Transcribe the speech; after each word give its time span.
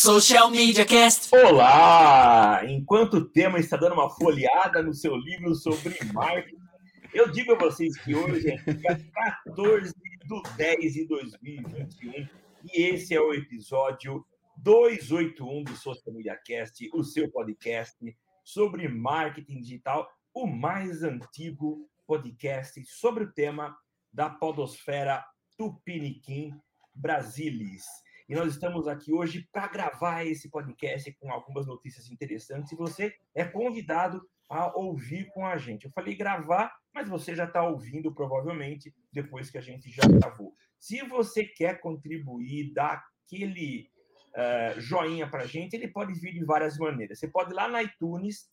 Social 0.00 0.48
Media 0.48 0.86
Cast. 0.86 1.28
Olá! 1.34 2.64
Enquanto 2.64 3.14
o 3.14 3.24
tema 3.24 3.58
está 3.58 3.76
dando 3.76 3.94
uma 3.94 4.08
folheada 4.08 4.80
no 4.80 4.94
seu 4.94 5.16
livro 5.16 5.56
sobre 5.56 5.98
marketing, 6.12 6.56
eu 7.12 7.28
digo 7.32 7.52
a 7.52 7.58
vocês 7.58 7.96
que 7.98 8.14
hoje 8.14 8.48
é 8.48 8.56
dia 8.74 8.94
14 9.44 9.92
de 9.92 10.56
10 10.56 10.94
de 10.94 11.04
2021 11.08 12.28
e 12.72 12.82
esse 12.82 13.12
é 13.12 13.20
o 13.20 13.34
episódio 13.34 14.24
281 14.58 15.64
do 15.64 15.74
Social 15.74 16.14
Media 16.14 16.40
Cast, 16.46 16.88
o 16.94 17.02
seu 17.02 17.28
podcast 17.28 17.98
sobre 18.44 18.86
marketing 18.86 19.60
digital, 19.62 20.08
o 20.32 20.46
mais 20.46 21.02
antigo 21.02 21.90
podcast 22.06 22.84
sobre 22.84 23.24
o 23.24 23.32
tema 23.32 23.76
da 24.12 24.30
podosfera 24.30 25.24
Tupiniquim 25.56 26.54
Brasilis. 26.94 27.84
E 28.28 28.34
nós 28.34 28.52
estamos 28.52 28.86
aqui 28.86 29.10
hoje 29.10 29.48
para 29.50 29.66
gravar 29.68 30.22
esse 30.22 30.50
podcast 30.50 31.10
com 31.14 31.32
algumas 31.32 31.66
notícias 31.66 32.10
interessantes 32.10 32.70
e 32.70 32.76
você 32.76 33.14
é 33.34 33.42
convidado 33.42 34.20
a 34.50 34.76
ouvir 34.78 35.30
com 35.32 35.46
a 35.46 35.56
gente. 35.56 35.86
Eu 35.86 35.90
falei 35.92 36.14
gravar, 36.14 36.70
mas 36.92 37.08
você 37.08 37.34
já 37.34 37.44
está 37.44 37.66
ouvindo 37.66 38.12
provavelmente 38.12 38.94
depois 39.10 39.50
que 39.50 39.56
a 39.56 39.62
gente 39.62 39.90
já 39.90 40.02
gravou. 40.06 40.54
Se 40.78 41.00
você 41.08 41.42
quer 41.42 41.80
contribuir, 41.80 42.74
dar 42.74 43.02
aquele 43.24 43.90
uh, 44.36 44.78
joinha 44.78 45.26
para 45.26 45.44
a 45.44 45.46
gente, 45.46 45.72
ele 45.72 45.88
pode 45.88 46.12
vir 46.12 46.34
de 46.34 46.44
várias 46.44 46.76
maneiras. 46.76 47.18
Você 47.18 47.28
pode 47.28 47.52
ir 47.52 47.54
lá 47.54 47.66
na 47.66 47.82
iTunes, 47.82 48.50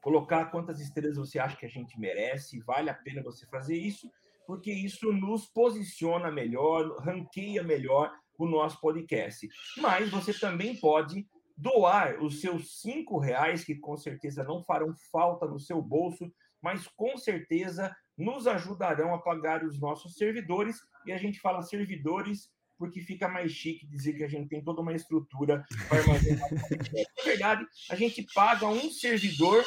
colocar 0.00 0.46
quantas 0.46 0.80
estrelas 0.80 1.18
você 1.18 1.38
acha 1.38 1.54
que 1.58 1.66
a 1.66 1.70
gente 1.70 2.00
merece, 2.00 2.60
vale 2.60 2.88
a 2.88 2.94
pena 2.94 3.22
você 3.22 3.46
fazer 3.48 3.76
isso, 3.76 4.10
porque 4.46 4.72
isso 4.72 5.12
nos 5.12 5.46
posiciona 5.46 6.30
melhor, 6.30 6.96
ranqueia 7.02 7.62
melhor 7.62 8.10
o 8.38 8.48
nosso 8.48 8.80
podcast. 8.80 9.48
Mas 9.78 10.10
você 10.10 10.32
também 10.32 10.76
pode 10.76 11.26
doar 11.56 12.22
os 12.22 12.40
seus 12.40 12.80
cinco 12.80 13.18
reais, 13.18 13.64
que 13.64 13.74
com 13.74 13.96
certeza 13.96 14.44
não 14.44 14.62
farão 14.62 14.94
falta 15.10 15.46
no 15.46 15.58
seu 15.58 15.80
bolso, 15.80 16.30
mas 16.60 16.86
com 16.88 17.16
certeza 17.16 17.94
nos 18.16 18.46
ajudarão 18.46 19.14
a 19.14 19.18
pagar 19.18 19.64
os 19.64 19.80
nossos 19.80 20.16
servidores. 20.16 20.76
E 21.06 21.12
a 21.12 21.18
gente 21.18 21.40
fala 21.40 21.62
servidores 21.62 22.50
porque 22.78 23.00
fica 23.00 23.28
mais 23.28 23.52
chique 23.52 23.86
dizer 23.86 24.14
que 24.14 24.24
a 24.24 24.28
gente 24.28 24.48
tem 24.48 24.62
toda 24.62 24.80
uma 24.82 24.92
estrutura 24.92 25.64
para 25.88 25.98
armazenar. 25.98 26.48
Na 26.52 27.24
verdade, 27.24 27.66
a 27.90 27.96
gente 27.96 28.26
paga 28.34 28.66
um 28.66 28.90
servidor 28.90 29.64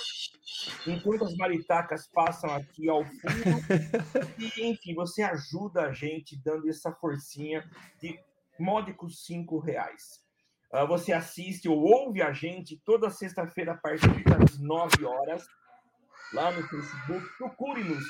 enquanto 0.86 1.26
as 1.26 1.36
maritacas 1.36 2.08
passam 2.08 2.52
aqui 2.52 2.90
ao 2.90 3.04
fundo. 3.04 3.20
E, 4.58 4.64
enfim, 4.64 4.94
você 4.94 5.22
ajuda 5.22 5.84
a 5.84 5.94
gente 5.94 6.40
dando 6.44 6.70
essa 6.70 6.92
forcinha 6.92 7.68
de 8.02 8.20
módicos 8.60 9.26
cinco 9.26 9.58
reais. 9.60 10.20
Uh, 10.74 10.86
você 10.88 11.12
assiste 11.12 11.68
ou 11.68 11.82
ouve 11.82 12.22
a 12.22 12.32
gente 12.32 12.80
toda 12.86 13.10
sexta-feira 13.10 13.72
a 13.72 13.78
partir 13.78 14.24
das 14.24 14.60
9 14.60 15.04
horas 15.04 15.48
lá 16.34 16.52
no 16.52 16.62
Facebook. 16.68 17.28
Procure-nos 17.38 18.04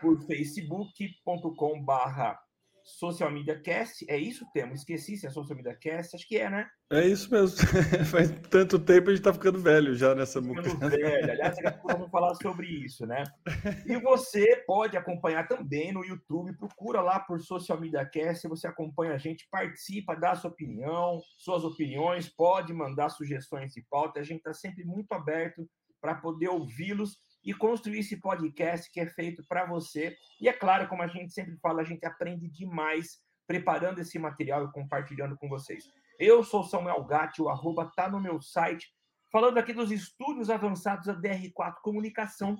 por 0.00 0.20
facebook.com 0.22 1.82
barra 1.82 2.38
Social 2.86 3.32
Media 3.32 3.60
Cast, 3.60 4.06
é 4.08 4.16
isso, 4.16 4.46
Temo? 4.54 4.72
Esqueci 4.72 5.16
se 5.16 5.26
é 5.26 5.30
Social 5.30 5.56
Media 5.56 5.74
Cast, 5.74 6.14
acho 6.14 6.26
que 6.26 6.38
é, 6.38 6.48
né? 6.48 6.68
É 6.92 7.04
isso 7.04 7.28
mesmo. 7.32 7.56
Faz 8.06 8.30
tanto 8.48 8.78
tempo 8.78 9.10
a 9.10 9.12
gente 9.12 9.24
tá 9.24 9.32
ficando 9.32 9.58
velho 9.58 9.96
já 9.96 10.14
nessa 10.14 10.40
música. 10.40 10.70
Ficando 10.70 10.90
velho. 10.90 11.32
Aliás, 11.32 11.56
daqui 11.56 11.66
a 11.66 11.72
pouco 11.72 11.88
vamos 11.88 12.10
falar 12.12 12.34
sobre 12.36 12.68
isso, 12.68 13.04
né? 13.04 13.24
E 13.86 14.00
você 14.00 14.62
pode 14.66 14.96
acompanhar 14.96 15.48
também 15.48 15.92
no 15.92 16.04
YouTube, 16.04 16.56
procura 16.56 17.02
lá 17.02 17.18
por 17.18 17.40
Social 17.40 17.80
Media 17.80 18.06
Cast, 18.08 18.46
você 18.46 18.68
acompanha 18.68 19.14
a 19.14 19.18
gente, 19.18 19.48
participa, 19.50 20.14
dá 20.14 20.36
sua 20.36 20.50
opinião, 20.50 21.20
suas 21.38 21.64
opiniões, 21.64 22.28
pode 22.28 22.72
mandar 22.72 23.08
sugestões 23.08 23.72
de 23.72 23.84
pauta, 23.90 24.20
a 24.20 24.22
gente 24.22 24.42
tá 24.42 24.54
sempre 24.54 24.84
muito 24.84 25.12
aberto 25.12 25.68
para 26.00 26.14
poder 26.14 26.48
ouvi-los 26.48 27.18
e 27.46 27.54
construir 27.54 28.00
esse 28.00 28.16
podcast 28.16 28.90
que 28.90 28.98
é 28.98 29.06
feito 29.06 29.42
para 29.48 29.64
você. 29.64 30.16
E 30.40 30.48
é 30.48 30.52
claro, 30.52 30.88
como 30.88 31.02
a 31.02 31.06
gente 31.06 31.32
sempre 31.32 31.56
fala, 31.58 31.80
a 31.80 31.84
gente 31.84 32.04
aprende 32.04 32.48
demais 32.48 33.24
preparando 33.46 34.00
esse 34.00 34.18
material 34.18 34.64
e 34.64 34.72
compartilhando 34.72 35.36
com 35.36 35.48
vocês. 35.48 35.84
Eu 36.18 36.42
sou 36.42 36.64
Samuel 36.64 37.04
Gatti, 37.04 37.40
o 37.40 37.48
arroba 37.48 37.88
tá 37.94 38.10
no 38.10 38.20
meu 38.20 38.42
site, 38.42 38.92
falando 39.30 39.58
aqui 39.58 39.72
dos 39.72 39.92
estúdios 39.92 40.50
avançados 40.50 41.06
da 41.06 41.14
DR4 41.14 41.76
Comunicação, 41.82 42.56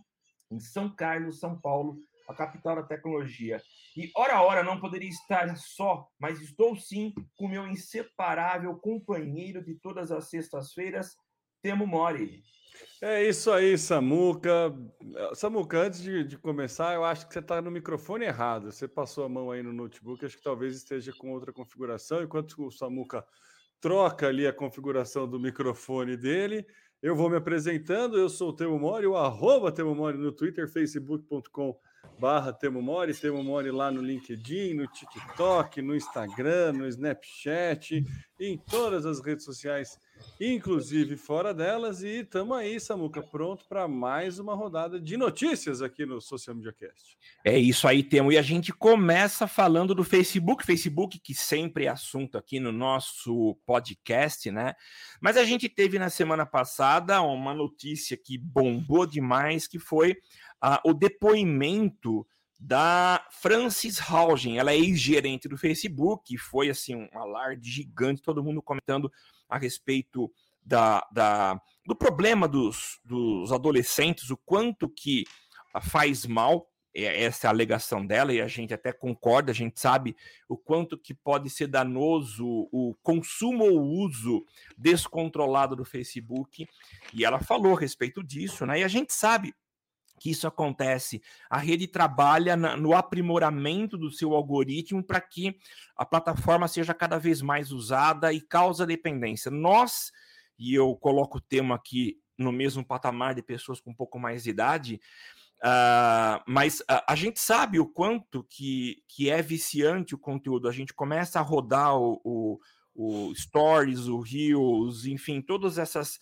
em 0.53 0.61
São 0.61 0.95
Carlos, 0.95 1.41
São 1.41 1.61
Paulo, 1.61 1.99
a 2.29 2.35
capital 2.35 2.77
da 2.77 2.83
tecnologia. 2.85 3.61
E 3.97 4.13
hora 4.15 4.35
a 4.35 4.43
hora 4.43 4.63
não 4.63 4.79
poderia 4.79 5.09
estar 5.09 5.57
só, 5.57 6.07
mas 6.17 6.41
estou 6.41 6.77
sim 6.77 7.13
com 7.37 7.49
meu 7.49 7.67
inseparável 7.67 8.77
companheiro 8.77 9.65
de 9.65 9.75
todas 9.75 10.13
as 10.13 10.31
sextas-feiras, 10.31 11.17
Temo 11.61 11.89
Mori. 11.89 12.45
É 13.01 13.29
isso 13.29 13.51
aí, 13.51 13.77
Samuca. 13.77 14.75
Samuca, 15.35 15.79
antes 15.79 16.01
de, 16.01 16.25
de 16.25 16.39
começar, 16.39 16.95
eu 16.95 17.05
acho 17.05 17.27
que 17.27 17.33
você 17.33 17.41
está 17.41 17.61
no 17.61 17.71
microfone 17.71 18.25
errado. 18.25 18.73
Você 18.73 18.89
passou 18.89 19.25
a 19.25 19.29
mão 19.29 19.51
aí 19.51 19.63
no 19.63 19.73
notebook, 19.73 20.25
acho 20.25 20.37
que 20.37 20.43
talvez 20.43 20.77
esteja 20.77 21.13
com 21.13 21.33
outra 21.33 21.53
configuração. 21.53 22.23
Enquanto 22.23 22.67
o 22.67 22.71
Samuca 22.71 23.25
troca 23.81 24.29
ali 24.29 24.47
a 24.47 24.53
configuração 24.53 25.29
do 25.29 25.39
microfone 25.39 26.17
dele, 26.17 26.67
eu 27.03 27.15
vou 27.15 27.29
me 27.29 27.37
apresentando. 27.37 28.19
Eu 28.19 28.29
sou 28.29 28.51
o 28.51 28.53
Temo 28.53 28.79
Mori, 28.79 29.07
o 29.07 29.17
arroba 29.17 29.71
Temo 29.71 29.95
Mori 29.95 30.17
no 30.17 30.33
Twitter, 30.33 30.69
facebook.com 30.69 31.79
barra 32.19 32.53
Temo 32.53 32.81
Mori, 32.81 33.15
Temo 33.15 33.43
Mori 33.43 33.71
lá 33.71 33.91
no 33.91 34.01
LinkedIn, 34.01 34.75
no 34.75 34.87
TikTok, 34.87 35.83
no 35.83 35.95
Instagram, 35.95 36.73
no 36.73 36.89
Snapchat, 36.89 38.05
em 38.41 38.57
todas 38.57 39.05
as 39.05 39.21
redes 39.21 39.45
sociais 39.45 39.99
inclusive 40.41 41.17
fora 41.17 41.55
delas. 41.55 42.03
E 42.03 42.21
estamos 42.21 42.57
aí, 42.57 42.79
Samuca, 42.79 43.23
pronto 43.23 43.65
para 43.69 43.89
mais 43.89 44.39
uma 44.39 44.55
rodada 44.55 45.01
de 45.01 45.17
notícias 45.17 45.83
aqui 45.83 46.05
no 46.05 46.21
Social 46.21 46.55
Media 46.57 46.73
Cast. 46.73 47.17
É 47.45 47.59
isso 47.59 47.89
aí, 47.89 48.03
Temo. 48.03 48.31
E 48.31 48.39
a 48.39 48.43
gente 48.43 48.73
começa 48.73 49.47
falando 49.47 49.95
do 49.95 50.05
Facebook, 50.05 50.65
Facebook 50.65 51.19
que 51.19 51.35
sempre 51.35 51.87
é 51.87 51.89
assunto 51.89 52.37
aqui 52.37 52.61
no 52.61 52.73
nosso 52.73 53.57
podcast, 53.67 54.51
né? 54.51 54.75
Mas 55.21 55.37
a 55.37 55.45
gente 55.45 55.69
teve 55.69 55.99
na 55.99 56.11
semana 56.11 56.45
passada 56.45 57.21
uma 57.23 57.55
notícia 57.55 58.17
que 58.17 58.37
bombou 58.39 59.07
demais, 59.07 59.67
que 59.67 59.79
foi 59.79 60.13
uh, 60.63 60.79
o 60.85 60.93
depoimento 60.93 62.27
da 62.59 63.27
Francis 63.31 64.01
Haugen, 64.01 64.59
ela 64.59 64.73
é 64.73 64.77
ex-gerente 64.77 65.47
do 65.47 65.59
Facebook, 65.59 66.37
foi 66.39 66.71
assim 66.71 66.95
um 66.95 67.09
alarde 67.13 67.71
gigante, 67.71 68.23
todo 68.23 68.43
mundo 68.43 68.63
comentando 68.63 69.13
a 69.49 69.59
respeito 69.59 70.31
da, 70.65 71.07
da, 71.13 71.61
do 71.87 71.95
problema 71.95 72.49
dos, 72.49 73.01
dos 73.05 73.53
adolescentes, 73.53 74.31
o 74.31 74.37
quanto 74.37 74.89
que 74.89 75.25
faz 75.81 76.27
mal, 76.27 76.69
é, 76.95 77.25
essa 77.25 77.47
é 77.47 77.49
a 77.49 77.51
alegação 77.51 78.05
dela, 78.05 78.33
e 78.33 78.41
a 78.41 78.49
gente 78.49 78.75
até 78.75 78.93
concorda, 78.93 79.53
a 79.53 79.55
gente 79.55 79.79
sabe 79.79 80.17
o 80.49 80.57
quanto 80.57 80.99
que 80.99 81.15
pode 81.15 81.51
ser 81.51 81.69
danoso 81.69 82.45
o 82.73 82.95
consumo 83.03 83.65
ou 83.65 83.83
uso 83.83 84.45
descontrolado 84.77 85.77
do 85.77 85.85
Facebook, 85.85 86.67
e 87.15 87.25
ela 87.25 87.39
falou 87.39 87.77
a 87.77 87.81
respeito 87.81 88.23
disso, 88.23 88.67
né? 88.67 88.81
E 88.81 88.85
a 88.85 88.89
gente 88.89 89.13
sabe 89.13 89.55
que 90.19 90.31
isso 90.31 90.47
acontece. 90.47 91.23
A 91.49 91.59
rede 91.59 91.87
trabalha 91.87 92.57
na, 92.57 92.77
no 92.77 92.95
aprimoramento 92.95 93.97
do 93.97 94.11
seu 94.11 94.35
algoritmo 94.35 95.03
para 95.03 95.21
que 95.21 95.57
a 95.97 96.05
plataforma 96.05 96.69
seja 96.69 96.95
cada 96.95 97.19
vez 97.19 97.43
mais 97.43 97.73
usada 97.73 98.33
e 98.33 98.41
causa 98.41 98.87
dependência. 98.87 99.51
Nós, 99.51 100.13
e 100.59 100.75
eu 100.75 100.95
coloco 100.97 101.39
o 101.39 101.41
tema 101.41 101.75
aqui 101.75 102.19
no 102.39 102.53
mesmo 102.53 102.85
patamar 102.85 103.35
de 103.35 103.43
pessoas 103.43 103.81
com 103.81 103.91
um 103.91 103.95
pouco 103.95 104.19
mais 104.19 104.45
de 104.45 104.51
idade, 104.51 105.01
uh, 105.59 106.43
mas 106.47 106.81
uh, 106.81 107.03
a 107.09 107.15
gente 107.15 107.41
sabe 107.41 107.79
o 107.81 107.87
quanto 107.87 108.45
que, 108.45 109.03
que 109.09 109.31
é 109.31 109.41
viciante 109.41 110.15
o 110.15 110.19
conteúdo. 110.19 110.69
A 110.69 110.73
gente 110.73 110.93
começa 110.93 111.39
a 111.39 111.43
rodar 111.43 111.97
o, 111.97 112.21
o, 112.25 112.61
o 112.95 113.35
Stories, 113.35 114.07
o 114.07 114.21
Reels, 114.21 115.07
enfim, 115.07 115.41
todas 115.41 115.79
essas 115.79 116.19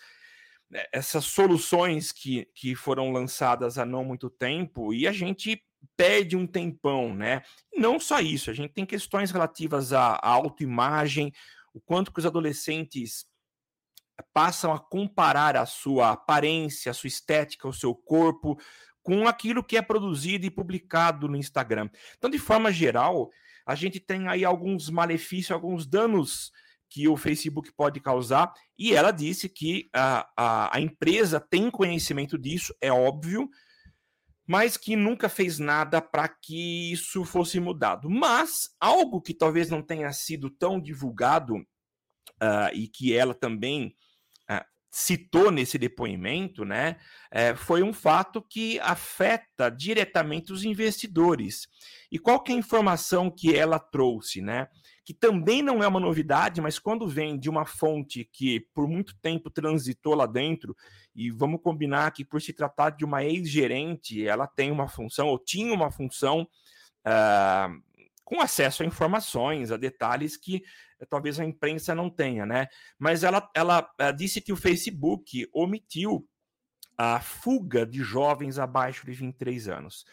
essas 0.93 1.25
soluções 1.25 2.11
que, 2.11 2.49
que 2.55 2.75
foram 2.75 3.13
lançadas 3.13 3.79
há 3.79 3.85
não 3.85 4.05
muito 4.05 4.29
tempo 4.29 4.93
e 4.93 5.07
a 5.07 5.13
gente 5.13 5.63
perde 5.97 6.37
um 6.37 6.47
tempão, 6.47 7.15
né? 7.15 7.43
Não 7.77 8.01
só 8.01 8.21
isso, 8.21 8.51
a 8.51 8.55
gente 8.55 8.73
tem 8.73 8.87
questões 8.87 9.31
relativas 9.31 9.93
à, 9.93 10.15
à 10.15 10.29
autoimagem, 10.29 11.33
o 11.73 11.81
quanto 11.81 12.13
que 12.13 12.19
os 12.19 12.27
adolescentes 12.27 13.27
passam 14.33 14.73
a 14.73 14.79
comparar 14.79 15.57
a 15.57 15.67
sua 15.67 16.13
aparência, 16.13 16.91
a 16.91 16.95
sua 16.95 17.09
estética, 17.09 17.69
o 17.69 17.73
seu 17.73 17.95
corpo 17.95 18.59
com 19.03 19.29
aquilo 19.29 19.63
que 19.63 19.77
é 19.77 19.83
produzido 19.83 20.47
e 20.47 20.51
publicado 20.51 21.29
no 21.29 21.37
Instagram. 21.37 21.91
Então, 22.17 22.31
de 22.31 22.39
forma 22.39 22.73
geral, 22.73 23.31
a 23.67 23.75
gente 23.75 24.01
tem 24.01 24.29
aí 24.29 24.45
alguns 24.45 24.89
malefícios, 24.89 25.51
alguns 25.51 25.87
danos 25.87 26.53
que 26.95 27.09
o 27.09 27.17
Facebook 27.17 27.73
pode 27.73 27.99
causar, 27.99 28.53
e 28.79 28.95
ela 28.95 29.11
disse 29.11 29.49
que 29.49 29.89
a, 29.93 30.31
a, 30.37 30.77
a 30.77 30.81
empresa 30.81 31.41
tem 31.41 31.69
conhecimento 31.69 32.39
disso, 32.39 32.73
é 32.81 32.93
óbvio, 32.93 33.51
mas 34.47 34.77
que 34.77 34.95
nunca 34.95 35.29
fez 35.29 35.59
nada 35.59 36.01
para 36.01 36.29
que 36.29 36.93
isso 36.93 37.25
fosse 37.25 37.59
mudado. 37.59 38.09
Mas 38.09 38.77
algo 38.79 39.21
que 39.21 39.35
talvez 39.35 39.69
não 39.69 39.83
tenha 39.83 40.13
sido 40.13 40.49
tão 40.49 40.81
divulgado 40.81 41.57
uh, 41.57 42.71
e 42.73 42.87
que 42.87 43.13
ela 43.13 43.35
também 43.35 43.97
uh, 44.49 44.65
citou 44.89 45.51
nesse 45.51 45.77
depoimento, 45.77 46.65
né, 46.65 46.97
uh, 47.33 47.57
foi 47.57 47.83
um 47.83 47.93
fato 47.93 48.41
que 48.41 48.79
afeta 48.79 49.69
diretamente 49.69 50.53
os 50.53 50.63
investidores. 50.63 51.67
E 52.09 52.21
qual 52.21 52.41
que 52.41 52.53
é 52.53 52.55
a 52.55 52.59
informação 52.59 53.33
que 53.33 53.53
ela 53.53 53.81
trouxe, 53.81 54.41
né? 54.41 54.69
Que 55.05 55.13
também 55.13 55.63
não 55.63 55.83
é 55.83 55.89
uma 55.89 56.01
novidade, 56.01 56.61
mas 56.61 56.79
quando 56.79 57.07
vem 57.07 57.39
de 57.39 57.51
uma 57.51 57.67
fonte 57.67 58.25
que 58.33 58.61
por 58.73 58.89
muito 58.89 59.15
tempo 59.21 59.51
transitou 59.51 60.15
lá 60.15 60.27
dentro, 60.27 60.75
e 61.15 61.31
vamos 61.31 61.61
combinar 61.63 62.11
que 62.13 62.25
por 62.25 62.41
se 62.41 62.53
tratar 62.53 62.91
de 62.91 63.05
uma 63.05 63.25
ex-gerente, 63.25 64.27
ela 64.27 64.47
tem 64.47 64.71
uma 64.71 64.89
função, 64.89 65.29
ou 65.29 65.39
tinha 65.39 65.75
uma 65.75 65.91
função 65.91 66.49
uh, 67.07 67.83
com 68.25 68.41
acesso 68.41 68.83
a 68.83 68.87
informações, 68.87 69.71
a 69.71 69.77
detalhes 69.77 70.37
que 70.37 70.65
eh, 70.99 71.07
talvez 71.07 71.39
a 71.39 71.45
imprensa 71.45 71.95
não 71.95 72.09
tenha, 72.09 72.47
né? 72.47 72.69
Mas 72.99 73.23
ela, 73.23 73.49
ela, 73.55 73.89
ela 73.99 74.09
eh, 74.09 74.13
disse 74.13 74.41
que 74.41 74.53
o 74.53 74.57
Facebook 74.57 75.47
omitiu 75.53 76.27
a 76.97 77.21
fuga 77.21 77.85
de 77.85 78.03
jovens 78.03 78.59
abaixo 78.59 79.05
de 79.05 79.13
23 79.13 79.69
anos. 79.69 80.05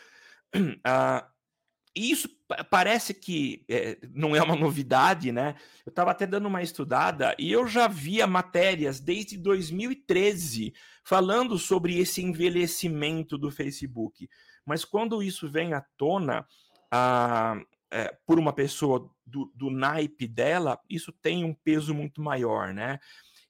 Uh, 1.98 2.02
isso 2.02 2.30
parece 2.70 3.14
que 3.14 3.66
é, 3.70 3.98
não 4.14 4.36
é 4.36 4.42
uma 4.42 4.56
novidade, 4.56 5.32
né? 5.32 5.56
Eu 5.86 5.90
estava 5.90 6.12
até 6.12 6.26
dando 6.26 6.48
uma 6.48 6.62
estudada 6.62 7.36
e 7.38 7.52
eu 7.52 7.68
já 7.68 7.88
via 7.88 8.26
matérias 8.26 9.00
desde 9.00 9.38
2013 9.38 10.74
falando 11.04 11.58
sobre 11.58 11.98
esse 11.98 12.22
envelhecimento 12.22 13.38
do 13.38 13.52
Facebook. 13.52 14.30
Mas 14.66 14.86
quando 14.86 15.22
isso 15.22 15.50
vem 15.50 15.74
à 15.74 15.82
tona, 15.98 16.46
a, 16.92 17.60
é, 17.92 18.16
por 18.26 18.40
uma 18.40 18.54
pessoa 18.54 19.10
do, 19.26 19.52
do 19.56 19.70
naipe 19.70 20.28
dela, 20.28 20.80
isso 20.90 21.12
tem 21.12 21.44
um 21.44 21.54
peso 21.54 21.94
muito 21.94 22.22
maior, 22.22 22.74
né? 22.74 23.00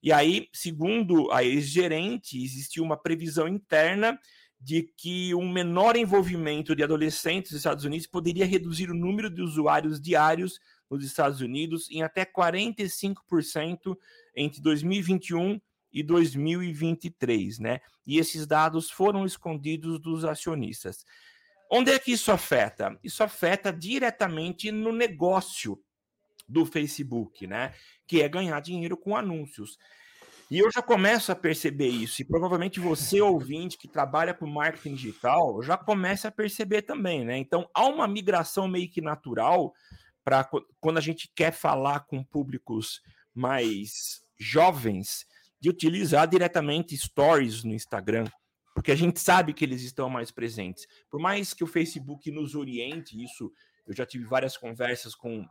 E 0.04 0.12
aí, 0.12 0.48
segundo 0.52 1.32
a 1.32 1.44
ex-gerente, 1.44 2.44
existiu 2.44 2.84
uma 2.84 2.98
previsão 2.98 3.48
interna 3.48 4.20
de 4.62 4.84
que 4.96 5.34
um 5.34 5.52
menor 5.52 5.96
envolvimento 5.96 6.75
de 6.75 6.84
adolescentes 6.84 7.52
nos 7.52 7.62
Estados 7.62 7.84
Unidos 7.84 8.06
poderia 8.06 8.46
reduzir 8.46 8.92
o 8.92 8.96
número 8.96 9.28
de 9.28 9.42
usuários 9.42 10.00
diários 10.00 10.60
nos 10.88 11.04
Estados 11.04 11.42
Unidos 11.42 11.90
em 11.90 12.04
até 12.04 12.24
45% 12.24 13.98
entre 14.36 14.62
2021 14.62 15.60
e 15.92 16.04
2023, 16.04 17.58
né? 17.58 17.80
E 18.06 18.19
esses 18.19 18.46
dados 18.46 18.92
foram 18.92 19.25
escondidos 19.25 20.00
dos 20.00 20.24
acionistas. 20.24 21.06
Onde 21.69 21.92
é 21.92 21.98
que 21.98 22.12
isso 22.12 22.31
afeta? 22.31 22.98
Isso 23.04 23.24
afeta 23.24 23.74
diretamente 23.74 24.72
no 24.72 24.92
negócio 24.92 25.81
do 26.48 26.66
Facebook, 26.66 27.48
né? 27.48 27.74
Que 28.06 28.22
é 28.22 28.30
ganhar 28.30 28.60
dinheiro 28.60 28.96
com 28.96 29.16
anúncios. 29.16 29.80
E 30.51 30.59
eu 30.59 30.69
já 30.69 30.81
começo 30.81 31.31
a 31.31 31.36
perceber 31.36 31.88
isso, 31.88 32.21
e 32.21 32.25
provavelmente 32.25 32.77
você, 32.77 33.21
ouvinte, 33.24 33.77
que 33.77 33.88
trabalha 33.88 34.33
com 34.33 34.45
marketing 34.45 34.95
digital, 34.95 35.63
já 35.63 35.77
começa 35.77 36.27
a 36.27 36.31
perceber 36.31 36.81
também, 36.81 37.24
né? 37.24 37.38
Então, 37.38 37.69
há 37.74 37.86
uma 37.86 38.06
migração 38.06 38.68
meio 38.68 38.89
que 38.89 39.00
natural 39.00 39.74
para 40.25 40.44
quando 40.81 40.98
a 40.98 41.01
gente 41.01 41.31
quer 41.33 41.53
falar 41.53 42.01
com 42.01 42.21
públicos 42.21 43.01
mais 43.33 44.21
jovens, 44.38 45.25
de 45.57 45.69
utilizar 45.69 46.27
diretamente 46.27 46.97
stories 46.97 47.63
no 47.63 47.74
Instagram, 47.74 48.25
porque 48.75 48.92
a 48.92 48.95
gente 48.95 49.21
sabe 49.21 49.54
que 49.54 49.63
eles 49.63 49.81
estão 49.83 50.09
mais 50.09 50.31
presentes. 50.31 50.86
Por 51.09 51.21
mais 51.21 51.54
que 51.54 51.63
o 51.63 51.68
Facebook 51.68 52.30
nos 52.30 52.56
oriente, 52.56 53.15
isso 53.24 53.50
eu 53.88 53.95
já 53.95 54.06
tive 54.06 54.25
várias 54.25 54.57
conversas 54.57 55.15
com 55.15 55.45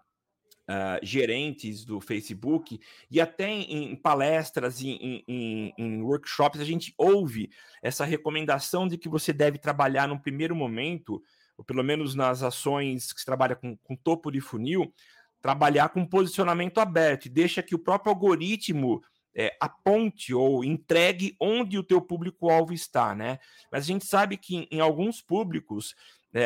Uh, 0.71 1.05
gerentes 1.05 1.85
do 1.85 2.01
Facebook 2.01 2.79
e 3.11 3.21
até 3.21 3.49
em, 3.49 3.91
em 3.91 3.97
palestras, 3.97 4.81
em, 4.81 5.25
em, 5.27 5.75
em, 5.77 6.01
workshops, 6.01 6.61
a 6.61 6.65
gente 6.65 6.95
ouve 6.97 7.51
essa 7.83 8.05
recomendação 8.05 8.87
de 8.87 8.97
que 8.97 9.09
você 9.09 9.33
deve 9.33 9.59
trabalhar 9.59 10.07
no 10.07 10.21
primeiro 10.21 10.55
momento, 10.55 11.21
ou 11.59 11.65
pelo 11.65 11.83
menos 11.83 12.15
nas 12.15 12.45
ações 12.45 13.13
que 13.13 13.19
se 13.19 13.27
trabalha 13.27 13.57
com, 13.57 13.77
com 13.79 13.97
topo 13.97 14.31
de 14.31 14.41
funil, 14.41 14.95
trabalhar 15.43 15.89
com 15.89 16.07
posicionamento 16.07 16.79
aberto 16.79 17.27
e 17.27 17.31
deixa 17.31 17.65
que 17.65 17.75
o 17.75 17.79
próprio 17.79 18.13
algoritmo 18.13 19.03
é, 19.35 19.57
aponte 19.61 20.35
ou 20.35 20.65
entregue 20.65 21.37
onde 21.41 21.79
o 21.79 21.83
teu 21.83 22.01
público-alvo 22.01 22.73
está, 22.73 23.15
né? 23.15 23.39
Mas 23.71 23.85
a 23.85 23.87
gente 23.87 24.05
sabe 24.05 24.37
que 24.37 24.69
em, 24.71 24.81
alguns 24.81 25.23
públicos, 25.23 25.95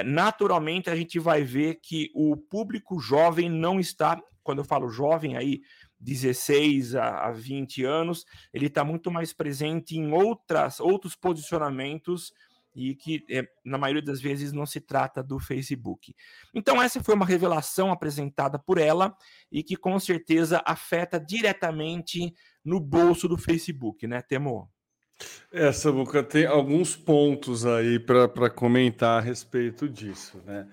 naturalmente 0.05 0.89
a 0.89 0.97
gente 0.97 1.19
vai 1.19 1.43
ver 1.43 1.81
que 1.83 2.11
o 2.15 2.37
público 2.37 2.99
jovem 2.99 3.51
não 3.51 3.79
está, 3.79 4.21
quando 4.43 4.59
eu 4.59 4.65
falo 4.65 4.89
jovem 4.89 5.37
aí, 5.37 5.61
16 6.01 6.97
a, 6.97 7.29
a 7.29 7.33
20 7.33 7.85
anos, 7.85 8.25
ele 8.53 8.67
está 8.67 8.85
muito 8.85 9.11
mais 9.11 9.33
presente 9.33 9.97
em 9.97 10.13
outras, 10.13 10.81
outros 10.81 11.15
posicionamentos 11.15 12.33
e 12.75 12.95
que 12.95 13.25
é, 13.31 13.47
na 13.65 13.79
maioria 13.79 14.03
das 14.03 14.21
vezes 14.21 14.53
não 14.53 14.67
se 14.67 14.81
trata 14.81 15.23
do 15.23 15.39
Facebook. 15.39 16.15
Então 16.53 16.83
essa 16.83 17.03
foi 17.03 17.15
uma 17.15 17.25
revelação 17.25 17.93
apresentada 17.93 18.59
por 18.59 18.79
ela 18.79 19.17
e 19.51 19.63
que 19.63 19.77
com 19.77 19.99
certeza 19.99 20.63
afeta 20.67 21.21
diretamente 21.21 22.35
no 22.65 22.81
bolso 22.81 23.29
do 23.29 23.39
Facebook, 23.39 24.07
né, 24.07 24.21
Temo? 24.23 24.69
Essa 25.53 25.93
boca 25.93 26.23
tem 26.23 26.47
alguns 26.47 26.97
pontos 26.97 27.65
aí 27.65 27.99
para 27.99 28.51
comentar 28.51 29.19
a 29.19 29.25
respeito 29.25 29.89
disso, 29.89 30.43
né? 30.45 30.67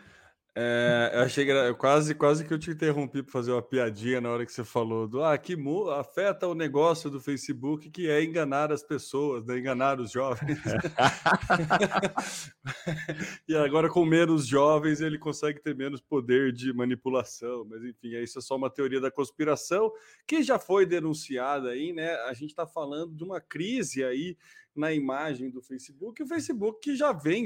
É, 0.53 1.11
eu 1.13 1.21
achei 1.21 1.49
eu 1.49 1.73
quase, 1.77 2.13
quase 2.13 2.45
que 2.45 2.53
eu 2.53 2.59
te 2.59 2.71
interrompi 2.71 3.23
para 3.23 3.31
fazer 3.31 3.53
uma 3.53 3.61
piadinha 3.61 4.19
na 4.19 4.29
hora 4.29 4.45
que 4.45 4.51
você 4.51 4.65
falou 4.65 5.07
do 5.07 5.23
ah, 5.23 5.37
que 5.37 5.55
afeta 5.97 6.45
o 6.45 6.53
negócio 6.53 7.09
do 7.09 7.21
Facebook, 7.21 7.89
que 7.89 8.09
é 8.09 8.21
enganar 8.21 8.69
as 8.69 8.83
pessoas, 8.83 9.45
né? 9.45 9.57
enganar 9.57 10.01
os 10.01 10.11
jovens. 10.11 10.59
e 13.47 13.55
agora, 13.55 13.87
com 13.87 14.03
menos 14.03 14.45
jovens, 14.45 14.99
ele 14.99 15.17
consegue 15.17 15.61
ter 15.61 15.73
menos 15.73 16.01
poder 16.01 16.51
de 16.51 16.73
manipulação. 16.73 17.65
Mas 17.69 17.81
enfim, 17.85 18.09
isso 18.17 18.39
é 18.39 18.41
só 18.41 18.57
uma 18.57 18.69
teoria 18.69 18.99
da 18.99 19.09
conspiração 19.09 19.89
que 20.27 20.43
já 20.43 20.59
foi 20.59 20.85
denunciada 20.85 21.69
aí, 21.69 21.93
né? 21.93 22.13
A 22.25 22.33
gente 22.33 22.49
está 22.49 22.67
falando 22.67 23.15
de 23.15 23.23
uma 23.23 23.39
crise 23.39 24.03
aí 24.03 24.35
na 24.75 24.91
imagem 24.91 25.49
do 25.49 25.61
Facebook, 25.61 26.21
o 26.21 26.27
Facebook 26.27 26.81
que 26.81 26.95
já 26.95 27.13
vem, 27.13 27.45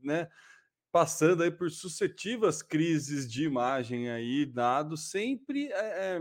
né? 0.00 0.28
Passando 0.96 1.42
aí 1.42 1.50
por 1.50 1.70
sucessivas 1.70 2.62
crises 2.62 3.30
de 3.30 3.44
imagem 3.44 4.08
aí, 4.08 4.46
dados, 4.46 5.10
sempre 5.10 5.70
é, 5.70 6.18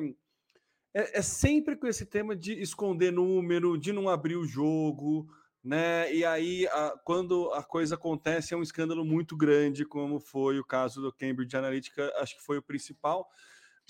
é, 0.94 1.18
é, 1.18 1.22
sempre 1.22 1.78
com 1.78 1.88
esse 1.88 2.06
tema 2.06 2.36
de 2.36 2.62
esconder 2.62 3.10
número, 3.10 3.78
de 3.78 3.94
não 3.94 4.10
abrir 4.10 4.36
o 4.36 4.46
jogo, 4.46 5.30
né? 5.64 6.14
E 6.14 6.26
aí, 6.26 6.68
a, 6.68 6.94
quando 7.06 7.54
a 7.54 7.64
coisa 7.64 7.96
acontece, 7.96 8.54
é 8.54 8.58
um 8.58 8.62
escândalo 8.62 9.06
muito 9.06 9.38
grande, 9.38 9.86
como 9.86 10.20
foi 10.20 10.60
o 10.60 10.66
caso 10.66 11.02
do 11.02 11.14
Cambridge 11.14 11.56
Analytica, 11.56 12.12
acho 12.18 12.36
que 12.36 12.44
foi 12.44 12.58
o 12.58 12.62
principal. 12.62 13.30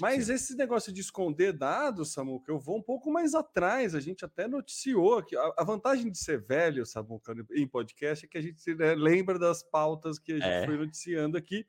Mas 0.02 0.26
Sim. 0.26 0.34
esse 0.34 0.56
negócio 0.56 0.92
de 0.92 1.00
esconder 1.00 1.54
dados, 1.54 2.12
Samuca, 2.12 2.52
eu 2.52 2.60
vou 2.60 2.78
um 2.78 2.82
pouco 2.82 3.10
mais 3.12 3.34
atrás. 3.34 3.96
A 3.96 4.00
gente 4.02 4.26
até 4.26 4.48
noticiou 4.48 5.24
que 5.24 5.36
a, 5.38 5.64
vantagem 5.64 6.12
de 6.12 6.18
ser 6.18 6.42
velho, 6.42 6.86
Samuca, 6.86 7.34
em 7.54 7.66
podcast 7.66 8.26
é 8.26 8.28
que 8.28 8.38
a 8.38 8.42
gente 8.42 8.76
né, 8.76 8.94
lembra 8.94 9.40
das 9.40 9.64
pautas 9.64 10.20
que 10.20 10.34
a 10.34 10.36
gente 10.36 10.48
é. 10.48 10.66
foi 10.66 10.78
noticiando 10.78 11.38
aqui. 11.38 11.66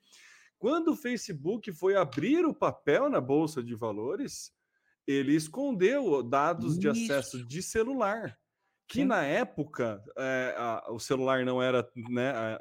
Quando 0.59 0.89
o 0.89 0.97
Facebook 0.97 1.73
foi 1.73 1.95
abrir 1.95 2.45
o 2.45 2.55
papel 2.55 3.09
na 3.09 3.21
Bolsa 3.21 3.63
de 3.63 3.75
Valores, 3.77 4.53
ele 5.07 5.35
escondeu 5.35 6.21
dados 6.23 6.73
Isso. 6.73 6.81
de 6.81 6.89
acesso 6.89 7.47
de 7.47 7.63
celular 7.63 8.37
que 8.89 9.01
Sim. 9.01 9.07
na 9.07 9.25
época 9.25 10.03
é, 10.17 10.55
a, 10.57 10.87
o 10.91 10.99
celular 10.99 11.45
não 11.45 11.61
era, 11.61 11.89
né, 12.09 12.31
a, 12.31 12.61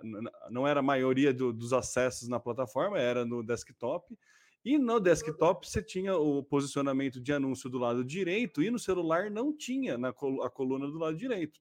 não 0.50 0.68
era 0.68 0.80
a 0.80 0.84
maioria 0.84 1.34
do, 1.34 1.54
dos 1.54 1.72
acessos 1.72 2.28
na 2.28 2.40
plataforma, 2.40 2.98
era 2.98 3.24
no 3.24 3.44
desktop. 3.44 4.18
E 4.66 4.80
no 4.80 5.00
desktop 5.00 5.70
você 5.70 5.82
tinha 5.82 6.18
o 6.18 6.44
posicionamento 6.44 7.22
de 7.22 7.32
anúncio 7.32 7.70
do 7.70 7.78
lado 7.78 8.04
direito 8.04 8.64
e 8.64 8.72
no 8.72 8.80
celular 8.80 9.30
não 9.30 9.56
tinha 9.56 9.96
na 9.96 10.12
col 10.12 10.42
a 10.42 10.50
coluna 10.50 10.88
do 10.88 10.98
lado 10.98 11.16
direito. 11.16 11.60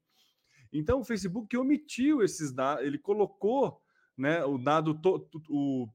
Então 0.73 1.01
o 1.01 1.05
Facebook 1.05 1.55
omitiu 1.55 2.23
esses 2.23 2.51
dados, 2.51 2.83
ele 2.83 2.97
colocou 2.97 3.79
né, 4.17 4.43
o 4.45 4.57
dado, 4.57 4.99
o, 5.51 5.87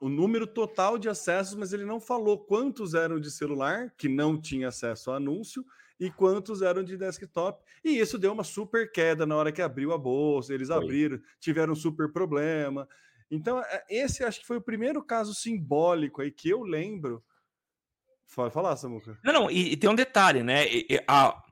o 0.00 0.08
número 0.08 0.46
total 0.46 0.98
de 0.98 1.10
acessos, 1.10 1.54
mas 1.54 1.74
ele 1.74 1.84
não 1.84 2.00
falou 2.00 2.38
quantos 2.38 2.94
eram 2.94 3.20
de 3.20 3.30
celular, 3.30 3.94
que 3.98 4.08
não 4.08 4.40
tinha 4.40 4.68
acesso 4.68 5.10
ao 5.10 5.16
anúncio, 5.16 5.62
e 5.98 6.10
quantos 6.10 6.62
eram 6.62 6.82
de 6.82 6.96
desktop. 6.96 7.62
E 7.84 7.98
isso 7.98 8.18
deu 8.18 8.32
uma 8.32 8.42
super 8.42 8.90
queda 8.90 9.26
na 9.26 9.36
hora 9.36 9.52
que 9.52 9.60
abriu 9.60 9.92
a 9.92 9.98
bolsa, 9.98 10.54
eles 10.54 10.68
Foi. 10.68 10.76
abriram, 10.78 11.20
tiveram 11.38 11.74
um 11.74 11.76
super 11.76 12.10
problema. 12.10 12.88
Então, 13.30 13.60
é, 13.60 13.84
esse 13.88 14.24
acho 14.24 14.40
que 14.40 14.46
foi 14.46 14.56
o 14.56 14.62
primeiro 14.62 15.02
caso 15.02 15.34
simbólico 15.34 16.20
aí 16.20 16.30
que 16.30 16.48
eu 16.48 16.62
lembro. 16.62 17.22
Pode 18.34 18.52
falar, 18.52 18.76
Samuca. 18.76 19.18
Não, 19.24 19.32
não, 19.32 19.50
e, 19.50 19.72
e 19.72 19.76
tem 19.76 19.90
um 19.90 19.94
detalhe, 19.94 20.42
né? 20.42 20.66
E, 20.68 21.02
a, 21.06 21.42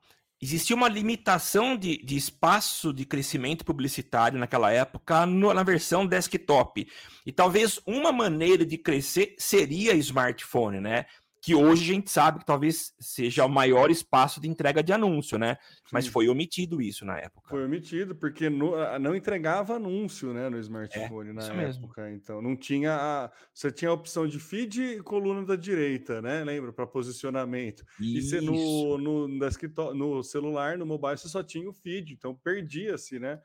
existia 0.40 0.76
uma 0.76 0.88
limitação 0.88 1.76
de, 1.76 1.98
de, 1.98 2.16
espaço 2.16 2.92
de 2.92 3.04
crescimento 3.04 3.64
publicitário 3.64 4.38
naquela 4.38 4.70
época 4.70 5.26
no, 5.26 5.52
na 5.52 5.62
versão 5.62 6.06
desktop. 6.06 6.88
E 7.26 7.32
talvez 7.32 7.80
uma 7.86 8.12
maneira 8.12 8.64
de 8.64 8.78
crescer 8.78 9.34
seria 9.38 9.94
smartphone, 9.94 10.80
né? 10.80 11.06
Que 11.40 11.54
hoje 11.54 11.90
a 11.90 11.94
gente 11.94 12.10
sabe 12.10 12.40
que 12.40 12.46
talvez 12.46 12.92
seja 12.98 13.44
o 13.44 13.48
maior 13.48 13.90
espaço 13.90 14.40
de 14.40 14.48
entrega 14.48 14.82
de 14.82 14.92
anúncio, 14.92 15.38
né? 15.38 15.56
Mas 15.92 16.06
Sim. 16.06 16.10
foi 16.10 16.28
omitido 16.28 16.82
isso 16.82 17.04
na 17.04 17.18
época. 17.18 17.48
Foi 17.48 17.64
omitido 17.64 18.14
porque 18.14 18.50
no, 18.50 18.72
não 18.98 19.14
entregava 19.14 19.76
anúncio, 19.76 20.32
né, 20.32 20.48
no 20.48 20.58
smartphone 20.58 21.30
é, 21.30 21.32
na 21.32 21.42
época. 21.44 22.02
Mesmo. 22.02 22.16
Então 22.16 22.42
não 22.42 22.56
tinha 22.56 22.94
a, 22.94 23.30
você 23.54 23.70
tinha 23.70 23.90
a 23.90 23.94
opção 23.94 24.26
de 24.26 24.38
feed 24.38 24.82
e 24.82 25.02
coluna 25.02 25.44
da 25.44 25.56
direita, 25.56 26.20
né? 26.20 26.44
Lembra 26.44 26.72
para 26.72 26.86
posicionamento. 26.86 27.84
Isso. 28.00 28.18
E 28.18 28.22
você 28.22 28.40
no 28.40 28.98
no, 28.98 29.28
no, 29.28 29.94
no 29.94 30.22
celular, 30.22 30.76
no 30.76 30.86
mobile, 30.86 31.16
você 31.16 31.28
só 31.28 31.42
tinha 31.42 31.68
o 31.68 31.72
feed, 31.72 32.14
então 32.14 32.34
perdia-se, 32.34 33.18
né? 33.18 33.40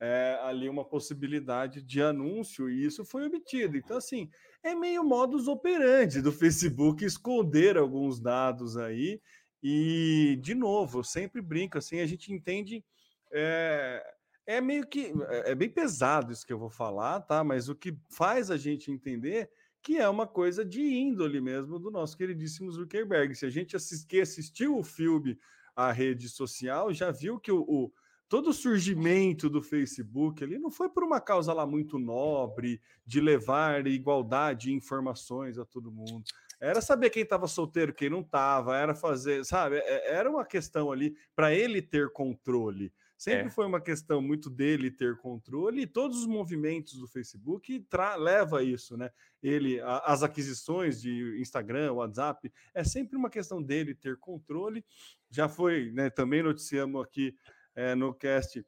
É, 0.00 0.38
ali 0.42 0.68
uma 0.68 0.84
possibilidade 0.84 1.82
de 1.82 2.00
anúncio 2.00 2.70
e 2.70 2.84
isso 2.84 3.04
foi 3.04 3.26
omitido. 3.26 3.76
Então, 3.76 3.96
assim, 3.96 4.30
é 4.62 4.74
meio 4.74 5.02
modus 5.02 5.48
operandi 5.48 6.22
do 6.22 6.30
Facebook 6.30 7.04
esconder 7.04 7.76
alguns 7.76 8.20
dados 8.20 8.76
aí. 8.76 9.20
E, 9.62 10.38
de 10.40 10.54
novo, 10.54 11.00
eu 11.00 11.04
sempre 11.04 11.42
brinco 11.42 11.78
assim, 11.78 12.00
a 12.00 12.06
gente 12.06 12.32
entende. 12.32 12.84
É, 13.32 14.14
é 14.46 14.60
meio 14.60 14.86
que. 14.86 15.12
É, 15.44 15.54
bem 15.54 15.68
pesado 15.68 16.32
isso 16.32 16.46
que 16.46 16.52
eu 16.52 16.58
vou 16.58 16.70
falar, 16.70 17.20
tá? 17.20 17.42
Mas 17.42 17.68
o 17.68 17.74
que 17.74 17.96
faz 18.08 18.50
a 18.50 18.56
gente 18.56 18.90
entender 18.90 19.50
que 19.82 19.96
é 19.96 20.08
uma 20.08 20.26
coisa 20.26 20.64
de 20.64 20.82
índole 20.82 21.40
mesmo 21.40 21.78
do 21.78 21.90
nosso 21.90 22.16
queridíssimo 22.16 22.70
Zuckerberg. 22.70 23.34
Se 23.34 23.46
a 23.46 23.50
gente 23.50 23.76
assist, 23.76 24.20
assistiu 24.20 24.76
o 24.76 24.84
filme 24.84 25.38
A 25.74 25.92
Rede 25.92 26.28
Social, 26.28 26.92
já 26.92 27.10
viu 27.10 27.38
que 27.38 27.50
o, 27.50 27.62
o 27.62 27.92
todo 28.28 28.50
o 28.50 28.52
surgimento 28.52 29.48
do 29.48 29.62
Facebook 29.62 30.44
ali 30.44 30.58
não 30.58 30.70
foi 30.70 30.88
por 30.88 31.02
uma 31.02 31.20
causa 31.20 31.52
lá 31.52 31.66
muito 31.66 31.98
nobre 31.98 32.80
de 33.04 33.20
levar 33.20 33.86
igualdade 33.86 34.70
e 34.70 34.74
informações 34.74 35.58
a 35.58 35.64
todo 35.64 35.90
mundo. 35.90 36.22
Era 36.60 36.80
saber 36.80 37.10
quem 37.10 37.22
estava 37.22 37.46
solteiro, 37.46 37.94
quem 37.94 38.10
não 38.10 38.20
estava, 38.20 38.76
era 38.76 38.94
fazer, 38.94 39.44
sabe? 39.44 39.76
É, 39.76 40.14
era 40.14 40.28
uma 40.28 40.44
questão 40.44 40.90
ali 40.90 41.16
para 41.34 41.54
ele 41.54 41.80
ter 41.80 42.10
controle. 42.12 42.92
Sempre 43.16 43.46
é. 43.46 43.50
foi 43.50 43.66
uma 43.66 43.80
questão 43.80 44.22
muito 44.22 44.48
dele 44.48 44.92
ter 44.92 45.16
controle 45.16 45.82
e 45.82 45.86
todos 45.86 46.20
os 46.20 46.26
movimentos 46.26 47.00
do 47.00 47.08
Facebook 47.08 47.84
leva 48.16 48.62
isso, 48.62 48.96
né? 48.96 49.10
Ele, 49.42 49.80
a, 49.80 49.98
as 50.06 50.22
aquisições 50.22 51.00
de 51.00 51.36
Instagram, 51.40 51.94
WhatsApp, 51.94 52.52
é 52.72 52.84
sempre 52.84 53.16
uma 53.16 53.28
questão 53.28 53.60
dele 53.60 53.92
ter 53.92 54.16
controle. 54.18 54.84
Já 55.30 55.48
foi, 55.48 55.90
né? 55.90 56.10
Também 56.10 56.44
noticiamos 56.44 57.04
aqui 57.04 57.34
é, 57.78 57.94
no 57.94 58.12
cast 58.12 58.66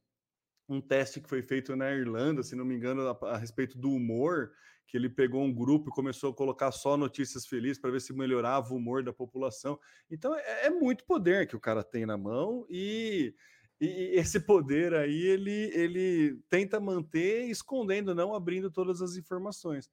um 0.68 0.80
teste 0.80 1.20
que 1.20 1.28
foi 1.28 1.42
feito 1.42 1.74
na 1.74 1.90
Irlanda, 1.90 2.44
se 2.44 2.54
não 2.54 2.64
me 2.64 2.76
engano, 2.76 3.08
a, 3.08 3.30
a, 3.30 3.36
respeito 3.36 3.76
do 3.76 3.90
humor, 3.90 4.52
que 4.86 4.96
ele 4.96 5.10
pegou 5.10 5.42
um 5.42 5.52
grupo 5.52 5.88
e 5.88 5.92
começou 5.92 6.30
a 6.30 6.34
colocar 6.34 6.70
só 6.70 6.96
notícias 6.96 7.44
felizes 7.44 7.80
para 7.80 7.90
ver 7.90 8.00
se 8.00 8.12
melhorava 8.12 8.72
o 8.72 8.76
humor 8.76 9.02
da 9.02 9.12
população. 9.12 9.76
Então 10.08 10.32
é, 10.32 10.66
é, 10.66 10.70
muito 10.70 11.04
poder 11.04 11.48
que 11.48 11.56
o 11.56 11.60
cara 11.60 11.82
tem 11.82 12.06
na 12.06 12.16
mão 12.16 12.64
e, 12.70 13.34
e 13.80 14.12
esse 14.14 14.38
poder 14.38 14.94
aí 14.94 15.22
ele, 15.22 15.72
ele 15.74 16.40
tenta 16.48 16.78
manter 16.78 17.50
escondendo, 17.50 18.14
não 18.14 18.32
abrindo 18.32 18.70
todas 18.70 19.02
as 19.02 19.16
informações. 19.16 19.90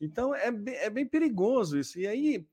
Então 0.00 0.34
é 0.34 0.48
é 0.48 0.90
bem 0.90 1.06
perigoso 1.06 1.78
isso. 1.78 2.00
E 2.00 2.06
aí 2.06 2.44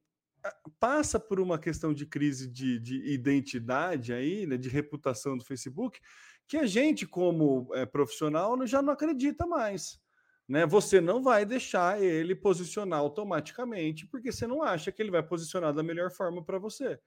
passa 0.80 1.20
por 1.20 1.40
uma 1.40 1.58
questão 1.58 1.94
de 1.94 2.06
crise 2.06 2.50
de, 2.50 2.80
de 2.80 3.14
identidade 3.14 4.14
aí, 4.14 4.46
né, 4.46 4.58
de 4.58 4.70
reputação 4.70 5.38
do 5.38 5.46
Facebook, 5.46 6.00
que 6.48 6.58
a 6.58 6.66
gente, 6.66 7.06
como 7.06 7.70
é, 7.74 7.86
profissional, 7.86 8.66
já 8.66 8.82
não 8.82 8.94
acredita 8.94 9.46
mais. 9.46 10.02
Né? 10.48 10.66
Você 10.66 11.00
não 11.00 11.24
vai 11.24 11.46
deixar 11.46 12.02
ele 12.02 12.36
posicionar 12.36 13.00
automaticamente, 13.00 14.06
porque 14.08 14.32
você 14.32 14.46
não 14.46 14.62
acha 14.62 14.92
que 14.92 15.02
ele 15.02 15.12
vai 15.12 15.24
posicionar 15.24 15.74
da 15.74 15.82
melhor 15.82 16.12
forma 16.12 16.44
para 16.44 16.60
você. 16.60 17.00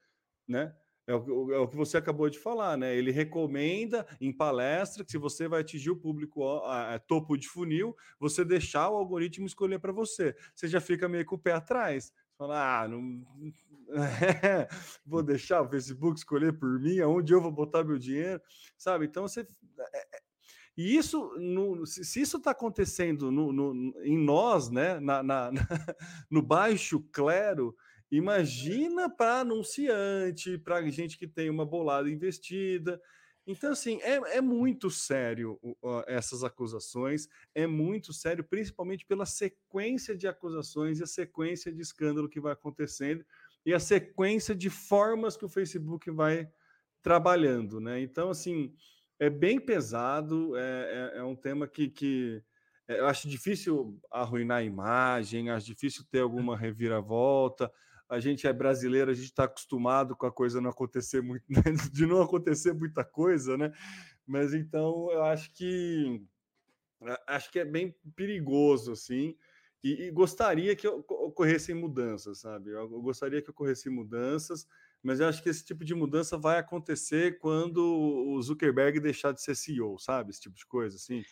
Né? 0.47 0.73
É 1.07 1.15
o, 1.15 1.53
é 1.53 1.57
o, 1.57 1.67
que 1.69 1.77
você 1.77 1.95
acabou 1.95 2.29
de 2.29 2.37
falar, 2.37 2.77
né? 2.77 2.93
Ele 2.93 3.11
recomenda 3.11 4.05
em 4.19 4.35
palestra 4.35 5.05
que 5.05 5.11
se 5.11 5.17
você 5.17 5.47
vai 5.47 5.61
atingir 5.61 5.89
o 5.89 5.95
público 5.95 6.45
a, 6.65 6.95
a, 6.95 6.99
topo 6.99 7.37
de 7.37 7.47
funil, 7.47 7.95
você 8.19 8.43
deixar 8.43 8.89
o 8.89 8.97
algoritmo 8.97 9.47
escolher 9.47 9.79
para 9.79 9.93
você. 9.93 10.35
Você 10.53 10.67
já 10.67 10.81
fica 10.81 11.07
meio 11.07 11.25
com 11.25 11.35
o 11.35 11.39
pé 11.39 11.53
atrás. 11.53 12.11
Falar, 12.37 12.83
ah, 12.83 12.87
não 12.87 13.25
vou 15.05 15.23
deixar 15.23 15.61
o 15.61 15.69
Facebook 15.69 16.17
escolher 16.17 16.53
por 16.53 16.79
mim, 16.79 16.99
aonde 16.99 17.33
eu 17.33 17.41
vou 17.41 17.51
botar 17.51 17.83
meu 17.83 17.97
dinheiro, 17.97 18.41
sabe? 18.77 19.05
Então 19.05 19.27
você. 19.27 19.41
É, 19.41 19.97
é, 19.97 20.19
e 20.77 20.95
isso, 20.95 21.33
no, 21.39 21.83
se, 21.87 22.21
isso 22.21 22.37
está 22.37 22.51
acontecendo 22.51 23.31
no, 23.31 23.51
no, 23.51 23.93
em 24.03 24.17
nós, 24.17 24.69
né, 24.69 24.99
na, 24.99 25.23
na, 25.23 25.49
no 26.29 26.43
baixo 26.43 26.99
clero, 27.11 27.75
imagina 28.11 29.09
para 29.09 29.39
anunciante, 29.39 30.59
para 30.59 30.87
gente 30.91 31.17
que 31.17 31.27
tem 31.27 31.49
uma 31.49 31.65
bolada 31.65 32.07
investida. 32.07 33.01
Então, 33.47 33.71
assim, 33.71 34.01
é, 34.01 34.37
é 34.37 34.41
muito 34.41 34.91
sério 34.91 35.57
uh, 35.63 36.03
essas 36.05 36.43
acusações, 36.43 37.29
é 37.55 37.65
muito 37.65 38.11
sério, 38.11 38.43
principalmente 38.43 39.05
pela 39.05 39.25
sequência 39.25 40.17
de 40.17 40.27
acusações 40.27 40.99
e 40.99 41.03
a 41.03 41.07
sequência 41.07 41.71
de 41.71 41.81
escândalo 41.81 42.27
que 42.27 42.41
vai 42.41 42.51
acontecendo 42.51 43.25
e 43.65 43.73
a 43.73 43.79
sequência 43.79 44.53
de 44.53 44.69
formas 44.69 45.37
que 45.37 45.45
o 45.45 45.49
Facebook 45.49 46.11
vai 46.11 46.49
trabalhando, 47.01 47.79
né? 47.79 48.01
Então, 48.01 48.29
assim, 48.29 48.75
é 49.17 49.29
bem 49.29 49.61
pesado, 49.61 50.57
é, 50.57 51.13
é, 51.15 51.19
é 51.19 51.23
um 51.23 51.35
tema 51.35 51.69
que, 51.69 51.87
que 51.87 52.43
é, 52.85 52.99
eu 52.99 53.07
acho 53.07 53.29
difícil 53.29 53.97
arruinar 54.11 54.57
a 54.57 54.63
imagem, 54.63 55.49
acho 55.49 55.65
difícil 55.65 56.03
ter 56.11 56.19
alguma 56.19 56.57
reviravolta, 56.57 57.71
a 58.09 58.19
gente 58.19 58.47
é 58.47 58.53
brasileiro, 58.53 59.11
a 59.11 59.13
gente 59.13 59.25
está 59.25 59.43
acostumado 59.43 60.15
com 60.15 60.25
a 60.25 60.31
coisa 60.31 60.61
não 60.61 60.69
acontecer 60.69 61.21
muito, 61.21 61.43
né? 61.49 61.61
de 61.91 62.05
não 62.05 62.21
acontecer 62.21 62.73
muita 62.73 63.03
coisa, 63.03 63.57
né? 63.57 63.71
Mas 64.25 64.53
então 64.53 65.11
eu 65.11 65.23
acho 65.23 65.51
que 65.53 66.21
acho 67.27 67.51
que 67.51 67.59
é 67.59 67.65
bem 67.65 67.95
perigoso, 68.15 68.91
assim, 68.91 69.35
e, 69.83 70.07
e 70.07 70.11
gostaria 70.11 70.75
que 70.75 70.87
ocorressem 70.87 71.75
mudanças, 71.75 72.39
sabe? 72.39 72.71
Eu, 72.71 72.91
eu 72.91 73.01
gostaria 73.01 73.41
que 73.41 73.51
ocorressem 73.51 73.91
mudanças, 73.91 74.65
mas 75.03 75.19
eu 75.19 75.27
acho 75.27 75.43
que 75.43 75.49
esse 75.49 75.63
tipo 75.63 75.85
de 75.85 75.93
mudança 75.93 76.37
vai 76.37 76.57
acontecer 76.57 77.37
quando 77.37 77.77
o 77.77 78.41
Zuckerberg 78.41 78.99
deixar 78.99 79.31
de 79.31 79.41
ser 79.41 79.55
CEO, 79.55 79.99
sabe? 79.99 80.31
Esse 80.31 80.41
tipo 80.41 80.55
de 80.55 80.65
coisa, 80.65 80.95
assim 80.95 81.23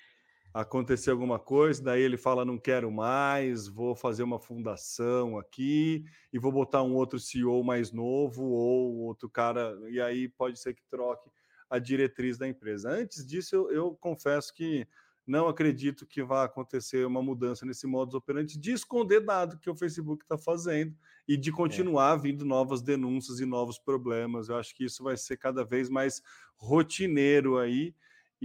acontecer 0.55 1.11
alguma 1.11 1.37
coisa, 1.37 1.83
daí 1.83 2.01
ele 2.01 2.15
fala: 2.15 2.45
não 2.45 2.57
quero 2.57 2.89
mais, 2.89 3.67
vou 3.67 3.93
fazer 3.93 4.23
uma 4.23 4.39
fundação 4.39 5.37
aqui 5.37 6.05
e 6.31 6.39
vou 6.39 6.51
botar 6.51 6.81
um 6.81 6.95
outro 6.95 7.19
CEO 7.19 7.61
mais 7.61 7.91
novo 7.91 8.45
ou 8.45 8.95
outro 8.99 9.29
cara, 9.29 9.77
e 9.89 9.99
aí 9.99 10.29
pode 10.29 10.57
ser 10.57 10.73
que 10.73 10.81
troque 10.89 11.29
a 11.69 11.77
diretriz 11.77 12.37
da 12.37 12.47
empresa. 12.47 12.89
Antes 12.89 13.27
disso, 13.27 13.53
eu, 13.53 13.71
eu 13.71 13.97
confesso 13.99 14.53
que 14.53 14.87
não 15.27 15.47
acredito 15.47 16.05
que 16.05 16.23
vá 16.23 16.45
acontecer 16.45 17.05
uma 17.05 17.21
mudança 17.21 17.65
nesse 17.65 17.85
modus 17.85 18.13
operandi 18.15 18.57
de 18.57 18.71
esconder 18.71 19.19
dado 19.19 19.57
que 19.57 19.69
o 19.69 19.75
Facebook 19.75 20.23
está 20.23 20.37
fazendo 20.37 20.95
e 21.27 21.35
de 21.35 21.49
é. 21.49 21.53
continuar 21.53 22.17
é. 22.17 22.21
vindo 22.21 22.45
novas 22.45 22.81
denúncias 22.81 23.41
e 23.41 23.45
novos 23.45 23.77
problemas. 23.77 24.47
Eu 24.47 24.55
acho 24.55 24.73
que 24.73 24.85
isso 24.85 25.03
vai 25.03 25.17
ser 25.17 25.35
cada 25.35 25.65
vez 25.65 25.89
mais 25.89 26.21
rotineiro 26.55 27.57
aí 27.57 27.93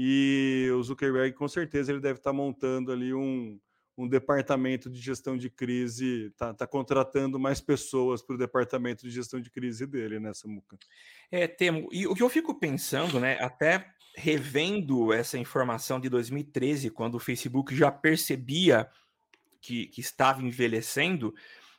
e 0.02 0.70
o 0.70 0.82
Zuckerberg, 0.82 1.36
com 1.36 1.46
certeza, 1.46 1.92
ele 1.92 2.00
deve 2.00 2.18
estar 2.18 2.32
montando 2.32 2.90
ali 2.90 3.12
um, 3.12 3.60
um 3.98 4.08
departamento 4.08 4.88
de 4.88 4.98
gestão 4.98 5.36
de 5.36 5.50
crise, 5.50 6.28
está 6.28 6.54
tá 6.54 6.66
contratando 6.66 7.38
mais 7.38 7.60
pessoas 7.60 8.22
para 8.22 8.34
o 8.34 8.38
departamento 8.38 9.02
de 9.02 9.10
gestão 9.10 9.38
de 9.38 9.50
crise 9.50 9.86
dele, 9.86 10.18
né, 10.18 10.32
Samuca? 10.32 10.78
É, 11.30 11.46
Temo. 11.46 11.86
E 11.92 12.06
o 12.06 12.14
que 12.14 12.22
eu 12.22 12.30
fico 12.30 12.58
pensando, 12.58 13.20
né, 13.20 13.36
até 13.42 13.92
revendo 14.16 15.12
essa 15.12 15.36
informação 15.36 16.00
de 16.00 16.08
2013, 16.08 16.88
quando 16.88 17.16
o 17.16 17.20
Facebook 17.20 17.76
já 17.76 17.92
percebia 17.92 18.88
que, 19.60 19.86
que 19.88 20.00
estava 20.00 20.40
envelhecendo, 20.40 21.34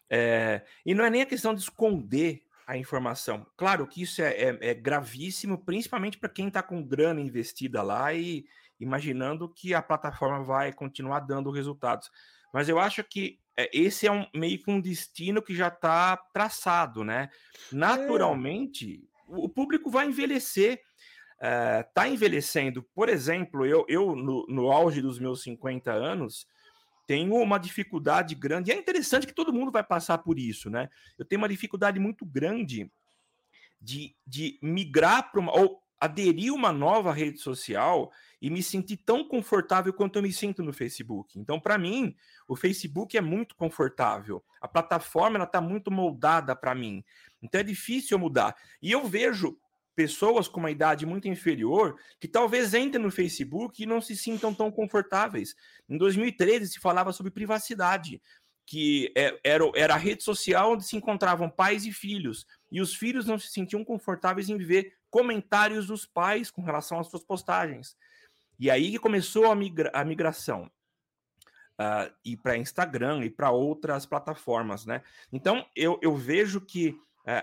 é, 0.08 0.64
e 0.86 0.94
não 0.94 1.04
é 1.04 1.10
nem 1.10 1.24
a 1.24 1.26
questão 1.26 1.56
de 1.56 1.62
esconder 1.62 2.44
a 2.72 2.78
informação. 2.78 3.46
Claro 3.58 3.86
que 3.86 4.02
isso 4.02 4.22
é, 4.22 4.30
é, 4.30 4.58
é 4.62 4.74
gravíssimo, 4.74 5.58
principalmente 5.58 6.18
para 6.18 6.30
quem 6.30 6.48
está 6.48 6.64
com 6.64 6.82
grana 6.82 7.20
investida 7.20 7.82
lá 7.82 8.14
e 8.14 8.46
imaginando 8.80 9.54
que 9.54 9.74
a 9.74 9.82
plataforma 9.82 10.42
vai 10.42 10.72
continuar 10.72 11.20
dando 11.20 11.52
resultados. 11.52 12.10
Mas 12.54 12.70
eu 12.70 12.80
acho 12.80 13.04
que 13.04 13.38
é, 13.58 13.70
esse 13.78 14.08
é 14.08 14.12
um, 14.12 14.26
meio 14.34 14.58
que 14.58 14.72
um 14.72 14.80
destino 14.80 15.42
que 15.42 15.54
já 15.54 15.68
está 15.68 16.16
traçado, 16.34 17.04
né? 17.04 17.30
Naturalmente, 17.74 19.04
é. 19.04 19.24
o 19.28 19.50
público 19.50 19.92
vai 19.92 20.08
envelhecer. 20.08 20.80
Está 21.88 22.08
envelhecendo. 22.08 22.84
Por 22.94 23.10
exemplo, 23.10 23.66
eu, 23.66 23.84
eu 23.90 24.16
no, 24.16 24.46
no 24.48 24.72
auge 24.72 25.02
dos 25.02 25.20
meus 25.20 25.42
50 25.42 25.92
anos, 25.92 26.48
tenho 27.12 27.36
uma 27.36 27.58
dificuldade 27.58 28.34
grande. 28.36 28.72
É 28.72 28.76
interessante 28.78 29.28
que 29.28 29.34
todo 29.34 29.52
mundo 29.52 29.70
vai 29.70 29.84
passar 29.84 30.20
por 30.20 30.40
isso, 30.40 30.70
né? 30.70 30.90
Eu 31.18 31.26
tenho 31.26 31.42
uma 31.42 31.50
dificuldade 31.50 32.00
muito 32.00 32.26
grande 32.26 32.90
de, 33.82 34.16
de 34.26 34.58
migrar 34.64 35.30
para 35.30 35.42
uma. 35.42 35.52
Ou 35.52 35.82
aderir 36.00 36.54
uma 36.54 36.72
nova 36.72 37.12
rede 37.12 37.38
social 37.40 38.12
e 38.42 38.50
me 38.50 38.64
sentir 38.64 38.96
tão 38.96 39.28
confortável 39.28 39.92
quanto 39.92 40.16
eu 40.16 40.24
me 40.24 40.32
sinto 40.32 40.64
no 40.64 40.72
Facebook. 40.72 41.38
Então, 41.38 41.60
para 41.60 41.78
mim, 41.78 42.16
o 42.48 42.56
Facebook 42.56 43.18
é 43.18 43.22
muito 43.22 43.58
confortável. 43.58 44.42
A 44.62 44.68
plataforma 44.68 45.36
ela 45.36 45.44
está 45.44 45.60
muito 45.60 45.92
moldada 45.92 46.56
para 46.56 46.74
mim. 46.74 47.04
Então 47.44 47.60
é 47.60 47.64
difícil 47.64 48.16
eu 48.16 48.20
mudar. 48.20 48.56
E 48.82 48.90
eu 48.90 49.06
vejo 49.06 49.60
pessoas 49.96 50.48
com 50.48 50.60
uma 50.60 50.72
idade 50.72 51.06
muito 51.06 51.28
inferior 51.28 51.98
que 52.20 52.28
talvez 52.28 52.74
entrem 52.74 53.04
no 53.04 53.12
Facebook 53.12 53.82
e 53.82 53.86
não 53.86 54.02
se 54.02 54.16
sintam 54.16 54.54
tão 54.54 54.72
confortáveis. 54.72 55.56
Em 55.90 55.98
2013 55.98 56.68
se 56.68 56.80
falava 56.80 57.12
sobre 57.12 57.32
privacidade, 57.32 58.22
que 58.66 59.12
é, 59.16 59.38
era, 59.44 59.64
era 59.76 59.94
a 59.96 59.98
rede 59.98 60.24
social 60.24 60.74
onde 60.74 60.86
se 60.86 60.96
encontravam 60.96 61.50
pais 61.50 61.86
e 61.86 61.92
filhos, 61.92 62.46
e 62.72 62.80
os 62.80 62.96
filhos 62.96 63.26
não 63.26 63.38
se 63.38 63.50
sentiam 63.50 63.84
confortáveis 63.84 64.50
em 64.50 64.58
ver 64.58 64.94
comentários 65.10 65.88
dos 65.88 66.06
pais 66.06 66.50
com 66.50 66.62
relação 66.62 67.00
às 67.00 67.08
suas 67.08 67.24
postagens. 67.24 67.98
E 68.58 68.70
aí 68.70 68.92
que 68.92 69.00
começou 69.00 69.52
a, 69.52 69.56
migra 69.56 69.92
a 69.94 70.06
migração. 70.06 70.72
Uh, 71.74 72.14
e 72.24 72.38
para 72.38 72.58
Instagram 72.58 73.26
e 73.26 73.30
para 73.30 73.50
outras 73.50 74.06
plataformas, 74.06 74.86
né? 74.86 75.02
Então 75.34 75.66
eu, 75.76 76.00
eu 76.02 76.16
vejo 76.16 76.62
que 76.62 76.96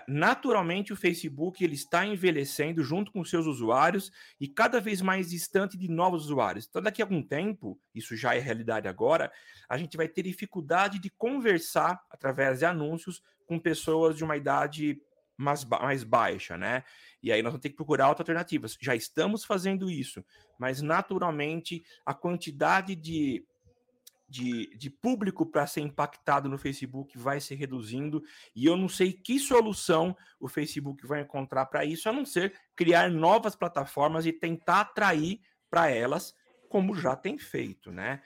naturalmente 0.07 0.91
o 0.91 0.95
Facebook 0.95 1.63
ele 1.63 1.75
está 1.75 2.05
envelhecendo 2.05 2.83
junto 2.83 3.11
com 3.11 3.23
seus 3.23 3.45
usuários 3.45 4.11
e 4.39 4.47
cada 4.47 4.81
vez 4.81 5.01
mais 5.01 5.29
distante 5.29 5.77
de 5.77 5.89
novos 5.89 6.25
usuários. 6.25 6.67
Então 6.69 6.81
daqui 6.81 7.01
a 7.01 7.05
algum 7.05 7.23
tempo, 7.23 7.79
isso 7.93 8.15
já 8.15 8.35
é 8.35 8.39
realidade 8.39 8.87
agora, 8.87 9.31
a 9.67 9.77
gente 9.77 9.95
vai 9.95 10.07
ter 10.07 10.23
dificuldade 10.23 10.99
de 10.99 11.09
conversar 11.09 12.01
através 12.09 12.59
de 12.59 12.65
anúncios 12.65 13.21
com 13.45 13.59
pessoas 13.59 14.17
de 14.17 14.23
uma 14.23 14.37
idade 14.37 15.01
mais, 15.39 15.63
mais 15.63 16.03
baixa, 16.03 16.57
né? 16.57 16.83
E 17.23 17.31
aí 17.31 17.41
nós 17.41 17.53
vamos 17.53 17.61
ter 17.61 17.69
que 17.69 17.75
procurar 17.75 18.05
alternativas. 18.05 18.77
Já 18.79 18.93
estamos 18.93 19.45
fazendo 19.45 19.89
isso, 19.89 20.23
mas 20.57 20.81
naturalmente 20.81 21.81
a 22.05 22.13
quantidade 22.13 22.95
de, 22.95 23.45
de, 24.29 24.69
de 24.77 24.89
público 24.89 25.45
para 25.45 25.65
ser 25.65 25.81
impactado 25.81 26.47
no 26.47 26.57
Facebook 26.57 27.17
vai 27.17 27.41
se 27.41 27.55
reduzindo, 27.55 28.23
e 28.55 28.65
eu 28.65 28.77
não 28.77 28.87
sei 28.87 29.11
que 29.11 29.39
solução 29.39 30.15
o 30.39 30.47
Facebook 30.47 31.05
vai 31.07 31.21
encontrar 31.21 31.65
para 31.65 31.83
isso, 31.83 32.07
a 32.07 32.13
não 32.13 32.25
ser 32.25 32.53
criar 32.75 33.09
novas 33.09 33.55
plataformas 33.55 34.25
e 34.25 34.31
tentar 34.31 34.81
atrair 34.81 35.39
para 35.69 35.89
elas, 35.89 36.35
como 36.69 36.93
já 36.93 37.15
tem 37.15 37.37
feito, 37.37 37.91
né? 37.91 38.21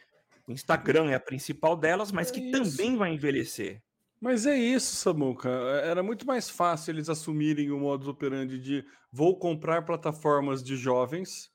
O 0.45 0.51
Instagram 0.51 1.09
é 1.09 1.15
a 1.15 1.19
principal 1.19 1.77
delas, 1.77 2.11
mas 2.11 2.29
que 2.29 2.49
é 2.49 2.51
também 2.51 2.97
vai 2.97 3.13
envelhecer. 3.13 3.81
Mas 4.19 4.45
é 4.45 4.57
isso, 4.57 4.95
Samuca. 4.95 5.49
É, 5.49 5.89
era 5.89 6.03
muito 6.03 6.25
mais 6.25 6.49
fácil 6.49 6.91
eles 6.91 7.09
assumirem 7.09 7.71
o 7.71 7.79
modus 7.79 8.07
operandi 8.07 8.59
de 8.59 8.85
vou 9.11 9.37
comprar 9.37 9.83
plataformas 9.83 10.63
de 10.63 10.75
jovens 10.75 11.52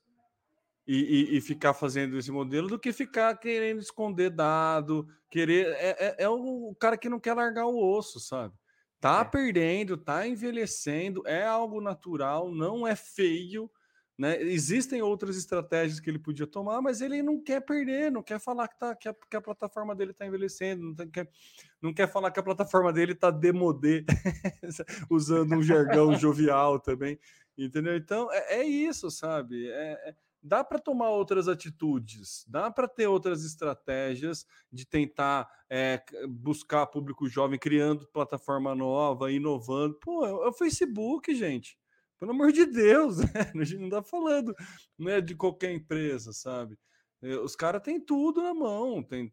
e, 0.91 1.33
e, 1.33 1.37
e 1.37 1.41
ficar 1.41 1.75
fazendo 1.75 2.17
esse 2.17 2.31
modelo 2.31 2.67
do 2.67 2.79
que 2.79 2.91
ficar 2.91 3.37
querendo 3.37 3.79
esconder 3.79 4.31
dado, 4.31 5.07
querer. 5.29 5.67
É, 5.73 5.89
é, 5.99 6.15
é 6.23 6.29
o 6.29 6.75
cara 6.79 6.97
que 6.97 7.07
não 7.07 7.19
quer 7.19 7.35
largar 7.35 7.67
o 7.67 7.77
osso, 7.77 8.19
sabe? 8.19 8.55
Tá 8.99 9.21
é. 9.21 9.23
perdendo, 9.23 9.95
tá 9.95 10.27
envelhecendo, 10.27 11.21
é 11.27 11.45
algo 11.45 11.79
natural, 11.79 12.51
não 12.51 12.87
é 12.87 12.95
feio 12.95 13.69
né? 14.19 14.41
Existem 14.41 15.01
outras 15.01 15.37
estratégias 15.37 16.01
que 16.01 16.09
ele 16.09 16.19
podia 16.19 16.45
tomar, 16.45 16.81
mas 16.81 16.99
ele 16.99 17.23
não 17.23 17.41
quer 17.41 17.61
perder, 17.61 18.11
não 18.11 18.21
quer 18.21 18.37
falar 18.37 18.67
que, 18.67 18.77
tá, 18.77 18.93
que, 18.93 19.07
a, 19.07 19.13
que 19.13 19.37
a 19.37 19.39
plataforma 19.39 19.95
dele 19.95 20.11
está 20.11 20.27
envelhecendo, 20.27 20.87
não, 20.87 20.93
tá, 20.93 21.07
quer, 21.07 21.29
não 21.81 21.93
quer 21.93 22.05
falar 22.05 22.29
que 22.29 22.39
a 22.39 22.43
plataforma 22.43 22.91
dele 22.91 23.13
está 23.13 23.31
demodê, 23.31 24.03
usando 25.09 25.55
um 25.55 25.63
jargão 25.63 26.13
jovial 26.19 26.81
também, 26.81 27.17
entendeu? 27.57 27.95
Então 27.95 28.29
é, 28.29 28.55
é 28.55 28.63
isso, 28.65 29.09
sabe? 29.09 29.69
É, 29.69 30.09
é, 30.09 30.15
dá 30.41 30.63
para 30.63 30.79
tomar 30.79 31.09
outras 31.09 31.47
atitudes, 31.47 32.45
dá 32.47 32.71
para 32.71 32.87
ter 32.87 33.07
outras 33.07 33.43
estratégias 33.43 34.45
de 34.71 34.85
tentar 34.85 35.49
é, 35.69 36.03
buscar 36.27 36.87
público 36.87 37.27
jovem, 37.27 37.59
criando 37.59 38.07
plataforma 38.07 38.73
nova, 38.73 39.31
inovando. 39.31 39.95
Pô, 39.99 40.25
é 40.25 40.47
o 40.47 40.53
Facebook, 40.53 41.33
gente. 41.35 41.77
Pelo 42.19 42.31
amor 42.31 42.51
de 42.51 42.65
Deus, 42.65 43.17
né? 43.33 43.51
a 43.55 43.63
gente 43.63 43.79
não 43.79 43.87
está 43.87 44.03
falando 44.03 44.53
né, 44.97 45.21
de 45.21 45.35
qualquer 45.35 45.71
empresa, 45.71 46.33
sabe? 46.33 46.77
Eh, 47.21 47.37
os 47.37 47.55
caras 47.55 47.81
têm 47.81 47.99
tudo 47.99 48.41
na 48.41 48.53
mão, 48.53 49.03
tem, 49.03 49.31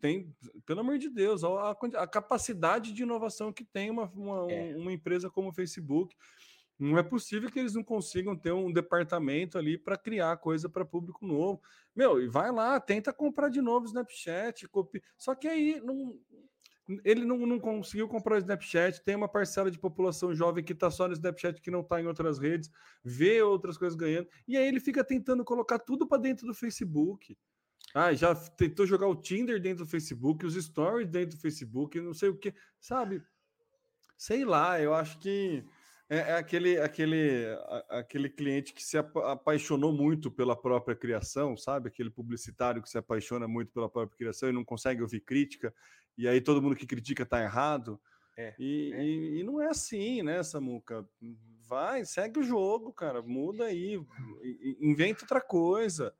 tem, 0.00 0.34
pelo 0.66 0.80
amor 0.80 0.98
de 0.98 1.08
Deus, 1.08 1.42
a, 1.44 1.70
a 1.96 2.06
capacidade 2.06 2.92
de 2.92 3.02
inovação 3.02 3.52
que 3.52 3.64
tem 3.64 3.90
uma, 3.90 4.10
uma, 4.10 4.52
é. 4.52 4.76
uma 4.76 4.92
empresa 4.92 5.30
como 5.30 5.48
o 5.48 5.52
Facebook. 5.52 6.14
Não 6.78 6.96
é 6.96 7.02
possível 7.02 7.50
que 7.50 7.58
eles 7.58 7.74
não 7.74 7.82
consigam 7.82 8.36
ter 8.36 8.52
um 8.52 8.72
departamento 8.72 9.58
ali 9.58 9.76
para 9.76 9.98
criar 9.98 10.36
coisa 10.36 10.68
para 10.68 10.84
público 10.84 11.26
novo. 11.26 11.60
Meu, 11.94 12.22
e 12.22 12.28
vai 12.28 12.52
lá, 12.52 12.78
tenta 12.78 13.12
comprar 13.12 13.48
de 13.48 13.60
novo 13.60 13.84
o 13.84 13.88
Snapchat, 13.88 14.68
copia. 14.68 15.02
Só 15.16 15.34
que 15.34 15.48
aí 15.48 15.80
não, 15.80 16.16
ele 17.04 17.24
não, 17.24 17.38
não 17.38 17.58
conseguiu 17.58 18.08
comprar 18.08 18.36
o 18.36 18.38
Snapchat, 18.38 19.02
tem 19.02 19.16
uma 19.16 19.28
parcela 19.28 19.70
de 19.70 19.78
população 19.78 20.34
jovem 20.34 20.64
que 20.64 20.72
está 20.72 20.90
só 20.90 21.06
no 21.06 21.12
Snapchat, 21.12 21.60
que 21.60 21.70
não 21.70 21.80
está 21.80 22.00
em 22.00 22.06
outras 22.06 22.38
redes, 22.38 22.70
vê 23.04 23.42
outras 23.42 23.76
coisas 23.76 23.96
ganhando, 23.96 24.28
e 24.46 24.56
aí 24.56 24.66
ele 24.66 24.80
fica 24.80 25.04
tentando 25.04 25.44
colocar 25.44 25.78
tudo 25.78 26.06
para 26.06 26.22
dentro 26.22 26.46
do 26.46 26.54
Facebook. 26.54 27.36
Ah, 27.94 28.12
já 28.12 28.34
tentou 28.34 28.86
jogar 28.86 29.08
o 29.08 29.16
Tinder 29.16 29.60
dentro 29.60 29.84
do 29.84 29.90
Facebook, 29.90 30.44
os 30.44 30.54
stories 30.54 31.08
dentro 31.08 31.36
do 31.36 31.40
Facebook, 31.40 32.00
não 32.00 32.14
sei 32.14 32.28
o 32.28 32.36
que, 32.36 32.54
sabe? 32.78 33.22
Sei 34.16 34.44
lá, 34.44 34.80
eu 34.80 34.94
acho 34.94 35.18
que 35.18 35.64
é, 36.10 36.16
é 36.16 36.32
aquele, 36.34 36.78
aquele, 36.80 37.46
aquele 37.88 38.28
cliente 38.28 38.72
que 38.72 38.82
se 38.82 38.96
apaixonou 38.98 39.92
muito 39.92 40.30
pela 40.30 40.56
própria 40.56 40.96
criação, 40.96 41.56
sabe? 41.56 41.88
Aquele 41.88 42.10
publicitário 42.10 42.82
que 42.82 42.88
se 42.88 42.98
apaixona 42.98 43.46
muito 43.46 43.72
pela 43.72 43.88
própria 43.88 44.16
criação 44.16 44.48
e 44.48 44.52
não 44.52 44.64
consegue 44.64 45.02
ouvir 45.02 45.20
crítica 45.20 45.72
e 46.18 46.26
aí 46.26 46.40
todo 46.40 46.60
mundo 46.60 46.74
que 46.74 46.86
critica 46.86 47.22
está 47.22 47.40
errado. 47.40 48.00
É, 48.36 48.52
e, 48.58 48.92
é. 48.92 49.04
E, 49.04 49.40
e, 49.40 49.42
não 49.44 49.62
é 49.62 49.68
assim, 49.68 50.20
né, 50.20 50.42
Samuca? 50.42 51.08
Vai, 51.68 52.04
segue 52.04 52.40
o 52.40 52.42
jogo, 52.42 52.92
cara, 52.92 53.22
muda 53.22 53.66
aí, 53.66 54.02
inventa 54.80 55.22
outra 55.22 55.40
coisa. 55.40 56.12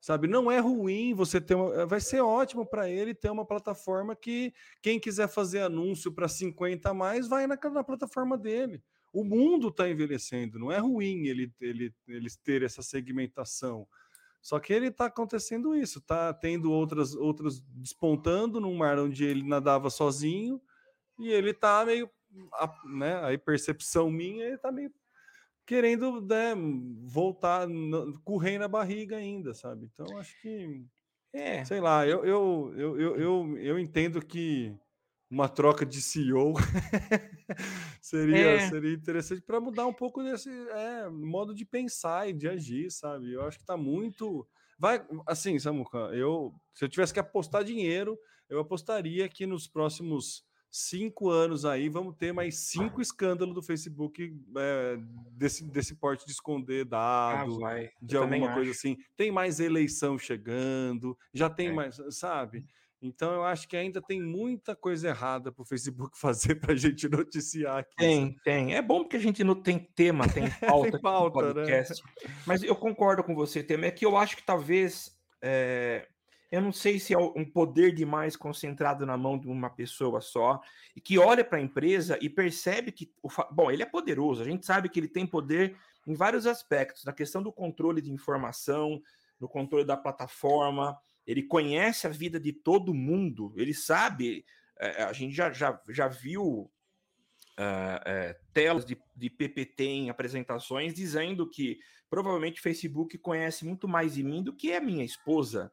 Sabe, 0.00 0.28
não 0.28 0.52
é 0.52 0.58
ruim 0.58 1.14
você 1.14 1.40
ter 1.40 1.54
uma. 1.54 1.86
Vai 1.86 1.98
ser 1.98 2.20
ótimo 2.20 2.66
para 2.66 2.90
ele 2.90 3.14
ter 3.14 3.30
uma 3.30 3.44
plataforma 3.44 4.14
que 4.14 4.52
quem 4.82 5.00
quiser 5.00 5.28
fazer 5.28 5.60
anúncio 5.60 6.12
para 6.12 6.28
50 6.28 6.90
a 6.90 6.94
mais, 6.94 7.26
vai 7.26 7.46
na, 7.46 7.56
na 7.56 7.82
plataforma 7.82 8.36
dele. 8.36 8.82
O 9.14 9.22
mundo 9.22 9.68
está 9.68 9.88
envelhecendo, 9.88 10.58
não 10.58 10.72
é 10.72 10.78
ruim 10.78 11.28
ele, 11.28 11.52
ele, 11.60 11.94
eles 12.08 12.36
ter 12.36 12.64
essa 12.64 12.82
segmentação. 12.82 13.86
Só 14.42 14.58
que 14.58 14.72
ele 14.72 14.88
está 14.88 15.06
acontecendo 15.06 15.74
isso, 15.74 16.00
está 16.00 16.34
tendo 16.34 16.72
outras 16.72 17.14
outras 17.14 17.60
despontando 17.60 18.60
num 18.60 18.76
mar 18.76 18.98
onde 18.98 19.24
ele 19.24 19.42
nadava 19.42 19.88
sozinho 19.88 20.60
e 21.18 21.30
ele 21.30 21.50
está 21.50 21.84
meio, 21.84 22.10
né? 22.84 23.32
A 23.32 23.38
percepção 23.38 24.10
minha, 24.10 24.44
ele 24.44 24.56
está 24.56 24.72
meio 24.72 24.92
querendo 25.64 26.20
né, 26.20 26.54
voltar 27.04 27.68
rei 28.42 28.58
na 28.58 28.68
barriga 28.68 29.16
ainda, 29.16 29.54
sabe? 29.54 29.88
Então 29.94 30.18
acho 30.18 30.38
que 30.42 30.84
é. 31.32 31.64
Sei 31.64 31.80
lá, 31.80 32.06
eu, 32.06 32.24
eu, 32.24 32.74
eu, 32.76 33.16
eu, 33.16 33.58
eu 33.58 33.78
entendo 33.78 34.24
que 34.24 34.76
uma 35.34 35.48
troca 35.48 35.84
de 35.84 36.00
CEO 36.00 36.54
seria, 38.00 38.52
é. 38.52 38.68
seria 38.70 38.94
interessante 38.94 39.42
para 39.42 39.60
mudar 39.60 39.84
um 39.84 39.92
pouco 39.92 40.22
desse 40.22 40.48
é, 40.48 41.08
modo 41.10 41.52
de 41.52 41.64
pensar 41.64 42.28
e 42.28 42.32
de 42.32 42.48
agir, 42.48 42.88
sabe? 42.92 43.32
Eu 43.32 43.42
acho 43.42 43.58
que 43.58 43.64
está 43.64 43.76
muito. 43.76 44.46
Vai, 44.78 45.04
assim, 45.26 45.58
Samuca, 45.58 45.98
eu 46.12 46.54
se 46.72 46.84
eu 46.84 46.88
tivesse 46.88 47.12
que 47.12 47.18
apostar 47.18 47.64
dinheiro, 47.64 48.16
eu 48.48 48.60
apostaria 48.60 49.28
que 49.28 49.44
nos 49.44 49.66
próximos 49.66 50.44
cinco 50.70 51.30
anos 51.30 51.64
aí 51.64 51.88
vamos 51.88 52.16
ter 52.16 52.32
mais 52.32 52.56
cinco 52.56 53.00
escândalos 53.00 53.54
do 53.54 53.62
Facebook 53.62 54.32
é, 54.56 54.98
desse, 55.32 55.64
desse 55.64 55.96
porte 55.96 56.24
de 56.24 56.32
esconder 56.32 56.84
dado, 56.84 57.64
ah, 57.64 57.90
de 58.00 58.16
alguma 58.16 58.54
coisa 58.54 58.70
acho. 58.70 58.78
assim. 58.78 58.96
Tem 59.16 59.32
mais 59.32 59.58
eleição 59.58 60.16
chegando, 60.16 61.18
já 61.32 61.50
tem 61.50 61.68
é. 61.68 61.72
mais, 61.72 62.00
sabe? 62.10 62.64
Então 63.04 63.32
eu 63.34 63.44
acho 63.44 63.68
que 63.68 63.76
ainda 63.76 64.00
tem 64.00 64.22
muita 64.22 64.74
coisa 64.74 65.08
errada 65.08 65.52
para 65.52 65.62
o 65.62 65.66
Facebook 65.66 66.16
fazer 66.18 66.54
para 66.54 66.72
a 66.72 66.76
gente 66.76 67.06
noticiar 67.08 67.78
aqui. 67.78 67.96
Tem, 67.96 68.36
tem. 68.42 68.74
É 68.74 68.80
bom 68.80 69.02
porque 69.02 69.16
a 69.16 69.20
gente 69.20 69.44
não 69.44 69.54
tem 69.54 69.78
tema, 69.78 70.26
tem 70.26 70.50
pauta, 70.50 70.90
tem 70.92 71.00
pauta 71.00 71.54
né? 71.54 71.64
Né? 71.66 71.84
Mas 72.46 72.62
eu 72.62 72.74
concordo 72.74 73.22
com 73.22 73.34
você, 73.34 73.62
tema. 73.62 73.86
É 73.86 73.90
que 73.90 74.06
eu 74.06 74.16
acho 74.16 74.36
que 74.36 74.42
talvez. 74.42 75.14
É... 75.42 76.08
Eu 76.50 76.60
não 76.60 76.70
sei 76.70 77.00
se 77.00 77.12
é 77.12 77.18
um 77.18 77.44
poder 77.44 77.92
demais 77.92 78.36
concentrado 78.36 79.04
na 79.04 79.16
mão 79.16 79.36
de 79.36 79.48
uma 79.48 79.68
pessoa 79.68 80.20
só, 80.20 80.60
e 80.94 81.00
que 81.00 81.18
olha 81.18 81.44
para 81.44 81.58
a 81.58 81.60
empresa 81.60 82.16
e 82.22 82.30
percebe 82.30 82.92
que. 82.92 83.12
O 83.22 83.28
fa... 83.28 83.48
Bom, 83.50 83.70
ele 83.70 83.82
é 83.82 83.86
poderoso, 83.86 84.40
a 84.40 84.44
gente 84.44 84.64
sabe 84.64 84.88
que 84.88 85.00
ele 85.00 85.08
tem 85.08 85.26
poder 85.26 85.76
em 86.06 86.14
vários 86.14 86.46
aspectos, 86.46 87.04
na 87.04 87.12
questão 87.12 87.42
do 87.42 87.52
controle 87.52 88.00
de 88.00 88.12
informação, 88.12 89.02
no 89.40 89.48
controle 89.48 89.84
da 89.84 89.96
plataforma, 89.96 90.96
ele 91.26 91.42
conhece 91.42 92.06
a 92.06 92.10
vida 92.10 92.38
de 92.38 92.52
todo 92.52 92.94
mundo, 92.94 93.52
ele 93.56 93.74
sabe. 93.74 94.44
É, 94.78 95.04
a 95.04 95.12
gente 95.12 95.34
já, 95.34 95.52
já, 95.52 95.80
já 95.88 96.08
viu 96.08 96.70
uh, 97.58 98.34
telas 98.52 98.84
de, 98.84 98.98
de 99.14 99.30
PPT 99.30 99.84
em 99.84 100.10
apresentações 100.10 100.94
dizendo 100.94 101.48
que 101.48 101.78
provavelmente 102.10 102.60
o 102.60 102.62
Facebook 102.62 103.16
conhece 103.18 103.64
muito 103.64 103.88
mais 103.88 104.14
de 104.14 104.22
mim 104.22 104.42
do 104.42 104.52
que 104.52 104.72
a 104.72 104.80
minha 104.80 105.04
esposa. 105.04 105.72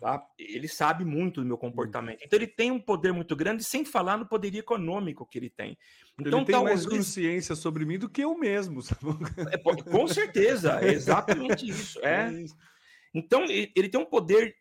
Tá? 0.00 0.20
Ele 0.36 0.66
sabe 0.66 1.04
muito 1.04 1.40
do 1.40 1.46
meu 1.46 1.56
comportamento. 1.56 2.20
Então 2.24 2.36
ele 2.36 2.48
tem 2.48 2.70
um 2.70 2.80
poder 2.80 3.12
muito 3.12 3.36
grande, 3.36 3.62
sem 3.62 3.84
falar 3.84 4.16
no 4.18 4.26
poder 4.26 4.54
econômico 4.56 5.24
que 5.24 5.38
ele 5.38 5.48
tem. 5.48 5.78
Então, 6.18 6.40
ele 6.40 6.46
tem 6.46 6.64
mais 6.64 6.84
consciência 6.84 7.54
sobre 7.54 7.84
mim 7.84 7.98
do 7.98 8.08
que 8.08 8.22
eu 8.22 8.36
mesmo. 8.36 8.80
É, 9.52 9.58
com 9.58 10.08
certeza, 10.08 10.80
é 10.80 10.92
exatamente 10.92 11.68
isso. 11.68 12.00
É. 12.04 12.28
é 12.28 12.42
isso. 12.42 12.56
Então 13.14 13.44
ele 13.44 13.88
tem 13.88 14.00
um 14.00 14.06
poder 14.06 14.56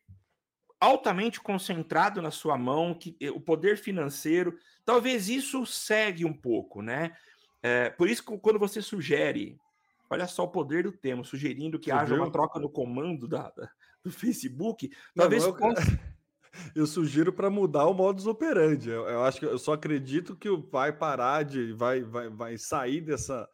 altamente 0.81 1.39
concentrado 1.39 2.21
na 2.23 2.31
sua 2.31 2.57
mão, 2.57 2.95
que 2.95 3.15
o 3.29 3.39
poder 3.39 3.77
financeiro, 3.77 4.57
talvez 4.83 5.29
isso 5.29 5.63
segue 5.63 6.25
um 6.25 6.33
pouco, 6.33 6.81
né? 6.81 7.15
É, 7.61 7.91
por 7.91 8.09
isso 8.09 8.25
que 8.25 8.35
quando 8.39 8.57
você 8.57 8.81
sugere, 8.81 9.59
olha 10.09 10.25
só 10.25 10.43
o 10.43 10.49
poder 10.49 10.83
do 10.83 10.91
tema, 10.91 11.23
sugerindo 11.23 11.79
que 11.79 11.91
você 11.91 11.91
haja 11.91 12.15
viu? 12.15 12.23
uma 12.23 12.31
troca 12.31 12.59
no 12.59 12.67
comando 12.67 13.27
da, 13.27 13.51
da 13.51 13.69
do 14.03 14.11
Facebook, 14.11 14.91
talvez 15.15 15.45
não, 15.45 15.55
eu, 15.55 15.75
eu 16.75 16.87
sugiro 16.87 17.31
para 17.31 17.51
mudar 17.51 17.85
o 17.85 17.93
modus 17.93 18.25
operandi. 18.25 18.89
Eu, 18.89 19.07
eu, 19.07 19.23
acho 19.23 19.39
que 19.39 19.45
eu 19.45 19.59
só 19.59 19.73
acredito 19.73 20.35
que 20.35 20.49
vai 20.71 20.91
parar 20.91 21.43
de 21.43 21.71
vai 21.73 22.01
vai, 22.01 22.27
vai 22.27 22.57
sair 22.57 23.01
dessa 23.01 23.47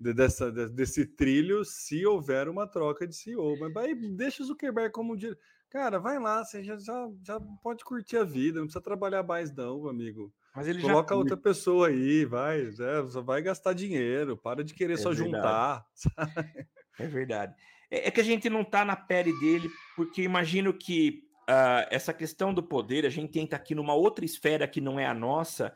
dessa, 0.00 0.50
desse 0.50 1.06
trilho 1.06 1.64
se 1.64 2.04
houver 2.04 2.48
uma 2.48 2.66
troca 2.66 3.06
de 3.06 3.14
CEO. 3.14 3.56
Mas 3.60 3.76
aí 3.76 3.94
deixa 3.94 4.42
o 4.42 4.46
Zuckerberg 4.46 4.92
como 4.92 5.16
diretor 5.16 5.38
Cara, 5.74 5.98
vai 5.98 6.20
lá, 6.20 6.44
você 6.44 6.62
já, 6.62 6.78
já, 6.78 7.10
já 7.26 7.40
pode 7.60 7.84
curtir 7.84 8.18
a 8.18 8.22
vida, 8.22 8.60
não 8.60 8.66
precisa 8.66 8.80
trabalhar 8.80 9.24
mais, 9.24 9.52
não, 9.52 9.88
amigo. 9.88 10.32
Mas 10.54 10.68
ele 10.68 10.80
Coloca 10.80 11.16
outra 11.16 11.36
pessoa 11.36 11.88
aí, 11.88 12.24
vai, 12.24 12.62
né, 12.62 13.02
vai 13.24 13.42
gastar 13.42 13.72
dinheiro, 13.72 14.36
para 14.36 14.62
de 14.62 14.72
querer 14.72 14.92
é 14.92 14.96
só 14.96 15.10
verdade. 15.10 15.32
juntar. 15.32 15.86
Sabe? 15.92 16.68
É 16.96 17.06
verdade. 17.08 17.56
É, 17.90 18.06
é, 18.06 18.10
que 18.12 18.20
a 18.20 18.24
gente 18.24 18.48
não 18.48 18.60
está 18.60 18.84
na 18.84 18.94
pele 18.94 19.36
dele, 19.40 19.68
porque 19.96 20.22
imagino 20.22 20.72
que 20.72 21.24
uh, 21.50 21.90
essa 21.90 22.12
questão 22.12 22.54
do 22.54 22.62
poder, 22.62 23.04
a 23.04 23.10
gente 23.10 23.36
entra 23.40 23.56
aqui 23.56 23.74
numa 23.74 23.94
outra 23.94 24.24
esfera 24.24 24.68
que 24.68 24.80
não 24.80 25.00
é 25.00 25.06
a 25.06 25.12
nossa, 25.12 25.74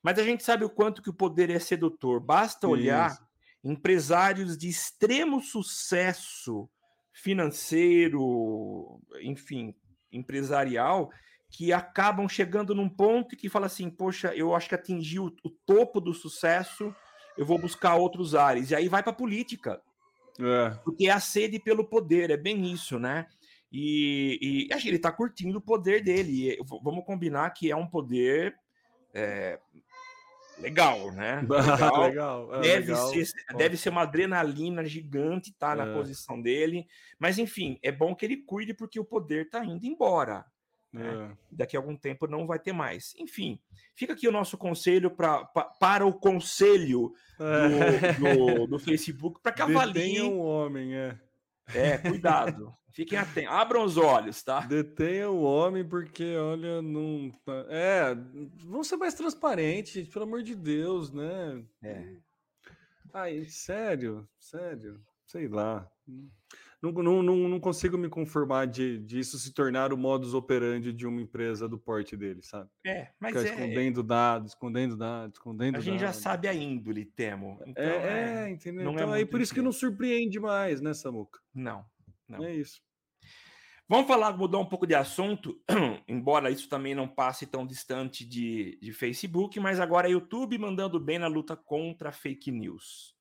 mas 0.00 0.16
a 0.20 0.22
gente 0.22 0.44
sabe 0.44 0.64
o 0.64 0.70
quanto 0.70 1.02
que 1.02 1.10
o 1.10 1.14
poder 1.14 1.50
é 1.50 1.58
sedutor. 1.58 2.20
Basta 2.20 2.68
olhar 2.68 3.10
Isso. 3.10 3.26
empresários 3.64 4.56
de 4.56 4.68
extremo 4.68 5.42
sucesso 5.42 6.70
financeiro, 7.12 9.00
enfim, 9.22 9.74
empresarial, 10.12 11.10
que 11.50 11.72
acabam 11.72 12.28
chegando 12.28 12.74
num 12.74 12.88
ponto 12.88 13.36
que 13.36 13.48
fala 13.48 13.66
assim: 13.66 13.90
poxa, 13.90 14.34
eu 14.34 14.54
acho 14.54 14.68
que 14.68 14.74
atingi 14.74 15.18
o, 15.18 15.26
o 15.44 15.50
topo 15.66 16.00
do 16.00 16.14
sucesso, 16.14 16.94
eu 17.36 17.44
vou 17.44 17.58
buscar 17.58 17.96
outros 17.96 18.34
ares. 18.34 18.70
E 18.70 18.74
aí 18.74 18.88
vai 18.88 19.02
para 19.02 19.12
a 19.12 19.16
política. 19.16 19.80
É. 20.38 20.70
Porque 20.84 21.06
é 21.06 21.10
a 21.10 21.20
sede 21.20 21.58
pelo 21.58 21.84
poder, 21.84 22.30
é 22.30 22.36
bem 22.36 22.72
isso, 22.72 22.98
né? 22.98 23.26
E, 23.72 24.68
e 24.70 24.88
ele 24.88 24.96
está 24.96 25.12
curtindo 25.12 25.58
o 25.58 25.62
poder 25.62 26.02
dele. 26.02 26.52
E, 26.52 26.58
vamos 26.82 27.04
combinar 27.04 27.50
que 27.50 27.70
é 27.70 27.76
um 27.76 27.86
poder 27.86 28.56
é, 29.14 29.58
legal, 30.60 31.10
né? 31.12 31.40
Legal. 31.48 32.02
legal. 32.02 32.54
É, 32.56 32.60
deve, 32.60 32.92
legal. 32.92 33.08
Ser, 33.08 33.32
deve 33.56 33.76
ser 33.76 33.88
uma 33.88 34.02
adrenalina 34.02 34.84
gigante 34.84 35.52
tá 35.52 35.74
na 35.74 35.86
é. 35.86 35.94
posição 35.94 36.40
dele. 36.40 36.86
Mas, 37.18 37.38
enfim, 37.38 37.78
é 37.82 37.90
bom 37.90 38.14
que 38.14 38.24
ele 38.24 38.38
cuide 38.38 38.74
porque 38.74 39.00
o 39.00 39.04
poder 39.04 39.48
tá 39.50 39.64
indo 39.64 39.86
embora. 39.86 40.44
Né? 40.92 41.30
É. 41.30 41.36
Daqui 41.52 41.76
a 41.76 41.80
algum 41.80 41.96
tempo 41.96 42.26
não 42.26 42.46
vai 42.46 42.58
ter 42.58 42.72
mais. 42.72 43.14
Enfim, 43.16 43.60
fica 43.94 44.12
aqui 44.12 44.26
o 44.26 44.32
nosso 44.32 44.58
conselho 44.58 45.10
pra, 45.10 45.44
pra 45.44 45.64
para 45.64 46.06
o 46.06 46.12
conselho 46.12 47.12
do, 47.38 47.44
é. 47.44 48.12
do, 48.14 48.66
do 48.66 48.78
Facebook 48.80 49.40
para 49.40 49.52
que 49.52 49.62
avalie. 49.62 50.20
um 50.20 50.40
homem, 50.40 50.94
é. 50.94 51.18
É, 51.74 51.98
cuidado. 51.98 52.74
Fiquem 52.92 53.18
atentos. 53.18 53.52
Abram 53.52 53.84
os 53.84 53.96
olhos, 53.96 54.42
tá? 54.42 54.60
Detenha 54.60 55.30
o 55.30 55.42
homem, 55.42 55.86
porque, 55.86 56.36
olha, 56.36 56.82
não. 56.82 57.30
Tá, 57.44 57.66
é, 57.68 58.14
vamos 58.64 58.88
ser 58.88 58.96
mais 58.96 59.14
transparentes, 59.14 59.92
gente, 59.92 60.10
pelo 60.10 60.24
amor 60.24 60.42
de 60.42 60.54
Deus, 60.54 61.12
né? 61.12 61.64
É. 61.82 62.16
Ai, 63.12 63.44
sério, 63.44 64.28
sério, 64.38 65.00
sei 65.26 65.48
lá 65.48 65.90
não, 66.82 66.92
não, 66.92 67.22
não, 67.22 67.36
não 67.48 67.60
consigo 67.60 67.98
me 67.98 68.08
conformar 68.08 68.66
de, 68.66 68.98
de 68.98 69.18
isso 69.18 69.38
se 69.38 69.52
tornar 69.52 69.92
o 69.92 69.98
modus 69.98 70.32
operandi 70.32 70.92
de 70.92 71.06
uma 71.06 71.20
empresa 71.20 71.68
do 71.68 71.78
porte 71.78 72.16
dele, 72.16 72.40
sabe? 72.42 72.70
É, 72.86 73.08
mas 73.20 73.36
Ficar 73.36 73.46
é... 73.46 73.50
escondendo 73.52 74.02
dados, 74.02 74.52
escondendo 74.52 74.96
dados, 74.96 75.34
escondendo 75.34 75.76
A 75.76 75.80
gente 75.80 76.00
já 76.00 76.12
sabe 76.12 76.48
a 76.48 76.54
índole, 76.54 77.04
temo. 77.04 77.60
Então, 77.66 77.84
é, 77.84 78.44
é, 78.46 78.50
entendeu? 78.50 78.88
É 78.88 78.92
então, 78.92 79.14
é 79.14 79.18
aí 79.18 79.26
por 79.26 79.40
isso 79.42 79.52
que 79.52 79.60
não 79.60 79.72
surpreende 79.72 80.40
mais, 80.40 80.80
né, 80.80 80.94
Samuca? 80.94 81.38
Não, 81.54 81.84
não. 82.30 82.44
É 82.44 82.54
isso. 82.54 82.80
Vamos 83.88 84.06
falar, 84.06 84.36
mudar 84.36 84.58
um 84.58 84.66
pouco 84.66 84.86
de 84.86 84.94
assunto, 84.94 85.60
embora 86.06 86.48
isso 86.48 86.68
também 86.68 86.94
não 86.94 87.08
passe 87.08 87.44
tão 87.44 87.66
distante 87.66 88.24
de, 88.24 88.78
de 88.80 88.92
Facebook, 88.92 89.58
mas 89.58 89.80
agora 89.80 90.06
é 90.06 90.12
YouTube 90.12 90.56
mandando 90.58 91.00
bem 91.00 91.18
na 91.18 91.26
luta 91.26 91.56
contra 91.56 92.12
fake 92.12 92.52
news. 92.52 93.16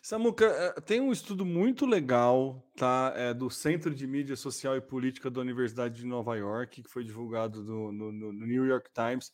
Samuca, 0.00 0.46
eh, 0.46 0.80
tem 0.80 0.98
um 0.98 1.12
estudo 1.12 1.44
muito 1.44 1.84
legal, 1.84 2.66
tá? 2.74 3.12
É 3.14 3.34
do 3.34 3.50
Centro 3.50 3.94
de 3.94 4.06
Mídia 4.06 4.34
Social 4.34 4.76
e 4.76 4.80
Política 4.80 5.30
da 5.30 5.42
Universidade 5.42 5.96
de 5.96 6.06
Nova 6.06 6.34
York, 6.36 6.82
que 6.82 6.90
foi 6.90 7.04
divulgado 7.04 7.62
no, 7.62 7.92
no, 7.92 8.12
no 8.12 8.46
New 8.46 8.64
York 8.64 8.88
Times, 8.94 9.30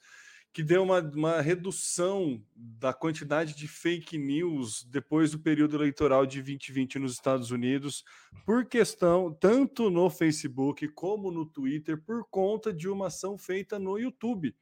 que 0.52 0.62
deu 0.64 0.82
uma, 0.82 1.00
uma, 1.00 1.40
redução 1.40 2.44
da 2.56 2.92
quantidade 2.92 3.54
de 3.54 3.68
fake 3.68 4.18
news 4.18 4.82
depois 4.84 5.30
do 5.30 5.38
período 5.38 5.76
eleitoral 5.76 6.26
de 6.26 6.42
2020 6.42 6.98
nos 6.98 7.12
Estados 7.12 7.50
Unidos, 7.52 8.04
por 8.44 8.66
questão, 8.66 9.32
tanto 9.32 9.88
no 9.90 10.10
Facebook 10.10 10.88
como 10.88 11.30
no 11.30 11.46
Twitter, 11.46 12.02
por 12.02 12.28
conta 12.28 12.72
de 12.72 12.88
uma 12.88 13.06
ação 13.06 13.38
feita 13.38 13.78
no 13.78 13.96
YouTube. 13.96 14.54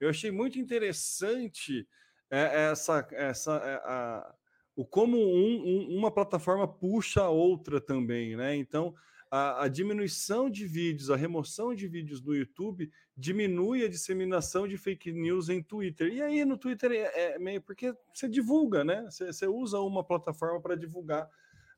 Eu 0.00 0.08
achei 0.08 0.30
muito 0.30 0.58
interessante 0.58 1.86
é, 2.30 2.70
essa, 2.70 3.06
essa 3.12 3.56
é, 3.58 3.74
a, 3.84 4.34
o 4.74 4.84
como 4.84 5.16
um, 5.16 5.62
um, 5.64 5.98
uma 5.98 6.10
plataforma 6.10 6.66
puxa 6.66 7.22
a 7.22 7.30
outra 7.30 7.80
também, 7.80 8.36
né? 8.36 8.56
Então, 8.56 8.94
a, 9.30 9.64
a, 9.64 9.68
diminuição 9.68 10.48
de 10.48 10.66
vídeos, 10.66 11.10
a 11.10 11.16
remoção 11.16 11.74
de 11.74 11.86
vídeos 11.86 12.22
no 12.22 12.34
YouTube 12.34 12.90
diminui 13.18 13.84
a 13.84 13.88
disseminação 13.88 14.68
de 14.68 14.76
fake 14.76 15.10
news 15.10 15.48
em 15.48 15.60
Twitter. 15.60 16.06
E 16.12 16.22
aí 16.22 16.44
no 16.44 16.56
Twitter 16.56 16.92
é, 16.92 17.34
é 17.34 17.38
meio 17.40 17.60
porque 17.60 17.92
você 18.14 18.28
divulga, 18.28 18.84
né? 18.84 19.04
Você, 19.10 19.32
você 19.32 19.46
usa 19.48 19.80
uma 19.80 20.04
plataforma 20.04 20.60
para 20.60 20.76
divulgar 20.76 21.28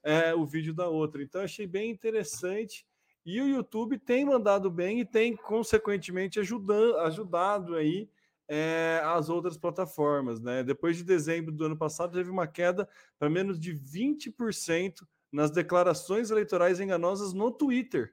é, 0.02 0.34
o 0.34 0.44
vídeo 0.44 0.74
da 0.74 0.86
outra. 0.86 1.22
Então, 1.22 1.40
achei 1.40 1.66
bem 1.66 1.90
interessante. 1.90 2.86
E 3.24 3.40
o 3.40 3.48
YouTube 3.48 3.98
tem 3.98 4.22
mandado 4.24 4.70
bem 4.70 5.00
e 5.00 5.04
tem, 5.04 5.34
consequentemente, 5.34 6.38
ajudando, 6.38 6.98
ajudado 6.98 7.74
aí 7.74 8.10
é, 8.46 9.00
as 9.02 9.30
outras 9.30 9.56
plataformas. 9.56 10.40
Né? 10.40 10.62
Depois 10.62 10.98
de 10.98 11.04
dezembro 11.04 11.52
do 11.52 11.64
ano 11.64 11.76
passado, 11.76 12.12
teve 12.12 12.30
uma 12.30 12.46
queda 12.46 12.86
para 13.18 13.30
menos 13.30 13.58
de 13.58 13.74
20% 13.74 15.06
nas 15.32 15.50
declarações 15.50 16.30
eleitorais 16.30 16.80
enganosas 16.80 17.32
no 17.32 17.50
Twitter. 17.50 18.12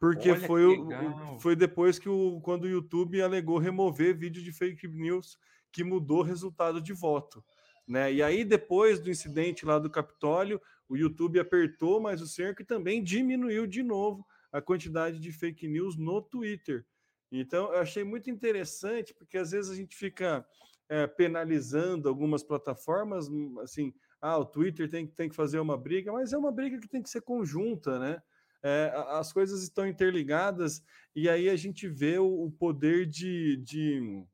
Porque 0.00 0.34
foi, 0.36 0.64
o, 0.64 1.38
foi 1.40 1.56
depois 1.56 1.98
que 1.98 2.08
o, 2.08 2.40
quando 2.40 2.64
o 2.64 2.68
YouTube 2.68 3.20
alegou 3.20 3.58
remover 3.58 4.16
vídeo 4.16 4.42
de 4.42 4.52
fake 4.52 4.86
news 4.86 5.36
que 5.72 5.82
mudou 5.82 6.20
o 6.20 6.22
resultado 6.22 6.80
de 6.80 6.92
voto. 6.92 7.44
Né? 7.86 8.12
E 8.12 8.22
aí, 8.22 8.44
depois 8.44 9.00
do 9.00 9.10
incidente 9.10 9.64
lá 9.64 9.78
do 9.78 9.90
Capitólio, 9.90 10.60
o 10.88 10.96
YouTube 10.96 11.40
apertou 11.40 12.00
mais 12.00 12.20
o 12.20 12.26
cerco 12.26 12.62
e 12.62 12.64
também 12.64 13.02
diminuiu 13.02 13.66
de 13.66 13.82
novo 13.82 14.26
a 14.52 14.60
quantidade 14.60 15.18
de 15.18 15.32
fake 15.32 15.66
news 15.66 15.96
no 15.96 16.22
Twitter. 16.22 16.86
Então, 17.30 17.72
eu 17.72 17.80
achei 17.80 18.04
muito 18.04 18.30
interessante, 18.30 19.14
porque 19.14 19.36
às 19.36 19.50
vezes 19.50 19.70
a 19.70 19.74
gente 19.74 19.96
fica 19.96 20.46
é, 20.88 21.06
penalizando 21.06 22.08
algumas 22.08 22.42
plataformas, 22.42 23.28
hum, 23.28 23.58
assim, 23.60 23.92
ah, 24.20 24.38
o 24.38 24.44
Twitter 24.44 24.88
tem, 24.88 25.06
tem 25.06 25.28
que 25.28 25.36
fazer 25.36 25.58
uma 25.60 25.76
briga, 25.76 26.12
mas 26.12 26.32
é 26.32 26.38
uma 26.38 26.50
briga 26.50 26.78
que 26.78 26.88
tem 26.88 27.02
que 27.02 27.10
ser 27.10 27.20
conjunta, 27.20 27.98
né? 27.98 28.22
É, 28.62 28.92
as 29.10 29.32
coisas 29.32 29.62
estão 29.62 29.86
interligadas 29.86 30.82
e 31.14 31.28
aí 31.28 31.48
a 31.48 31.56
gente 31.56 31.88
vê 31.88 32.18
o, 32.18 32.46
o 32.46 32.50
poder 32.50 33.06
de, 33.06 33.56
de, 33.58 34.24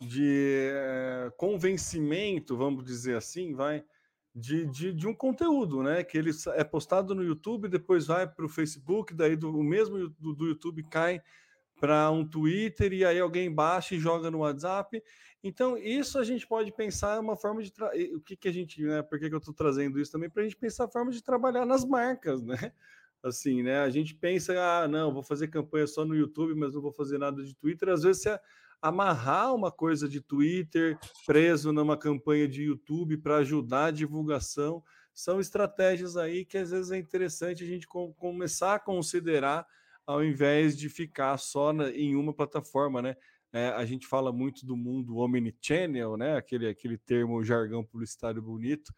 de 0.00 0.70
é, 0.72 1.32
convencimento, 1.36 2.56
vamos 2.56 2.84
dizer 2.84 3.16
assim, 3.16 3.54
vai, 3.54 3.84
de, 4.34 4.66
de, 4.66 4.92
de, 4.92 5.06
um 5.06 5.14
conteúdo, 5.14 5.82
né? 5.82 6.04
Que 6.04 6.18
ele 6.18 6.30
é 6.54 6.62
postado 6.62 7.14
no 7.14 7.24
YouTube, 7.24 7.68
depois 7.68 8.06
vai 8.06 8.26
para 8.26 8.44
o 8.44 8.50
Facebook, 8.50 9.14
daí 9.14 9.34
do, 9.34 9.50
o 9.50 9.64
mesmo 9.64 10.10
do, 10.10 10.34
do 10.34 10.46
YouTube 10.46 10.82
cai 10.90 11.22
para 11.78 12.10
um 12.10 12.26
Twitter 12.26 12.92
e 12.92 13.04
aí 13.04 13.18
alguém 13.18 13.52
baixa 13.52 13.94
e 13.94 13.98
joga 13.98 14.30
no 14.30 14.38
WhatsApp. 14.38 15.02
Então, 15.42 15.76
isso 15.76 16.18
a 16.18 16.24
gente 16.24 16.46
pode 16.46 16.72
pensar 16.72 17.20
uma 17.20 17.36
forma 17.36 17.62
de. 17.62 17.70
Tra... 17.70 17.90
O 18.14 18.20
que, 18.20 18.36
que 18.36 18.48
a 18.48 18.52
gente. 18.52 18.82
Né, 18.82 19.02
por 19.02 19.18
que, 19.18 19.28
que 19.28 19.34
eu 19.34 19.38
estou 19.38 19.54
trazendo 19.54 20.00
isso 20.00 20.10
também? 20.10 20.28
Para 20.28 20.42
a 20.42 20.44
gente 20.44 20.56
pensar 20.56 20.84
a 20.84 20.90
forma 20.90 21.10
de 21.10 21.22
trabalhar 21.22 21.64
nas 21.64 21.84
marcas, 21.84 22.42
né? 22.42 22.56
Assim, 23.22 23.62
né? 23.62 23.80
A 23.80 23.90
gente 23.90 24.14
pensa, 24.14 24.52
ah, 24.60 24.88
não, 24.88 25.12
vou 25.12 25.22
fazer 25.22 25.48
campanha 25.48 25.86
só 25.86 26.04
no 26.04 26.14
YouTube, 26.14 26.54
mas 26.54 26.74
não 26.74 26.80
vou 26.80 26.92
fazer 26.92 27.18
nada 27.18 27.42
de 27.42 27.54
Twitter. 27.54 27.88
Às 27.88 28.02
vezes 28.02 28.22
você 28.22 28.38
amarrar 28.80 29.54
uma 29.54 29.70
coisa 29.70 30.08
de 30.08 30.20
Twitter 30.20 30.98
preso 31.24 31.72
numa 31.72 31.96
campanha 31.96 32.46
de 32.46 32.64
YouTube 32.64 33.16
para 33.18 33.38
ajudar 33.38 33.86
a 33.86 33.90
divulgação. 33.90 34.82
São 35.14 35.40
estratégias 35.40 36.16
aí 36.16 36.44
que 36.44 36.58
às 36.58 36.70
vezes 36.70 36.90
é 36.90 36.98
interessante 36.98 37.64
a 37.64 37.66
gente 37.66 37.86
começar 37.86 38.74
a 38.74 38.78
considerar 38.78 39.66
ao 40.06 40.24
invés 40.24 40.76
de 40.76 40.88
ficar 40.88 41.36
só 41.38 41.72
na, 41.72 41.90
em 41.90 42.14
uma 42.14 42.32
plataforma, 42.32 43.02
né? 43.02 43.16
É, 43.52 43.68
a 43.68 43.84
gente 43.84 44.06
fala 44.06 44.32
muito 44.32 44.66
do 44.66 44.76
mundo 44.76 45.16
omnichannel, 45.16 46.16
né? 46.16 46.36
Aquele, 46.36 46.68
aquele 46.68 46.98
termo, 46.98 47.42
jargão 47.42 47.84
publicitário 47.84 48.42
bonito, 48.42 48.92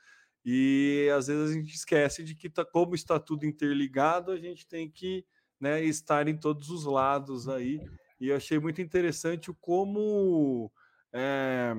e 0.45 1.11
às 1.15 1.27
vezes 1.27 1.51
a 1.51 1.55
gente 1.55 1.75
esquece 1.75 2.25
de 2.25 2.35
que, 2.35 2.49
tá, 2.49 2.65
como 2.65 2.95
está 2.95 3.19
tudo 3.19 3.45
interligado, 3.45 4.33
a 4.33 4.39
gente 4.39 4.67
tem 4.67 4.91
que 4.91 5.25
né, 5.61 5.85
estar 5.85 6.29
em 6.29 6.37
todos 6.37 6.71
os 6.71 6.85
lados 6.85 7.49
aí. 7.49 7.81
E 8.21 8.29
eu 8.29 8.37
achei 8.37 8.59
muito 8.59 8.81
interessante 8.81 9.51
o 9.51 9.55
como 9.55 10.73
é, 11.13 11.75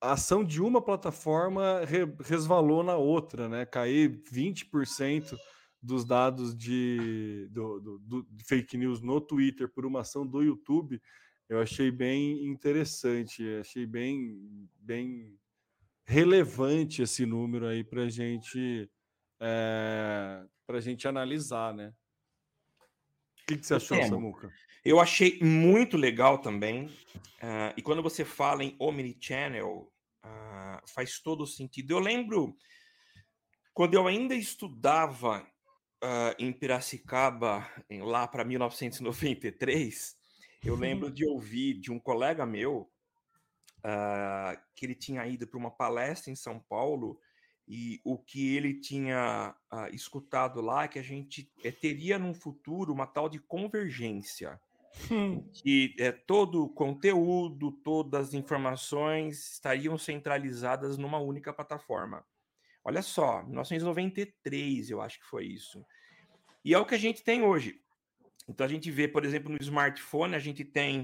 a 0.00 0.12
ação 0.12 0.44
de 0.44 0.62
uma 0.62 0.80
plataforma 0.80 1.84
re, 1.84 2.04
resvalou 2.24 2.82
na 2.82 2.96
outra, 2.96 3.48
né? 3.48 3.66
Cair 3.66 4.22
20% 4.32 5.36
dos 5.82 6.04
dados 6.04 6.56
de, 6.56 7.48
do, 7.50 7.80
do, 7.80 7.98
do, 7.98 8.26
fake 8.44 8.76
news 8.76 9.00
no 9.00 9.20
Twitter 9.20 9.68
por 9.68 9.86
uma 9.86 10.00
ação 10.00 10.26
do 10.26 10.42
YouTube, 10.42 11.00
eu 11.48 11.60
achei 11.60 11.90
bem 11.90 12.44
interessante, 12.46 13.42
achei 13.60 13.86
bem, 13.86 14.68
bem 14.80 15.38
relevante 16.04 17.02
esse 17.02 17.24
número 17.24 17.66
aí 17.66 17.84
para 17.84 18.08
gente, 18.08 18.90
é, 19.40 20.44
a 20.68 20.80
gente 20.80 21.06
analisar, 21.06 21.72
né? 21.72 21.92
O 23.42 23.46
que, 23.46 23.58
que 23.58 23.66
você 23.66 23.74
achou, 23.74 24.02
Samuca? 24.02 24.52
Eu 24.84 25.00
achei 25.00 25.38
muito 25.40 25.96
legal 25.96 26.38
também. 26.38 26.86
Uh, 26.86 27.74
e 27.76 27.82
quando 27.82 28.02
você 28.02 28.24
fala 28.24 28.64
em 28.64 28.74
Omnichannel, 28.78 29.92
uh, 30.24 30.92
faz 30.92 31.20
todo 31.20 31.46
sentido. 31.46 31.92
Eu 31.92 31.98
lembro 31.98 32.56
quando 33.72 33.94
eu 33.94 34.06
ainda 34.06 34.34
estudava 34.34 35.46
uh, 36.06 36.34
em 36.38 36.52
Piracicaba, 36.52 37.68
em, 37.90 38.02
lá 38.02 38.26
para 38.26 38.44
1993, 38.44 40.16
eu 40.64 40.74
uhum. 40.74 40.80
lembro 40.80 41.10
de 41.10 41.26
ouvir 41.26 41.74
de 41.74 41.90
um 41.90 41.98
colega 41.98 42.46
meu 42.46 42.88
uh, 43.78 44.58
que 44.74 44.86
ele 44.86 44.94
tinha 44.94 45.26
ido 45.26 45.46
para 45.46 45.58
uma 45.58 45.70
palestra 45.70 46.30
em 46.30 46.36
São 46.36 46.60
Paulo 46.60 47.20
e 47.68 48.00
o 48.04 48.16
que 48.16 48.54
ele 48.56 48.74
tinha 48.74 49.54
uh, 49.72 49.94
escutado 49.94 50.60
lá 50.60 50.84
é 50.84 50.88
que 50.88 51.00
a 51.00 51.02
gente 51.02 51.50
é, 51.64 51.72
teria 51.72 52.18
num 52.18 52.32
futuro 52.32 52.92
uma 52.92 53.06
tal 53.06 53.28
de 53.28 53.40
convergência. 53.40 54.60
Hum. 55.10 55.46
Que 55.52 55.94
é, 55.98 56.10
todo 56.10 56.64
o 56.64 56.68
conteúdo, 56.70 57.70
todas 57.70 58.28
as 58.28 58.34
informações 58.34 59.52
estariam 59.52 59.98
centralizadas 59.98 60.96
numa 60.96 61.18
única 61.18 61.52
plataforma. 61.52 62.24
Olha 62.82 63.02
só, 63.02 63.42
1993 63.42 64.90
eu 64.90 65.02
acho 65.02 65.18
que 65.18 65.26
foi 65.26 65.46
isso. 65.46 65.84
E 66.66 66.74
é 66.74 66.78
o 66.80 66.84
que 66.84 66.96
a 66.96 66.98
gente 66.98 67.22
tem 67.22 67.44
hoje. 67.44 67.80
Então 68.48 68.66
a 68.66 68.68
gente 68.68 68.90
vê, 68.90 69.06
por 69.06 69.24
exemplo, 69.24 69.52
no 69.52 69.58
smartphone, 69.60 70.34
a 70.34 70.40
gente 70.40 70.64
tem 70.64 71.02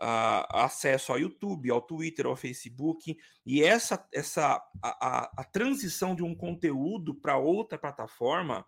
uh, 0.00 0.56
acesso 0.56 1.12
ao 1.12 1.18
YouTube, 1.18 1.70
ao 1.70 1.82
Twitter, 1.82 2.24
ao 2.24 2.34
Facebook, 2.34 3.14
e 3.44 3.62
essa, 3.62 4.08
essa 4.10 4.56
a, 4.82 5.06
a, 5.06 5.32
a 5.36 5.44
transição 5.44 6.14
de 6.14 6.22
um 6.22 6.34
conteúdo 6.34 7.14
para 7.14 7.36
outra 7.36 7.78
plataforma 7.78 8.64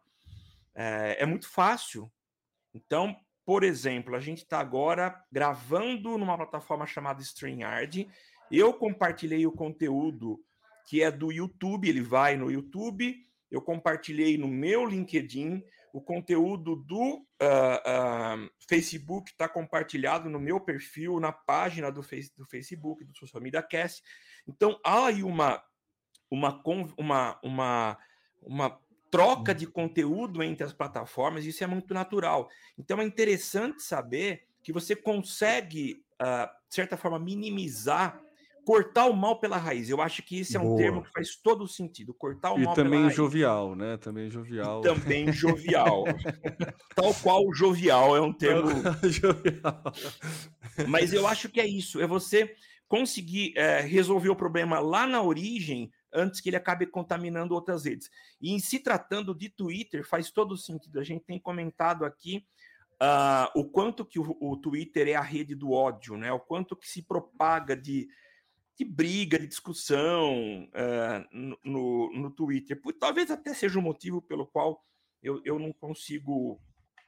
é, 0.74 1.16
é 1.20 1.24
muito 1.24 1.48
fácil. 1.48 2.12
Então, 2.74 3.16
por 3.42 3.64
exemplo, 3.64 4.14
a 4.14 4.20
gente 4.20 4.42
está 4.42 4.60
agora 4.60 5.18
gravando 5.32 6.18
numa 6.18 6.36
plataforma 6.36 6.86
chamada 6.86 7.22
StreamYard. 7.22 8.06
Eu 8.50 8.74
compartilhei 8.74 9.46
o 9.46 9.52
conteúdo 9.52 10.38
que 10.86 11.02
é 11.02 11.10
do 11.10 11.32
YouTube, 11.32 11.88
ele 11.88 12.02
vai 12.02 12.36
no 12.36 12.50
YouTube. 12.50 13.16
Eu 13.50 13.62
compartilhei 13.62 14.36
no 14.36 14.46
meu 14.46 14.84
LinkedIn. 14.84 15.64
O 15.94 16.00
conteúdo 16.00 16.74
do 16.74 17.18
uh, 17.18 17.20
uh, 17.20 18.50
Facebook 18.68 19.30
está 19.30 19.48
compartilhado 19.48 20.28
no 20.28 20.40
meu 20.40 20.58
perfil, 20.58 21.20
na 21.20 21.30
página 21.30 21.88
do, 21.92 22.02
face, 22.02 22.32
do 22.36 22.44
Facebook, 22.46 23.04
do 23.04 23.16
Social 23.16 23.40
Media 23.40 23.62
Cast. 23.62 24.02
Então, 24.44 24.76
há 24.84 25.06
aí 25.06 25.22
uma, 25.22 25.62
uma, 26.28 26.60
uma, 26.98 27.38
uma, 27.44 27.98
uma 28.42 28.80
troca 29.08 29.54
de 29.54 29.68
conteúdo 29.68 30.42
entre 30.42 30.64
as 30.64 30.72
plataformas, 30.72 31.44
isso 31.44 31.62
é 31.62 31.66
muito 31.68 31.94
natural. 31.94 32.50
Então, 32.76 33.00
é 33.00 33.04
interessante 33.04 33.80
saber 33.80 34.48
que 34.64 34.72
você 34.72 34.96
consegue, 34.96 36.04
uh, 36.20 36.50
de 36.68 36.74
certa 36.74 36.96
forma, 36.96 37.20
minimizar 37.20 38.20
cortar 38.64 39.06
o 39.06 39.12
mal 39.12 39.38
pela 39.38 39.56
raiz. 39.56 39.88
Eu 39.88 40.00
acho 40.00 40.22
que 40.22 40.40
esse 40.40 40.56
é 40.56 40.60
um 40.60 40.64
Boa. 40.64 40.78
termo 40.78 41.02
que 41.02 41.10
faz 41.10 41.36
todo 41.36 41.68
sentido. 41.68 42.14
Cortar 42.14 42.52
o 42.52 42.58
e 42.58 42.64
mal 42.64 42.74
pela 42.74 42.88
raiz. 42.88 42.98
E 42.98 43.02
também 43.02 43.16
jovial, 43.16 43.74
né? 43.76 43.96
Também 43.98 44.30
jovial. 44.30 44.80
E 44.80 44.82
também 44.82 45.32
jovial. 45.32 46.04
Tal 46.96 47.14
qual 47.14 47.52
jovial 47.54 48.16
é 48.16 48.20
um 48.20 48.32
termo. 48.32 48.70
jovial. 49.04 49.82
Mas 50.88 51.12
eu 51.12 51.26
acho 51.26 51.48
que 51.48 51.60
é 51.60 51.66
isso. 51.66 52.00
É 52.00 52.06
você 52.06 52.54
conseguir 52.88 53.52
é, 53.56 53.80
resolver 53.80 54.28
o 54.28 54.36
problema 54.36 54.78
lá 54.78 55.06
na 55.06 55.22
origem 55.22 55.90
antes 56.12 56.40
que 56.40 56.48
ele 56.48 56.56
acabe 56.56 56.86
contaminando 56.86 57.54
outras 57.54 57.84
redes. 57.84 58.08
E 58.40 58.52
em 58.52 58.58
se 58.58 58.78
tratando 58.78 59.34
de 59.34 59.48
Twitter, 59.48 60.06
faz 60.06 60.30
todo 60.30 60.56
sentido. 60.56 61.00
A 61.00 61.04
gente 61.04 61.24
tem 61.24 61.38
comentado 61.38 62.04
aqui 62.04 62.46
uh, 63.02 63.58
o 63.58 63.64
quanto 63.64 64.04
que 64.04 64.18
o, 64.18 64.36
o 64.40 64.56
Twitter 64.56 65.08
é 65.08 65.14
a 65.14 65.20
rede 65.20 65.54
do 65.54 65.72
ódio, 65.72 66.16
né? 66.16 66.32
O 66.32 66.40
quanto 66.40 66.76
que 66.76 66.88
se 66.88 67.02
propaga 67.02 67.76
de 67.76 68.08
de 68.76 68.84
briga, 68.84 69.38
de 69.38 69.46
discussão 69.46 70.64
uh, 70.64 71.48
no, 71.64 72.12
no 72.12 72.30
Twitter. 72.30 72.80
Talvez 72.98 73.30
até 73.30 73.54
seja 73.54 73.78
o 73.78 73.82
motivo 73.82 74.20
pelo 74.20 74.46
qual 74.46 74.84
eu, 75.22 75.40
eu 75.44 75.58
não 75.58 75.72
consigo 75.72 76.60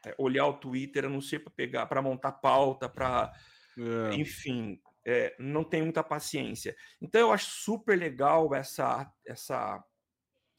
é, 0.04 0.14
olhar 0.18 0.46
o 0.46 0.54
Twitter, 0.54 1.04
a 1.04 1.08
não 1.08 1.20
ser 1.20 1.40
para 1.40 1.52
pegar, 1.52 1.86
para 1.86 2.00
montar 2.00 2.32
pauta, 2.32 2.88
para. 2.88 3.32
É. 3.78 4.14
Enfim, 4.14 4.80
é, 5.04 5.34
não 5.38 5.64
tenho 5.64 5.84
muita 5.84 6.02
paciência. 6.02 6.76
Então 7.00 7.20
eu 7.20 7.32
acho 7.32 7.46
super 7.46 7.98
legal 7.98 8.54
essa, 8.54 9.12
essa, 9.24 9.84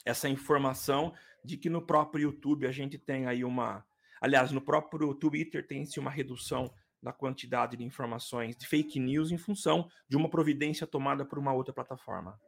essa 0.05 0.29
informação 0.29 1.13
de 1.43 1.57
que 1.57 1.69
no 1.69 1.85
próprio 1.85 2.23
YouTube 2.23 2.67
a 2.67 2.71
gente 2.71 2.97
tem 2.97 3.25
aí 3.25 3.43
uma. 3.43 3.85
Aliás, 4.19 4.51
no 4.51 4.61
próprio 4.61 5.13
Twitter 5.13 5.65
tem-se 5.65 5.99
uma 5.99 6.09
redução 6.09 6.73
da 7.01 7.11
quantidade 7.11 7.77
de 7.77 7.83
informações 7.83 8.55
de 8.55 8.67
fake 8.67 8.99
news 8.99 9.31
em 9.31 9.37
função 9.37 9.87
de 10.07 10.17
uma 10.17 10.29
providência 10.29 10.87
tomada 10.87 11.25
por 11.25 11.37
uma 11.37 11.53
outra 11.53 11.73
plataforma. 11.73 12.39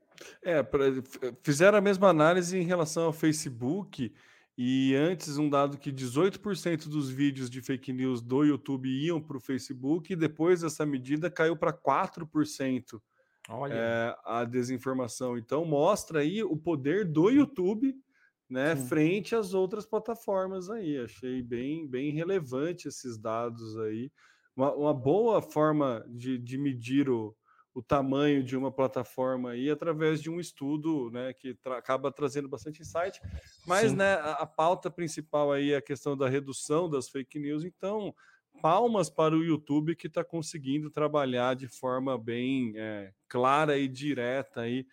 É, 0.43 0.65
fizeram 1.41 1.77
a 1.77 1.81
mesma 1.81 2.09
análise 2.09 2.57
em 2.57 2.63
relação 2.63 3.05
ao 3.05 3.13
Facebook 3.13 4.13
e 4.57 4.93
antes 4.95 5.37
um 5.37 5.49
dado 5.49 5.77
que 5.77 5.91
18% 5.91 6.89
dos 6.89 7.09
vídeos 7.09 7.49
de 7.49 7.61
fake 7.61 7.93
news 7.93 8.21
do 8.21 8.43
YouTube 8.43 8.89
iam 8.89 9.21
para 9.21 9.37
o 9.37 9.39
Facebook 9.39 10.11
e 10.11 10.17
depois 10.17 10.63
essa 10.63 10.85
medida 10.85 11.31
caiu 11.31 11.55
para 11.55 11.71
4%. 11.71 13.01
Olha. 13.47 13.73
É, 13.73 14.15
a 14.25 14.43
desinformação. 14.43 15.37
Então 15.37 15.63
mostra 15.63 16.19
aí 16.19 16.43
o 16.43 16.57
poder 16.57 17.05
do 17.05 17.29
YouTube 17.29 17.95
né, 18.49 18.75
frente 18.75 19.35
às 19.35 19.53
outras 19.53 19.85
plataformas 19.85 20.69
aí. 20.69 20.97
Achei 20.97 21.41
bem, 21.41 21.87
bem 21.87 22.11
relevante 22.11 22.87
esses 22.87 23.17
dados 23.17 23.77
aí 23.77 24.11
uma, 24.55 24.73
uma 24.73 24.93
boa 24.93 25.41
forma 25.41 26.05
de, 26.07 26.37
de 26.37 26.57
medir 26.57 27.09
o, 27.09 27.35
o 27.73 27.81
tamanho 27.81 28.43
de 28.43 28.57
uma 28.57 28.71
plataforma 28.71 29.51
aí 29.51 29.69
através 29.69 30.21
de 30.21 30.29
um 30.29 30.39
estudo 30.39 31.09
né, 31.11 31.33
que 31.33 31.53
tra 31.55 31.77
acaba 31.77 32.11
trazendo 32.11 32.49
bastante 32.49 32.81
insight. 32.81 33.21
Mas 33.65 33.93
né, 33.93 34.15
a, 34.15 34.33
a, 34.33 34.45
pauta 34.45 34.89
principal 34.89 35.51
aí 35.51 35.71
é 35.71 35.77
a 35.77 35.81
questão 35.81 36.17
da 36.17 36.27
redução 36.27 36.89
das 36.89 37.09
fake 37.09 37.39
news. 37.39 37.63
Então, 37.63 38.13
palmas 38.61 39.09
para 39.09 39.35
o 39.35 39.43
YouTube 39.43 39.95
que 39.95 40.07
está 40.07 40.23
conseguindo 40.23 40.89
trabalhar 40.89 41.55
de 41.55 41.67
forma 41.67 42.17
bem 42.17 42.73
é, 42.75 43.13
clara 43.27 43.77
e 43.77 43.87
direta 43.87 44.61
aí 44.61 44.85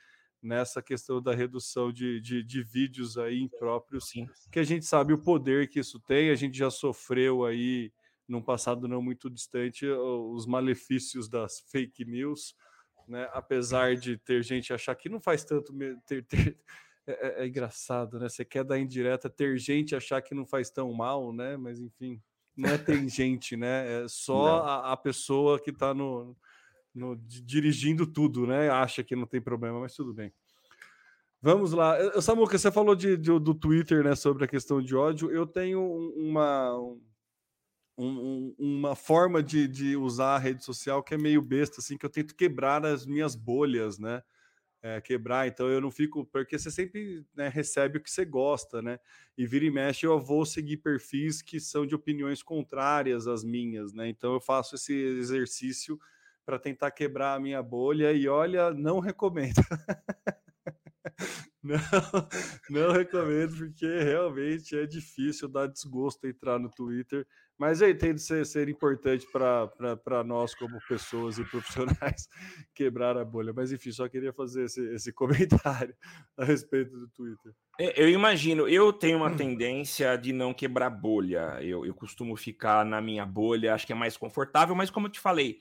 nessa 0.43 0.81
questão 0.81 1.21
da 1.21 1.35
redução 1.35 1.93
de, 1.93 2.21
de, 2.21 2.43
de 2.43 2.63
vídeos 2.63 3.19
aí 3.19 3.41
impróprios, 3.41 4.11
Sim. 4.11 4.29
que 4.53 4.61
a 4.61 4.65
gente 4.65 4.85
sabe 4.87 5.13
o 5.13 5.19
poder 5.19 5.69
que 5.69 5.81
isso 5.81 5.99
tem, 5.99 6.31
a 6.31 6.37
gente 6.37 6.57
já 6.57 6.71
sofreu 6.71 7.45
aí 7.45 7.91
num 8.29 8.43
passado 8.43 8.89
não 8.89 9.01
muito 9.01 9.31
distante, 9.31 9.87
os 9.87 10.47
malefícios 10.47 11.29
das 11.29 11.61
fake 11.71 12.05
news, 12.05 12.55
né? 13.09 13.29
Apesar 13.33 13.97
de 13.97 14.17
ter 14.19 14.43
gente 14.43 14.73
achar 14.73 14.95
que 14.95 15.09
não 15.09 15.21
faz 15.21 15.45
tanto 15.45 15.73
ter, 16.07 16.25
ter 16.25 16.59
é, 17.07 17.13
é, 17.13 17.43
é, 17.43 17.47
engraçado, 17.47 18.19
né? 18.19 18.29
Você 18.29 18.45
quer 18.45 18.65
dar 18.65 18.79
indireta, 18.79 19.31
ter 19.31 19.57
gente 19.59 19.95
achar 19.95 20.21
que 20.21 20.35
não 20.35 20.47
faz 20.47 20.71
tão 20.71 20.93
mal, 20.93 21.33
né? 21.33 21.57
Mas 21.57 21.79
enfim, 21.79 22.21
não 22.57 22.71
é 22.71 22.79
ter 22.79 23.09
gente, 23.09 23.57
né? 23.57 24.03
É 24.03 24.07
só 24.09 24.63
a, 24.63 24.93
a, 24.93 24.97
pessoa 24.97 25.61
que 25.61 25.71
está 25.71 25.95
no, 25.95 26.37
no, 26.95 27.17
dirigindo 27.17 28.07
tudo, 28.07 28.47
né? 28.47 28.69
Acha 28.71 29.05
que 29.05 29.15
não 29.15 29.27
tem 29.27 29.41
problema, 29.41 29.81
mas 29.81 29.95
tudo 29.95 30.13
bem. 30.13 30.33
Vamos 31.41 31.73
lá. 31.73 32.21
Samuca, 32.21 32.59
você 32.59 32.73
falou 32.73 32.97
de, 32.97 33.17
de, 33.17 33.39
do 33.39 33.55
Twitter, 33.55 34.03
né, 34.03 34.17
sobre 34.17 34.45
a 34.45 34.49
questão 34.49 34.83
de 34.83 34.97
ódio. 34.97 35.31
Eu 35.31 35.47
tenho 35.47 35.81
uma, 36.17 36.77
um, 36.77 37.01
uma 37.99 38.95
forma 38.95 39.43
de, 39.43 39.67
de 39.67 39.97
usar 39.97 40.37
a 40.37 40.39
rede 40.39 40.65
social 40.65 41.03
que 41.03 41.15
é 41.15 41.19
meio 41.19 41.41
besta, 41.43 41.81
assim, 41.81 41.97
que 41.97 42.05
eu 42.05 42.11
tento 42.11 42.35
quebrar 42.35 42.85
as 42.85 43.07
minhas 43.07 43.35
bolhas, 43.35 43.99
né? 43.99 44.23
É, 44.83 45.01
quebrar, 45.01 45.49
então 45.49 45.69
eu 45.69 45.81
não 45.81 45.91
fico, 45.91 46.25
porque 46.27 46.59
você 46.59 46.71
sempre 46.71 47.25
né, 47.35 47.49
recebe 47.49 47.99
o 47.99 48.01
que 48.03 48.11
você 48.11 48.25
gosta, 48.25 48.81
né? 48.83 49.01
E 49.37 49.47
vira 49.47 49.65
e 49.65 49.71
mexe, 49.71 50.07
eu 50.07 50.21
vou 50.21 50.47
seguir 50.47 50.77
perfis 50.77 51.43
que 51.43 51.59
são 51.59 51.87
de 51.87 51.95
opiniões 51.95 52.43
contrárias 52.43 53.27
às 53.27 53.43
minhas, 53.43 53.93
né? 53.93 54.09
Então 54.09 54.35
eu 54.35 54.41
faço 54.41 54.77
esse 54.77 54.93
exercício 54.95 55.99
para 56.45 56.59
tentar 56.59 56.93
quebrar 56.93 57.35
a 57.35 57.41
minha 57.41 57.63
bolha 57.63 58.13
e 58.13 58.29
olha, 58.29 58.73
não 58.73 59.01
recomendo. 59.01 59.57
Não, 61.67 61.79
não 62.71 62.93
recomendo, 62.93 63.57
porque 63.57 63.87
realmente 63.87 64.77
é 64.77 64.87
difícil, 64.87 65.49
dá 65.49 65.67
desgosto 65.67 66.27
entrar 66.27 66.59
no 66.59 66.71
Twitter. 66.71 67.27
Mas 67.59 67.81
eu 67.81 67.89
entendo 67.89 68.19
ser, 68.19 68.45
ser 68.45 68.69
importante 68.69 69.27
para 69.33 70.23
nós, 70.25 70.55
como 70.55 70.79
pessoas 70.87 71.39
e 71.39 71.45
profissionais, 71.45 72.29
quebrar 72.75 73.17
a 73.17 73.25
bolha. 73.25 73.53
Mas 73.55 73.73
enfim, 73.73 73.91
só 73.91 74.07
queria 74.09 74.33
fazer 74.33 74.65
esse, 74.65 74.81
esse 74.95 75.11
comentário 75.15 75.95
a 76.37 76.45
respeito 76.45 76.97
do 76.97 77.09
Twitter. 77.09 77.53
É, 77.81 78.03
eu 78.03 78.09
imagino, 78.09 78.69
eu 78.69 78.93
tenho 78.93 79.19
uma 79.19 79.31
tendência 79.37 80.17
de 80.17 80.33
não 80.33 80.53
quebrar 80.53 80.91
bolha. 80.91 81.59
Eu, 81.63 81.87
eu 81.87 81.95
costumo 81.95 82.37
ficar 82.37 82.85
na 82.85 83.01
minha 83.01 83.25
bolha, 83.25 83.75
acho 83.75 83.87
que 83.87 83.93
é 83.93 83.97
mais 83.97 84.17
confortável, 84.17 84.75
mas 84.75 84.91
como 84.91 85.07
eu 85.07 85.11
te 85.11 85.21
falei, 85.21 85.59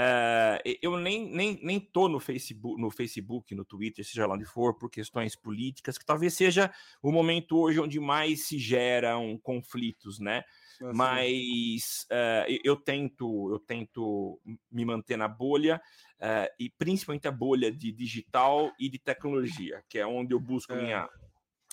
é, 0.00 0.78
eu 0.80 0.96
nem, 0.96 1.28
nem, 1.28 1.58
nem 1.60 1.80
tô 1.80 2.08
no 2.08 2.20
Facebook, 2.20 2.80
no 2.80 2.88
Facebook, 2.88 3.52
no 3.52 3.64
Twitter, 3.64 4.04
seja 4.04 4.28
lá 4.28 4.34
onde 4.34 4.44
for, 4.44 4.78
por 4.78 4.88
questões 4.88 5.34
políticas, 5.34 5.98
que 5.98 6.06
talvez 6.06 6.34
seja 6.34 6.72
o 7.02 7.10
momento 7.10 7.58
hoje 7.58 7.80
onde 7.80 7.98
mais 7.98 8.46
se 8.46 8.60
geram 8.60 9.36
conflitos, 9.42 10.20
né? 10.20 10.44
Assim. 10.80 10.96
Mas 10.96 12.06
uh, 12.12 12.60
eu 12.62 12.76
tento, 12.76 13.50
eu 13.50 13.58
tento 13.58 14.40
me 14.70 14.84
manter 14.84 15.16
na 15.16 15.26
bolha 15.26 15.82
uh, 16.20 16.54
e 16.60 16.70
principalmente 16.70 17.26
a 17.26 17.32
bolha 17.32 17.72
de 17.72 17.90
digital 17.90 18.70
e 18.78 18.88
de 18.88 19.00
tecnologia, 19.00 19.82
que 19.88 19.98
é 19.98 20.06
onde 20.06 20.32
eu 20.32 20.38
busco 20.38 20.74
é. 20.74 20.80
minha, 20.80 21.08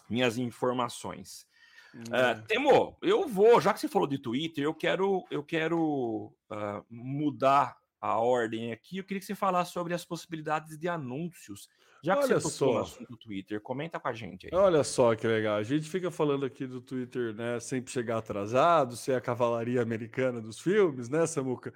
minhas 0.10 0.40
informações. 0.40 1.46
Uh, 1.94 2.42
Temo, 2.48 2.98
eu 3.04 3.28
vou, 3.28 3.62
já 3.62 3.72
que 3.72 3.80
você 3.80 3.88
falou 3.88 4.08
de 4.08 4.18
Twitter, 4.18 4.64
eu 4.64 4.74
quero, 4.74 5.24
eu 5.30 5.44
quero 5.44 6.34
uh, 6.50 6.84
mudar 6.90 7.78
a 8.06 8.20
ordem 8.20 8.72
aqui, 8.72 8.98
eu 8.98 9.04
queria 9.04 9.20
que 9.20 9.26
você 9.26 9.36
falasse 9.36 9.72
sobre 9.72 9.94
as 9.94 10.06
possibilidades 10.06 10.78
de 10.78 10.88
anúncios. 10.88 11.68
Já 12.04 12.16
que 12.16 12.26
Olha 12.26 12.40
você 12.40 12.50
só. 12.50 12.74
no 12.74 12.80
assunto 12.80 13.18
Twitter, 13.18 13.60
comenta 13.60 14.00
com 14.00 14.08
a 14.08 14.14
gente 14.14 14.46
aí. 14.46 14.52
Olha 14.54 14.84
só 14.84 15.16
que 15.16 15.26
legal. 15.26 15.58
A 15.58 15.64
gente 15.64 15.90
fica 15.90 16.12
falando 16.12 16.46
aqui 16.46 16.68
do 16.68 16.80
Twitter, 16.80 17.34
né? 17.34 17.60
Sempre 17.60 17.92
chegar 17.92 18.20
atrasado, 18.20 18.96
ser 18.96 19.16
a 19.16 19.22
cavalaria 19.22 19.82
americana 19.82 20.40
dos 20.40 20.60
filmes, 20.60 21.10
né, 21.10 21.26
Samuca? 21.26 21.74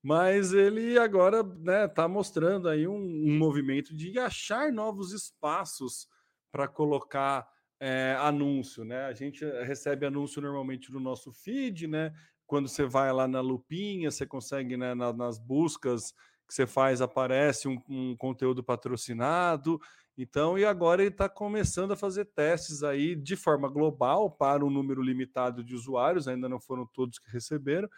Mas 0.00 0.52
ele 0.52 0.98
agora 0.98 1.42
né, 1.42 1.88
tá 1.88 2.06
mostrando 2.06 2.68
aí 2.68 2.86
um, 2.86 2.94
um 2.94 3.36
movimento 3.36 3.94
de 3.94 4.16
achar 4.18 4.72
novos 4.72 5.12
espaços 5.12 6.06
para 6.52 6.68
colocar 6.68 7.48
é, 7.80 8.16
anúncio, 8.20 8.84
né? 8.84 9.06
A 9.06 9.12
gente 9.12 9.44
recebe 9.64 10.06
anúncio 10.06 10.40
normalmente 10.40 10.92
no 10.92 11.00
nosso 11.00 11.32
feed, 11.32 11.88
né? 11.88 12.12
Quando 12.52 12.68
você 12.68 12.84
vai 12.84 13.10
lá 13.10 13.26
na 13.26 13.40
lupinha, 13.40 14.10
você 14.10 14.26
consegue, 14.26 14.76
né, 14.76 14.94
na, 14.94 15.10
nas 15.10 15.38
buscas 15.38 16.12
que 16.46 16.52
você 16.52 16.66
faz, 16.66 17.00
aparece 17.00 17.66
um, 17.66 17.80
um 17.88 18.14
conteúdo 18.14 18.62
patrocinado. 18.62 19.80
Então, 20.18 20.58
e 20.58 20.64
agora 20.66 21.00
ele 21.00 21.12
está 21.12 21.30
começando 21.30 21.92
a 21.92 21.96
fazer 21.96 22.26
testes 22.26 22.82
aí 22.82 23.16
de 23.16 23.36
forma 23.36 23.70
global 23.70 24.30
para 24.30 24.62
um 24.62 24.68
número 24.68 25.00
limitado 25.00 25.64
de 25.64 25.74
usuários, 25.74 26.28
ainda 26.28 26.46
não 26.46 26.60
foram 26.60 26.84
todos 26.92 27.18
que 27.18 27.30
receberam, 27.30 27.88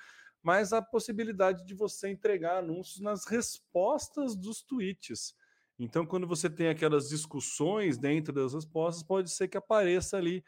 mas 0.40 0.72
a 0.72 0.80
possibilidade 0.80 1.66
de 1.66 1.74
você 1.74 2.08
entregar 2.08 2.58
anúncios 2.58 3.00
nas 3.00 3.26
respostas 3.26 4.36
dos 4.36 4.62
tweets. 4.62 5.34
Então, 5.76 6.06
quando 6.06 6.28
você 6.28 6.48
tem 6.48 6.68
aquelas 6.68 7.08
discussões 7.08 7.98
dentro 7.98 8.32
das 8.32 8.54
respostas, 8.54 9.02
pode 9.02 9.32
ser 9.32 9.48
que 9.48 9.56
apareça 9.56 10.16
ali 10.16 10.44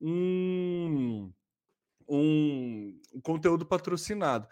um 0.00 1.30
um, 2.10 3.00
conteúdo 3.22 3.64
patrocinado. 3.64 4.48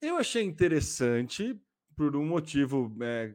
Eu 0.00 0.16
achei 0.16 0.42
interessante 0.42 1.58
por 1.96 2.14
um 2.14 2.26
motivo, 2.26 2.94
é, 3.00 3.34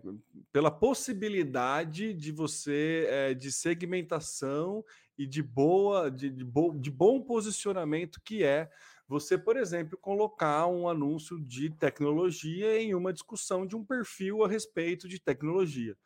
pela 0.52 0.70
possibilidade 0.70 2.14
de 2.14 2.32
você 2.32 3.08
é, 3.10 3.34
de 3.34 3.52
segmentação 3.52 4.86
e 5.18 5.26
de 5.26 5.42
boa, 5.42 6.12
de, 6.12 6.30
de, 6.30 6.46
bo, 6.46 6.74
de 6.74 6.92
bom 6.92 7.22
posicionamento 7.22 8.22
que 8.24 8.44
é 8.44 8.70
você, 9.08 9.38
por 9.38 9.58
exemplo, 9.58 9.98
colocar 9.98 10.68
um 10.68 10.88
anúncio 10.88 11.40
de 11.40 11.70
tecnologia 11.70 12.80
em 12.80 12.94
uma 12.94 13.12
discussão 13.12 13.66
de 13.66 13.76
um 13.76 13.84
perfil 13.84 14.44
a 14.44 14.48
respeito 14.48 15.08
de 15.08 15.20
tecnologia. 15.20 15.98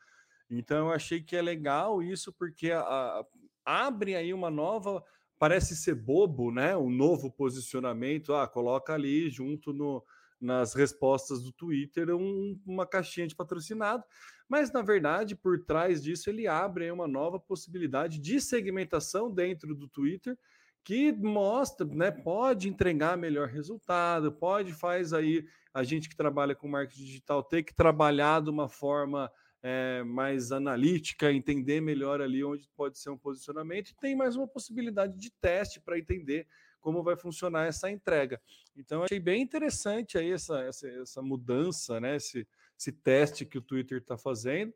Então, 0.49 0.87
eu 0.87 0.91
achei 0.91 1.21
que 1.21 1.35
é 1.35 1.41
legal 1.41 2.01
isso, 2.01 2.33
porque 2.33 2.71
a, 2.71 2.81
a, 2.81 3.25
abre 3.65 4.15
aí 4.15 4.33
uma 4.33 4.49
nova 4.49 5.03
parece 5.37 5.75
ser 5.75 5.95
bobo, 5.95 6.51
né? 6.51 6.75
O 6.75 6.89
novo 6.89 7.31
posicionamento, 7.31 8.33
ah, 8.33 8.47
coloca 8.47 8.93
ali 8.93 9.29
junto 9.29 9.73
no, 9.73 10.03
nas 10.39 10.73
respostas 10.73 11.41
do 11.41 11.51
Twitter 11.51 12.15
um, 12.15 12.59
uma 12.65 12.85
caixinha 12.85 13.27
de 13.27 13.35
patrocinado, 13.35 14.03
mas 14.47 14.71
na 14.71 14.81
verdade 14.81 15.35
por 15.35 15.63
trás 15.63 16.03
disso 16.03 16.29
ele 16.29 16.47
abre 16.47 16.89
uma 16.91 17.07
nova 17.07 17.39
possibilidade 17.39 18.19
de 18.19 18.39
segmentação 18.39 19.31
dentro 19.31 19.73
do 19.75 19.87
Twitter 19.87 20.37
que 20.83 21.11
mostra, 21.11 21.85
né, 21.87 22.11
pode 22.11 22.69
entregar 22.69 23.17
melhor 23.17 23.47
resultado, 23.47 24.31
pode 24.31 24.71
faz 24.71 25.13
aí 25.13 25.43
a 25.73 25.83
gente 25.83 26.07
que 26.07 26.15
trabalha 26.15 26.53
com 26.53 26.67
marketing 26.67 27.05
digital 27.05 27.43
ter 27.43 27.63
que 27.63 27.73
trabalhar 27.73 28.41
de 28.41 28.51
uma 28.51 28.69
forma 28.69 29.31
é, 29.67 30.03
mais 30.03 30.51
analítica, 30.51 31.31
entender 31.31 31.81
melhor 31.81 32.21
ali 32.21 32.43
onde 32.43 32.69
pode 32.77 32.99
ser 32.99 33.09
um 33.09 33.17
posicionamento, 33.17 33.89
e 33.89 33.95
tem 33.95 34.15
mais 34.15 34.35
uma 34.35 34.47
possibilidade 34.47 35.17
de 35.17 35.31
teste 35.31 35.79
para 35.79 35.97
entender 35.97 36.47
como 36.79 37.01
vai 37.01 37.17
funcionar 37.17 37.65
essa 37.65 37.89
entrega. 37.89 38.39
Então, 38.77 39.01
achei 39.01 39.19
bem 39.19 39.41
interessante 39.41 40.19
aí 40.19 40.31
essa, 40.31 40.59
essa, 40.59 40.87
essa 40.87 41.19
mudança, 41.19 41.99
né? 41.99 42.15
Esse, 42.15 42.47
esse 42.77 42.91
teste 42.91 43.43
que 43.43 43.57
o 43.57 43.61
Twitter 43.61 43.97
está 43.97 44.15
fazendo. 44.15 44.71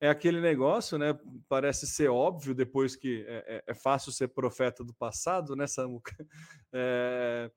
É 0.00 0.08
aquele 0.08 0.40
negócio, 0.40 0.98
né? 0.98 1.16
Parece 1.48 1.86
ser 1.86 2.08
óbvio 2.08 2.52
depois 2.52 2.96
que 2.96 3.24
é, 3.28 3.44
é, 3.46 3.64
é 3.68 3.74
fácil 3.74 4.10
ser 4.10 4.26
profeta 4.26 4.82
do 4.82 4.92
passado, 4.92 5.54
né, 5.54 5.68
Samuca? 5.68 6.12
É, 6.74 7.48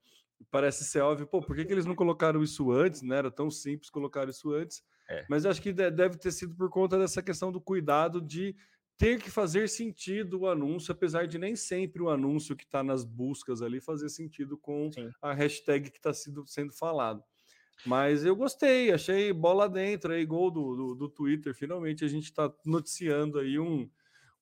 parece 0.51 0.83
ser 0.85 1.01
óbvio, 1.01 1.27
pô, 1.27 1.41
por 1.41 1.55
que, 1.55 1.65
que 1.65 1.73
eles 1.73 1.85
não 1.85 1.95
colocaram 1.95 2.41
isso 2.43 2.71
antes? 2.71 3.01
Né? 3.01 3.17
Era 3.17 3.31
tão 3.31 3.49
simples 3.49 3.89
colocar 3.89 4.27
isso 4.29 4.51
antes. 4.53 4.83
É. 5.09 5.25
Mas 5.29 5.45
eu 5.45 5.51
acho 5.51 5.61
que 5.61 5.71
deve 5.71 6.17
ter 6.17 6.31
sido 6.31 6.55
por 6.55 6.69
conta 6.69 6.97
dessa 6.97 7.21
questão 7.21 7.51
do 7.51 7.61
cuidado 7.61 8.21
de 8.21 8.55
ter 8.97 9.21
que 9.21 9.29
fazer 9.29 9.67
sentido 9.67 10.41
o 10.41 10.47
anúncio, 10.47 10.91
apesar 10.91 11.27
de 11.27 11.37
nem 11.37 11.55
sempre 11.55 12.01
o 12.01 12.09
anúncio 12.09 12.55
que 12.55 12.63
está 12.63 12.81
nas 12.83 13.03
buscas 13.03 13.61
ali 13.61 13.81
fazer 13.81 14.09
sentido 14.09 14.57
com 14.57 14.89
Sim. 14.91 15.11
a 15.21 15.33
hashtag 15.33 15.91
que 15.91 15.97
está 15.97 16.13
sendo, 16.13 16.45
sendo 16.47 16.73
falado. 16.73 17.23
Mas 17.85 18.23
eu 18.23 18.35
gostei, 18.35 18.91
achei 18.91 19.33
bola 19.33 19.67
dentro 19.67 20.13
aí, 20.13 20.25
gol 20.25 20.49
do, 20.49 20.75
do, 20.75 20.95
do 20.95 21.09
Twitter. 21.09 21.53
Finalmente 21.53 22.05
a 22.05 22.07
gente 22.07 22.25
está 22.25 22.51
noticiando 22.65 23.37
aí 23.37 23.59
um, 23.59 23.89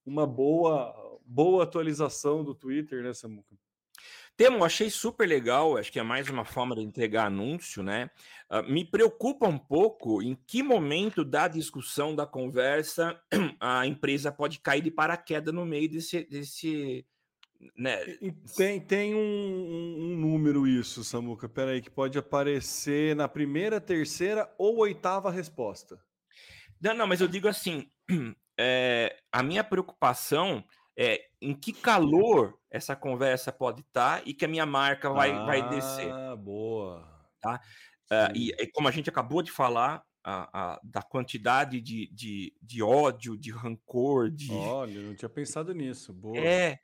uma 0.06 0.27
boa, 0.27 1.19
boa 1.25 1.63
atualização 1.63 2.43
do 2.43 2.53
Twitter, 2.53 3.01
né, 3.01 3.13
Samuca? 3.13 3.56
Temo, 4.35 4.65
achei 4.65 4.89
super 4.89 5.27
legal, 5.27 5.77
acho 5.77 5.91
que 5.91 5.99
é 5.99 6.03
mais 6.03 6.27
uma 6.27 6.43
forma 6.43 6.75
de 6.75 6.81
entregar 6.81 7.27
anúncio, 7.27 7.83
né? 7.83 8.09
Uh, 8.49 8.63
me 8.63 8.83
preocupa 8.83 9.47
um 9.47 9.59
pouco 9.59 10.23
em 10.23 10.35
que 10.47 10.63
momento 10.63 11.23
da 11.23 11.47
discussão, 11.47 12.15
da 12.15 12.25
conversa, 12.25 13.19
a 13.59 13.85
empresa 13.85 14.31
pode 14.31 14.59
cair 14.59 14.81
de 14.81 14.89
paraquedas 14.89 15.53
no 15.53 15.65
meio 15.65 15.87
desse. 15.87 16.23
desse 16.23 17.05
né? 17.77 17.97
Tem, 18.57 18.81
tem 18.81 19.13
um, 19.13 19.19
um, 19.19 20.17
número 20.17 20.67
isso, 20.67 21.03
Samuca, 21.03 21.47
peraí, 21.47 21.81
que 21.81 21.91
pode 21.91 22.17
aparecer 22.17 23.15
na 23.15 23.27
primeira, 23.27 23.79
terceira 23.79 24.51
ou 24.57 24.79
oitava 24.79 25.31
resposta. 25.31 25.99
Não, 26.81 26.93
não, 26.93 27.07
mas 27.07 27.21
eu 27.21 27.27
digo 27.27 27.47
assim: 27.47 27.87
é, 28.59 29.15
a 29.31 29.43
minha 29.43 29.63
preocupação 29.63 30.63
é, 30.97 31.21
em 31.41 31.53
que 31.53 31.73
calor 31.73 32.58
essa 32.69 32.95
conversa 32.95 33.51
pode 33.51 33.82
estar 33.82 34.19
tá 34.19 34.23
e 34.25 34.34
que 34.34 34.45
a 34.45 34.47
minha 34.47 34.65
marca 34.65 35.10
vai, 35.10 35.32
ah, 35.32 35.45
vai 35.45 35.69
descer. 35.69 36.12
Ah, 36.12 36.36
boa. 36.36 37.08
Tá? 37.41 37.60
Uh, 38.12 38.36
e, 38.36 38.49
e, 38.51 38.67
como 38.67 38.88
a 38.88 38.91
gente 38.91 39.10
acabou 39.10 39.41
de 39.41 39.51
falar, 39.51 40.03
a, 40.24 40.74
a, 40.74 40.80
da 40.84 41.01
quantidade 41.01 41.82
de, 41.82 42.09
de, 42.13 42.53
de, 42.61 42.82
ódio, 42.82 43.38
de 43.38 43.51
rancor, 43.51 44.30
de. 44.30 44.51
Olha, 44.51 45.01
não 45.01 45.15
tinha 45.15 45.30
pensado 45.30 45.74
nisso. 45.74 46.13
Boa. 46.13 46.38
É. 46.38 46.80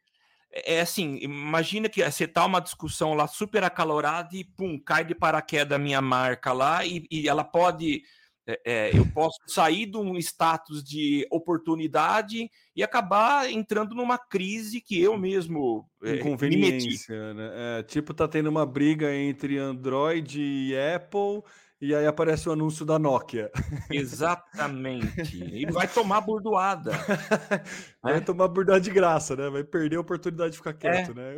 É 0.52 0.82
assim, 0.82 1.20
imagina 1.22 1.88
que 1.88 2.04
você 2.04 2.28
tá 2.28 2.44
uma 2.44 2.60
discussão 2.60 3.14
lá 3.14 3.28
super 3.28 3.64
acalorada 3.64 4.36
e 4.36 4.44
pum, 4.44 4.80
cai 4.80 5.06
de 5.06 5.14
paraquedas 5.14 5.76
a 5.76 5.80
minha 5.80 6.02
marca 6.02 6.52
lá 6.52 6.84
e, 6.84 7.06
e 7.12 7.30
ela 7.30 7.44
pode 7.44 8.02
é, 8.50 8.60
é, 8.66 8.98
eu 8.98 9.06
posso 9.14 9.38
sair 9.46 9.86
de 9.86 9.98
um 9.98 10.18
status 10.18 10.84
de 10.84 11.28
oportunidade 11.30 12.50
e 12.76 12.82
acabar 12.82 13.48
entrando 13.52 13.94
numa 13.94 14.18
crise 14.18 14.82
que 14.82 15.00
eu 15.00 15.16
mesmo 15.20 15.88
é, 16.02 16.16
inconveniência, 16.16 17.34
né? 17.36 17.52
É, 17.54 17.84
tipo 17.84 18.12
tá 18.12 18.28
tendo 18.28 18.50
uma 18.50 18.66
briga 18.66 19.14
entre 19.14 19.60
Android 19.60 20.42
e 20.42 20.74
Apple 20.96 21.44
e 21.82 21.96
aí 21.96 22.06
aparece 22.06 22.50
o 22.50 22.52
anúncio 22.52 22.86
da 22.86 23.00
Nokia. 23.00 23.52
Exatamente. 23.90 25.10
E 25.60 25.66
vai 25.66 25.88
tomar 25.88 26.22
burdoada. 26.22 26.92
vai 28.02 28.18
é? 28.18 28.20
tomar 28.20 28.48
burdoada 28.48 28.82
de 28.82 28.90
graça, 28.90 29.36
né? 29.36 29.50
Vai 29.50 29.64
perder 29.64 29.98
a 29.98 30.02
oportunidade 30.02 30.52
de 30.52 30.58
ficar 30.58 30.74
quieto, 30.74 31.14
né? 31.14 31.36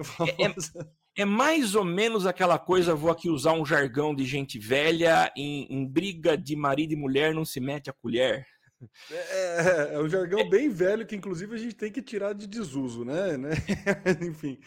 É 1.15 1.25
mais 1.25 1.75
ou 1.75 1.83
menos 1.83 2.25
aquela 2.25 2.57
coisa, 2.57 2.95
vou 2.95 3.11
aqui 3.11 3.29
usar 3.29 3.53
um 3.53 3.65
jargão 3.65 4.15
de 4.15 4.25
gente 4.25 4.57
velha, 4.57 5.31
em, 5.35 5.67
em 5.69 5.85
briga 5.85 6.37
de 6.37 6.55
marido 6.55 6.93
e 6.93 6.95
mulher 6.95 7.33
não 7.33 7.45
se 7.45 7.59
mete 7.59 7.89
a 7.89 7.93
colher. 7.93 8.45
É, 9.11 9.15
é, 9.15 9.95
é 9.95 9.99
um 9.99 10.09
jargão 10.09 10.39
é. 10.39 10.49
bem 10.49 10.69
velho 10.69 11.05
que, 11.05 11.15
inclusive, 11.15 11.53
a 11.53 11.57
gente 11.57 11.75
tem 11.75 11.91
que 11.91 12.01
tirar 12.01 12.33
de 12.33 12.47
desuso, 12.47 13.03
né? 13.05 13.37
né? 13.37 13.49
Enfim. 14.21 14.59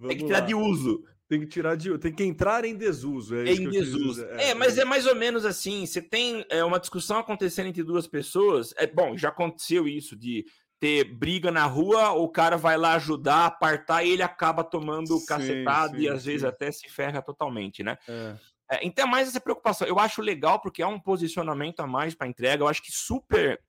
Tem 0.00 0.18
que 0.18 0.24
tirar 0.24 0.40
lá. 0.40 0.46
de 0.46 0.54
uso. 0.54 1.04
Tem 1.28 1.40
que 1.40 1.46
tirar 1.46 1.76
de. 1.76 1.96
Tem 1.98 2.12
que 2.12 2.22
entrar 2.22 2.64
em 2.64 2.76
desuso. 2.76 3.34
É 3.36 3.50
em 3.50 3.70
desuso. 3.70 4.24
É, 4.26 4.50
é, 4.50 4.54
mas 4.54 4.76
é 4.76 4.84
mais 4.84 5.06
ou 5.06 5.14
menos 5.14 5.44
assim. 5.44 5.86
Você 5.86 6.02
tem 6.02 6.44
é, 6.50 6.62
uma 6.64 6.78
discussão 6.78 7.18
acontecendo 7.18 7.68
entre 7.68 7.82
duas 7.82 8.06
pessoas. 8.06 8.74
É 8.76 8.86
bom, 8.86 9.16
já 9.16 9.30
aconteceu 9.30 9.88
isso 9.88 10.14
de 10.14 10.44
ter 10.78 11.04
briga 11.04 11.50
na 11.50 11.64
rua, 11.64 12.10
o 12.10 12.28
cara 12.28 12.58
vai 12.58 12.76
lá 12.76 12.94
ajudar, 12.94 13.46
apartar 13.46 14.04
e 14.04 14.10
ele 14.10 14.22
acaba 14.22 14.62
tomando 14.62 15.16
sim, 15.18 15.24
cacetado 15.24 15.96
sim, 15.96 16.02
e 16.02 16.08
às 16.08 16.22
sim. 16.22 16.30
vezes 16.30 16.44
até 16.44 16.70
se 16.70 16.88
ferra 16.90 17.22
totalmente, 17.22 17.82
né? 17.82 17.96
É. 18.06 18.36
É, 18.70 18.86
então 18.86 19.06
é 19.06 19.10
mais 19.10 19.28
essa 19.28 19.40
preocupação. 19.40 19.86
Eu 19.86 19.98
acho 19.98 20.22
legal 20.22 20.60
porque 20.60 20.82
é 20.82 20.86
um 20.86 20.98
posicionamento 20.98 21.80
a 21.80 21.86
mais 21.86 22.14
para 22.14 22.26
entrega. 22.26 22.62
Eu 22.62 22.68
acho 22.68 22.82
que 22.82 22.92
super 22.92 23.60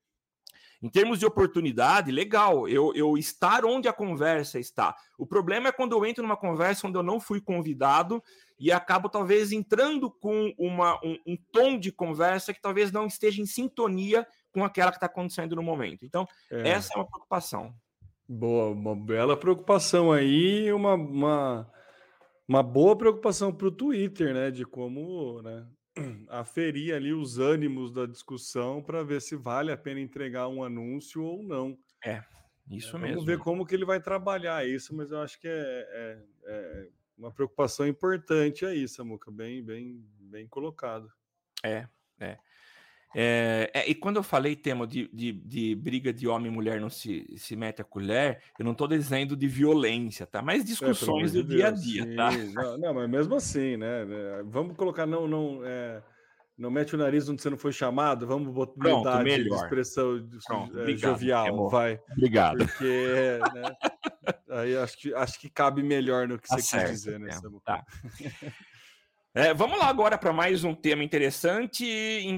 em 0.86 0.90
termos 0.90 1.18
de 1.18 1.26
oportunidade, 1.26 2.12
legal, 2.12 2.70
eu, 2.70 2.94
eu 2.94 3.18
estar 3.18 3.66
onde 3.66 3.88
a 3.88 3.94
conversa 3.94 4.60
está. 4.60 4.96
O 5.18 5.26
problema 5.26 5.70
é 5.70 5.72
quando 5.72 5.94
eu 5.94 6.06
entro 6.06 6.22
numa 6.22 6.38
conversa 6.38 6.86
onde 6.86 6.96
eu 6.96 7.02
não 7.02 7.20
fui 7.20 7.42
convidado 7.42 8.22
e 8.60 8.72
acabo 8.72 9.10
talvez 9.10 9.52
entrando 9.52 10.12
com 10.12 10.54
uma, 10.60 11.04
um, 11.04 11.18
um 11.26 11.38
tom 11.52 11.80
de 11.80 11.92
conversa 11.92 12.54
que 12.54 12.62
talvez 12.62 12.92
não 12.92 13.08
esteja 13.08 13.42
em 13.42 13.48
sintonia 13.48 14.28
com 14.52 14.64
aquela 14.64 14.92
que 14.92 14.98
está 14.98 15.08
acontecendo 15.08 15.56
no 15.56 15.64
momento. 15.64 16.06
Então, 16.06 16.28
é. 16.52 16.70
essa 16.70 16.94
é 16.94 16.98
uma 16.98 17.08
preocupação. 17.08 17.74
Boa, 18.30 18.70
uma 18.70 18.96
bela 18.96 19.36
preocupação 19.36 20.12
aí, 20.12 20.72
uma, 20.72 20.94
uma, 20.94 21.72
uma 22.48 22.62
boa 22.62 22.96
preocupação 22.96 23.52
para 23.52 23.66
o 23.66 23.72
Twitter, 23.72 24.36
né? 24.36 24.52
De 24.52 24.64
como 24.64 25.42
né, 25.42 25.66
aferir 26.30 26.94
ali 26.94 27.14
os 27.14 27.40
ânimos 27.40 27.92
da 27.92 28.06
discussão 28.06 28.82
para 28.82 29.04
ver 29.04 29.22
se 29.22 29.36
vale 29.36 29.72
a 29.72 29.78
pena 29.78 30.00
entregar 30.00 30.48
um 30.48 30.64
anúncio 30.64 31.24
ou 31.24 31.44
não. 31.44 31.78
É, 32.04 32.24
isso 32.70 32.98
é, 32.98 33.00
mesmo. 33.00 33.16
Vamos 33.16 33.26
ver 33.26 33.40
como 33.40 33.66
que 33.66 33.76
ele 33.76 33.86
vai 33.86 34.00
trabalhar 34.00 34.68
isso, 34.68 34.96
mas 34.96 35.12
eu 35.12 35.22
acho 35.22 35.40
que 35.40 35.48
é, 35.48 35.52
é, 35.52 36.20
é 36.46 36.90
uma 37.18 37.32
preocupação 37.32 37.88
importante 37.88 38.66
aí, 38.66 38.88
Samuca, 38.88 39.32
bem, 39.32 39.64
bem, 39.64 40.06
bem 40.20 40.48
colocado. 40.48 41.12
É, 41.64 41.88
é. 42.20 42.38
É, 43.18 43.72
é, 43.74 43.90
e 43.90 43.96
quando 43.96 44.18
eu 44.18 44.24
falei, 44.24 44.58
tema 44.58 44.86
de, 44.86 45.10
de, 45.14 45.32
de, 45.32 45.74
briga 45.74 46.12
de 46.12 46.28
homem 46.28 46.52
e 46.52 46.54
mulher 46.54 46.82
não 46.82 46.90
se, 46.90 47.26
se 47.38 47.56
mete 47.56 47.82
a 47.82 47.86
colher, 47.86 48.42
eu 48.60 48.66
não 48.66 48.74
estou 48.74 48.90
dizendo 48.90 49.38
de 49.38 49.48
violência, 49.48 50.28
tá? 50.28 50.42
Mas 50.42 50.64
é, 50.64 50.66
discussões 50.66 51.34
é, 51.34 51.38
do 51.38 51.44
dia 51.46 51.70
a 51.70 51.72
dia, 51.72 52.14
tá? 52.14 52.32
Não, 52.54 52.78
não, 52.78 52.94
mas 52.94 53.10
mesmo 53.10 53.36
assim, 53.36 53.78
né? 53.78 54.02
É, 54.02 54.44
vamos 54.44 54.76
colocar, 54.76 55.06
não, 55.06 55.30
não, 55.30 55.62
é, 55.64 56.04
não 56.58 56.70
mete 56.70 56.94
o 56.94 56.98
nariz 56.98 57.30
onde 57.30 57.42
você 57.42 57.50
não 57.50 57.58
foi 57.58 57.72
chamado, 57.72 58.28
vamos 58.28 58.54
botar 58.54 58.74
Pronto, 58.78 59.24
melhor. 59.24 59.64
expressão 59.64 60.28
Pronto, 60.46 60.78
obrigado, 60.78 61.12
jovial, 61.14 61.70
vai. 61.70 61.98
Obrigado. 62.12 62.58
Porque, 62.68 63.40
né, 63.54 63.76
aí 64.50 64.76
acho 64.76 64.98
que, 64.98 65.14
acho 65.14 65.40
que 65.40 65.50
cabe 65.50 65.82
melhor 65.82 66.28
no 66.28 66.38
que 66.38 66.50
tá 66.50 66.58
você 66.58 66.64
certo, 66.64 66.90
quis 66.90 67.04
dizer, 67.04 67.18
né? 67.18 67.30
Tá. 67.64 67.82
É, 69.38 69.54
vamos 69.54 69.78
lá 69.78 69.90
agora 69.90 70.18
para 70.18 70.32
mais 70.32 70.64
um 70.64 70.74
tema 70.74 71.04
interessante, 71.04 71.86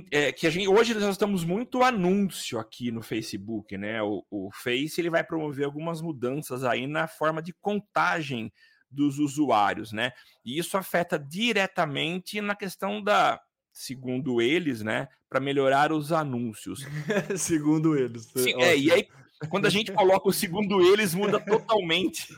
é, 0.10 0.32
que 0.32 0.50
gente 0.50 0.68
hoje 0.68 0.96
nós 0.96 1.12
estamos 1.12 1.44
muito 1.44 1.84
anúncio 1.84 2.58
aqui 2.58 2.92
no 2.92 3.04
Facebook, 3.04 3.78
né? 3.78 4.02
O, 4.02 4.26
o 4.32 4.50
Face 4.52 5.00
ele 5.00 5.12
vai 5.12 5.24
promover 5.24 5.66
algumas 5.66 6.02
mudanças 6.02 6.64
aí 6.64 6.88
na 6.88 7.08
forma 7.08 7.40
de 7.40 7.54
contagem 7.62 8.52
dos 8.90 9.20
usuários, 9.20 9.92
né? 9.92 10.12
E 10.44 10.58
isso 10.58 10.76
afeta 10.76 11.20
diretamente 11.20 12.42
na 12.42 12.56
questão 12.56 13.00
da, 13.00 13.40
segundo 13.72 14.42
eles, 14.42 14.82
né, 14.82 15.08
para 15.30 15.40
melhorar 15.40 15.92
os 15.92 16.12
anúncios. 16.12 16.80
segundo 17.38 17.96
eles. 17.96 18.24
Sim, 18.36 18.60
é, 18.60 18.76
e 18.76 18.92
aí 18.92 19.08
quando 19.50 19.68
a 19.68 19.70
gente 19.70 19.92
coloca 19.92 20.30
o 20.30 20.34
segundo 20.34 20.82
eles 20.82 21.14
muda 21.14 21.40
totalmente 21.40 22.36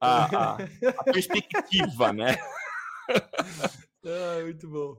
a, 0.00 0.24
a, 0.24 0.58
a 0.98 1.04
perspectiva, 1.04 2.12
né? 2.12 2.36
Ah, 4.04 4.42
muito 4.42 4.68
bom. 4.68 4.96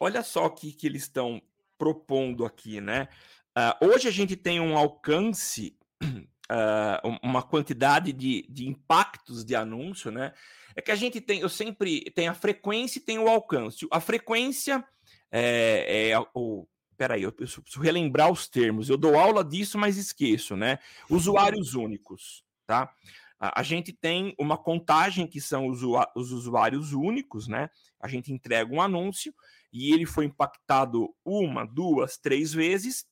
Olha 0.00 0.22
só 0.22 0.46
o 0.46 0.50
que, 0.50 0.72
que 0.72 0.86
eles 0.86 1.02
estão 1.02 1.40
propondo 1.76 2.44
aqui, 2.44 2.80
né? 2.80 3.08
Uh, 3.56 3.86
hoje 3.88 4.08
a 4.08 4.10
gente 4.10 4.36
tem 4.36 4.60
um 4.60 4.76
alcance, 4.76 5.76
uh, 6.02 7.18
uma 7.22 7.42
quantidade 7.42 8.12
de, 8.12 8.46
de 8.48 8.68
impactos 8.68 9.44
de 9.44 9.54
anúncio, 9.54 10.10
né? 10.10 10.32
É 10.76 10.82
que 10.82 10.92
a 10.92 10.96
gente 10.96 11.20
tem, 11.20 11.40
eu 11.40 11.48
sempre 11.48 12.02
tem 12.12 12.28
a 12.28 12.34
frequência 12.34 12.98
e 12.98 13.02
tem 13.02 13.18
o 13.18 13.28
alcance. 13.28 13.86
A 13.90 14.00
frequência 14.00 14.84
é, 15.30 16.10
é 16.10 16.18
o. 16.34 16.66
Peraí, 16.96 17.22
eu 17.22 17.32
preciso 17.32 17.62
relembrar 17.80 18.30
os 18.30 18.48
termos. 18.48 18.88
Eu 18.88 18.96
dou 18.96 19.16
aula 19.16 19.44
disso, 19.44 19.78
mas 19.78 19.96
esqueço, 19.96 20.56
né? 20.56 20.80
Usuários 21.08 21.74
únicos, 21.74 22.44
tá? 22.66 22.92
A, 23.40 23.62
gente 23.62 23.92
tem 23.92 24.34
uma 24.38 24.58
contagem 24.58 25.26
que 25.26 25.40
são 25.40 25.68
os, 25.68 25.80
os 26.16 26.32
usuários 26.32 26.92
únicos, 26.92 27.46
né? 27.46 27.70
A 28.00 28.08
gente 28.08 28.32
entrega 28.32 28.74
um 28.74 28.82
anúncio 28.82 29.32
e 29.72 29.92
ele 29.92 30.06
foi 30.06 30.24
impactado 30.24 31.14
uma, 31.24 31.64
duas, 31.64 32.16
três 32.16 32.52
vezes. 32.52 33.06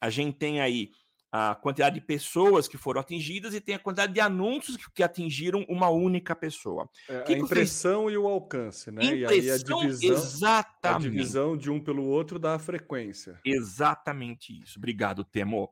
A 0.00 0.08
gente 0.08 0.38
tem 0.38 0.60
aí 0.60 0.90
a 1.30 1.54
quantidade 1.54 2.00
de 2.00 2.06
pessoas 2.06 2.66
que 2.66 2.78
foram 2.78 3.00
atingidas 3.00 3.52
e 3.54 3.60
tem 3.60 3.74
a 3.74 3.78
quantidade 3.78 4.14
de 4.14 4.20
anúncios 4.20 4.78
que, 4.94 5.02
atingiram 5.02 5.64
uma 5.68 5.90
única 5.90 6.34
pessoa. 6.34 6.88
É, 7.08 7.20
que 7.20 7.34
a 7.34 7.38
impressão 7.38 8.04
fez? 8.04 8.14
e 8.14 8.18
o 8.18 8.26
alcance, 8.26 8.90
né? 8.90 9.04
Impressão, 9.04 9.36
e 9.36 9.40
aí 9.40 9.50
a 9.50 9.58
divisão, 9.58 10.16
exatamente. 10.16 11.06
a 11.06 11.10
divisão 11.10 11.56
de 11.56 11.70
um 11.70 11.78
pelo 11.78 12.04
outro 12.06 12.38
da 12.38 12.58
frequência. 12.58 13.38
Exatamente 13.44 14.62
isso. 14.62 14.78
Obrigado, 14.78 15.22
Temo. 15.22 15.70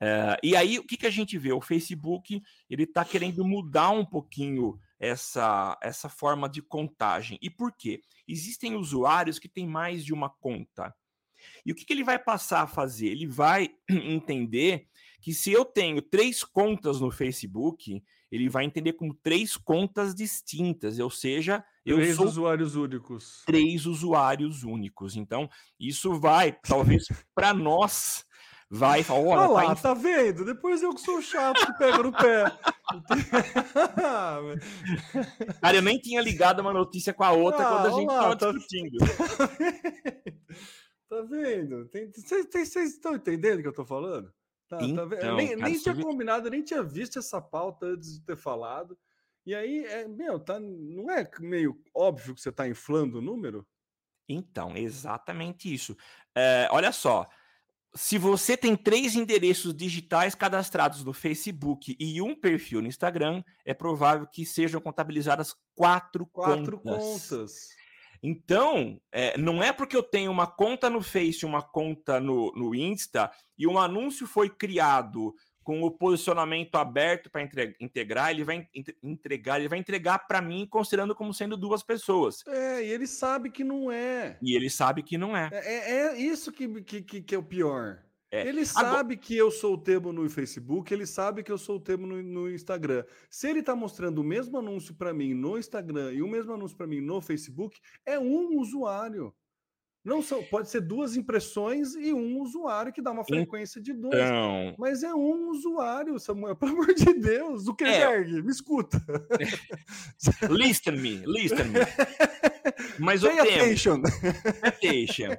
Uh, 0.00 0.38
e 0.42 0.54
aí, 0.54 0.78
o 0.78 0.84
que, 0.84 0.96
que 0.96 1.06
a 1.06 1.10
gente 1.10 1.36
vê? 1.36 1.52
O 1.52 1.60
Facebook 1.60 2.40
ele 2.70 2.84
está 2.84 3.04
querendo 3.04 3.44
mudar 3.44 3.90
um 3.90 4.04
pouquinho 4.04 4.78
essa, 4.98 5.76
essa 5.82 6.08
forma 6.08 6.48
de 6.48 6.62
contagem. 6.62 7.38
E 7.42 7.50
por 7.50 7.72
quê? 7.72 8.00
Existem 8.26 8.76
usuários 8.76 9.38
que 9.38 9.48
têm 9.48 9.66
mais 9.66 10.04
de 10.04 10.12
uma 10.12 10.30
conta. 10.30 10.94
E 11.64 11.72
o 11.72 11.74
que, 11.74 11.84
que 11.84 11.92
ele 11.92 12.04
vai 12.04 12.18
passar 12.18 12.62
a 12.62 12.66
fazer? 12.66 13.08
Ele 13.08 13.26
vai 13.26 13.70
entender 13.88 14.86
que 15.20 15.34
se 15.34 15.50
eu 15.50 15.64
tenho 15.64 16.00
três 16.00 16.44
contas 16.44 17.00
no 17.00 17.10
Facebook, 17.10 18.02
ele 18.30 18.48
vai 18.48 18.64
entender 18.64 18.92
como 18.92 19.14
três 19.14 19.56
contas 19.56 20.14
distintas, 20.14 20.98
ou 20.98 21.10
seja, 21.10 21.64
eu 21.84 21.96
três 21.96 22.16
sou 22.16 22.26
usuários 22.26 22.76
únicos. 22.76 23.42
Três 23.46 23.86
usuários 23.86 24.62
únicos. 24.62 25.16
Então, 25.16 25.48
isso 25.78 26.18
vai, 26.20 26.52
talvez, 26.62 27.06
para 27.34 27.52
nós 27.52 28.24
vai 28.70 29.00
e 29.00 29.04
fala: 29.04 29.20
Olha, 29.20 29.40
tá 29.40 29.48
lá, 29.48 29.74
tá, 29.74 29.82
tá 29.82 29.94
vendo? 29.94 30.44
Depois 30.44 30.82
eu 30.82 30.94
que 30.94 31.00
sou 31.00 31.22
chato 31.22 31.66
que 31.66 31.78
pega 31.78 32.02
no 32.02 32.12
pé. 32.12 32.44
Cara, 35.60 35.76
eu 35.76 35.82
nem 35.82 35.98
tinha 35.98 36.20
ligado 36.20 36.60
uma 36.60 36.72
notícia 36.72 37.12
com 37.12 37.24
a 37.24 37.32
outra 37.32 37.66
ah, 37.66 37.70
quando 37.70 37.86
a 37.86 37.90
gente 37.90 38.08
lá, 38.08 38.20
tava 38.20 38.36
tá... 38.36 38.52
discutindo. 38.52 38.98
tá 41.08 41.22
vendo? 41.22 41.90
Vocês 42.14 42.76
estão 42.76 43.14
entendendo 43.14 43.58
o 43.58 43.62
que 43.62 43.68
eu 43.68 43.74
tô 43.74 43.84
falando? 43.84 44.32
Tá, 44.68 44.78
então, 44.82 45.08
tá 45.08 45.34
nem, 45.34 45.48
cara, 45.48 45.62
nem 45.62 45.78
tinha 45.78 45.94
combinado, 45.94 46.50
nem 46.50 46.62
tinha 46.62 46.82
visto 46.82 47.18
essa 47.18 47.40
pauta 47.40 47.86
antes 47.86 48.14
de 48.14 48.20
ter 48.24 48.36
falado. 48.36 48.98
E 49.46 49.54
aí, 49.54 49.84
é, 49.86 50.06
meu, 50.06 50.38
tá, 50.38 50.60
não 50.60 51.10
é 51.10 51.28
meio 51.40 51.80
óbvio 51.94 52.34
que 52.34 52.40
você 52.40 52.50
está 52.50 52.68
inflando 52.68 53.18
o 53.18 53.22
número? 53.22 53.66
Então, 54.28 54.76
exatamente 54.76 55.72
isso. 55.72 55.96
É, 56.34 56.68
olha 56.70 56.92
só, 56.92 57.26
se 57.98 58.16
você 58.16 58.56
tem 58.56 58.76
três 58.76 59.16
endereços 59.16 59.74
digitais 59.74 60.32
cadastrados 60.32 61.02
no 61.02 61.12
Facebook 61.12 61.96
e 61.98 62.22
um 62.22 62.32
perfil 62.32 62.80
no 62.80 62.86
Instagram, 62.86 63.42
é 63.64 63.74
provável 63.74 64.24
que 64.24 64.46
sejam 64.46 64.80
contabilizadas 64.80 65.52
quatro, 65.74 66.24
quatro 66.24 66.78
contas. 66.78 67.28
contas. 67.28 67.68
Então, 68.22 69.00
é, 69.10 69.36
não 69.36 69.60
é 69.60 69.72
porque 69.72 69.96
eu 69.96 70.02
tenho 70.02 70.30
uma 70.30 70.46
conta 70.46 70.88
no 70.88 71.02
Face, 71.02 71.44
uma 71.44 71.60
conta 71.60 72.20
no, 72.20 72.52
no 72.52 72.72
Insta, 72.72 73.32
e 73.58 73.66
um 73.66 73.76
anúncio 73.76 74.28
foi 74.28 74.48
criado 74.48 75.34
com 75.68 75.82
o 75.82 75.90
posicionamento 75.90 76.76
aberto 76.76 77.28
para 77.28 77.42
integrar, 77.78 78.30
ele 78.30 78.42
vai 78.42 78.66
entregar, 79.02 79.58
ele 79.58 79.68
vai 79.68 79.78
entregar 79.78 80.26
para 80.26 80.40
mim 80.40 80.66
considerando 80.66 81.14
como 81.14 81.34
sendo 81.34 81.58
duas 81.58 81.82
pessoas. 81.82 82.42
É, 82.46 82.82
e 82.82 82.90
ele 82.90 83.06
sabe 83.06 83.50
que 83.50 83.62
não 83.62 83.92
é. 83.92 84.38
E 84.40 84.56
ele 84.56 84.70
sabe 84.70 85.02
que 85.02 85.18
não 85.18 85.36
é. 85.36 85.50
É, 85.52 85.58
é, 85.58 86.06
é 86.06 86.18
isso 86.18 86.50
que, 86.50 86.66
que, 86.80 87.20
que 87.20 87.34
é 87.34 87.38
o 87.38 87.42
pior. 87.42 88.02
É. 88.30 88.48
Ele 88.48 88.64
sabe 88.64 88.88
Agora... 88.88 89.16
que 89.18 89.36
eu 89.36 89.50
sou 89.50 89.74
o 89.74 89.78
termo 89.78 90.10
no 90.10 90.26
Facebook, 90.30 90.90
ele 90.90 91.04
sabe 91.04 91.42
que 91.42 91.52
eu 91.52 91.58
sou 91.58 91.76
o 91.76 91.80
termo 91.80 92.06
no, 92.06 92.22
no 92.22 92.50
Instagram. 92.50 93.04
Se 93.28 93.50
ele 93.50 93.60
está 93.60 93.76
mostrando 93.76 94.20
o 94.20 94.24
mesmo 94.24 94.56
anúncio 94.56 94.94
para 94.94 95.12
mim 95.12 95.34
no 95.34 95.58
Instagram 95.58 96.14
e 96.14 96.22
o 96.22 96.28
mesmo 96.28 96.54
anúncio 96.54 96.78
para 96.78 96.86
mim 96.86 97.02
no 97.02 97.20
Facebook, 97.20 97.78
é 98.06 98.18
um 98.18 98.58
usuário. 98.58 99.34
Não 100.04 100.22
são, 100.22 100.42
pode 100.44 100.70
ser 100.70 100.80
duas 100.80 101.16
impressões 101.16 101.94
e 101.94 102.12
um 102.12 102.40
usuário 102.40 102.92
que 102.92 103.02
dá 103.02 103.10
uma 103.10 103.24
frequência 103.24 103.80
de 103.80 103.92
dois. 103.92 104.14
Então... 104.14 104.74
Mas 104.78 105.02
é 105.02 105.12
um 105.12 105.50
usuário, 105.50 106.18
Samuel. 106.18 106.54
Pelo 106.56 106.72
amor 106.72 106.94
de 106.94 107.12
Deus, 107.14 107.62
o 107.62 107.64
Zuckerberg, 107.66 108.38
é. 108.38 108.42
me 108.42 108.50
escuta. 108.50 109.04
listen 110.48 110.96
me, 110.96 111.22
listen 111.26 111.64
me. 111.64 111.80
Mas 112.98 113.22
Pay 113.22 113.36
o 113.36 113.42
attention. 113.42 114.02
Tempo, 114.02 114.66
attention. 114.66 115.36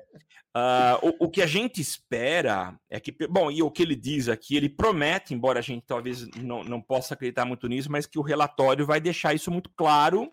Uh, 0.56 1.14
o, 1.20 1.26
o, 1.26 1.30
que 1.30 1.44
a 1.44 1.46
gente 1.46 1.80
espera 1.80 2.78
é 2.90 3.00
que, 3.00 3.16
bom, 3.28 3.52
e 3.52 3.62
o 3.62 3.70
que 3.70 3.84
ele 3.84 3.96
diz 3.96 4.28
aqui, 4.28 4.58
ele 4.58 4.68
promete, 4.68 5.34
embora 5.34 5.60
a 5.60 5.62
gente 5.62 5.86
talvez 5.86 6.28
não, 6.38 6.64
não 6.64 6.82
possa 6.82 7.14
acreditar 7.14 7.46
muito 7.46 7.68
nisso, 7.68 7.92
mas 7.92 8.08
que 8.08 8.18
o 8.18 8.24
relatório 8.24 8.86
vai 8.86 9.00
deixar 9.00 9.34
isso 9.34 9.52
muito 9.52 9.70
claro. 9.70 10.30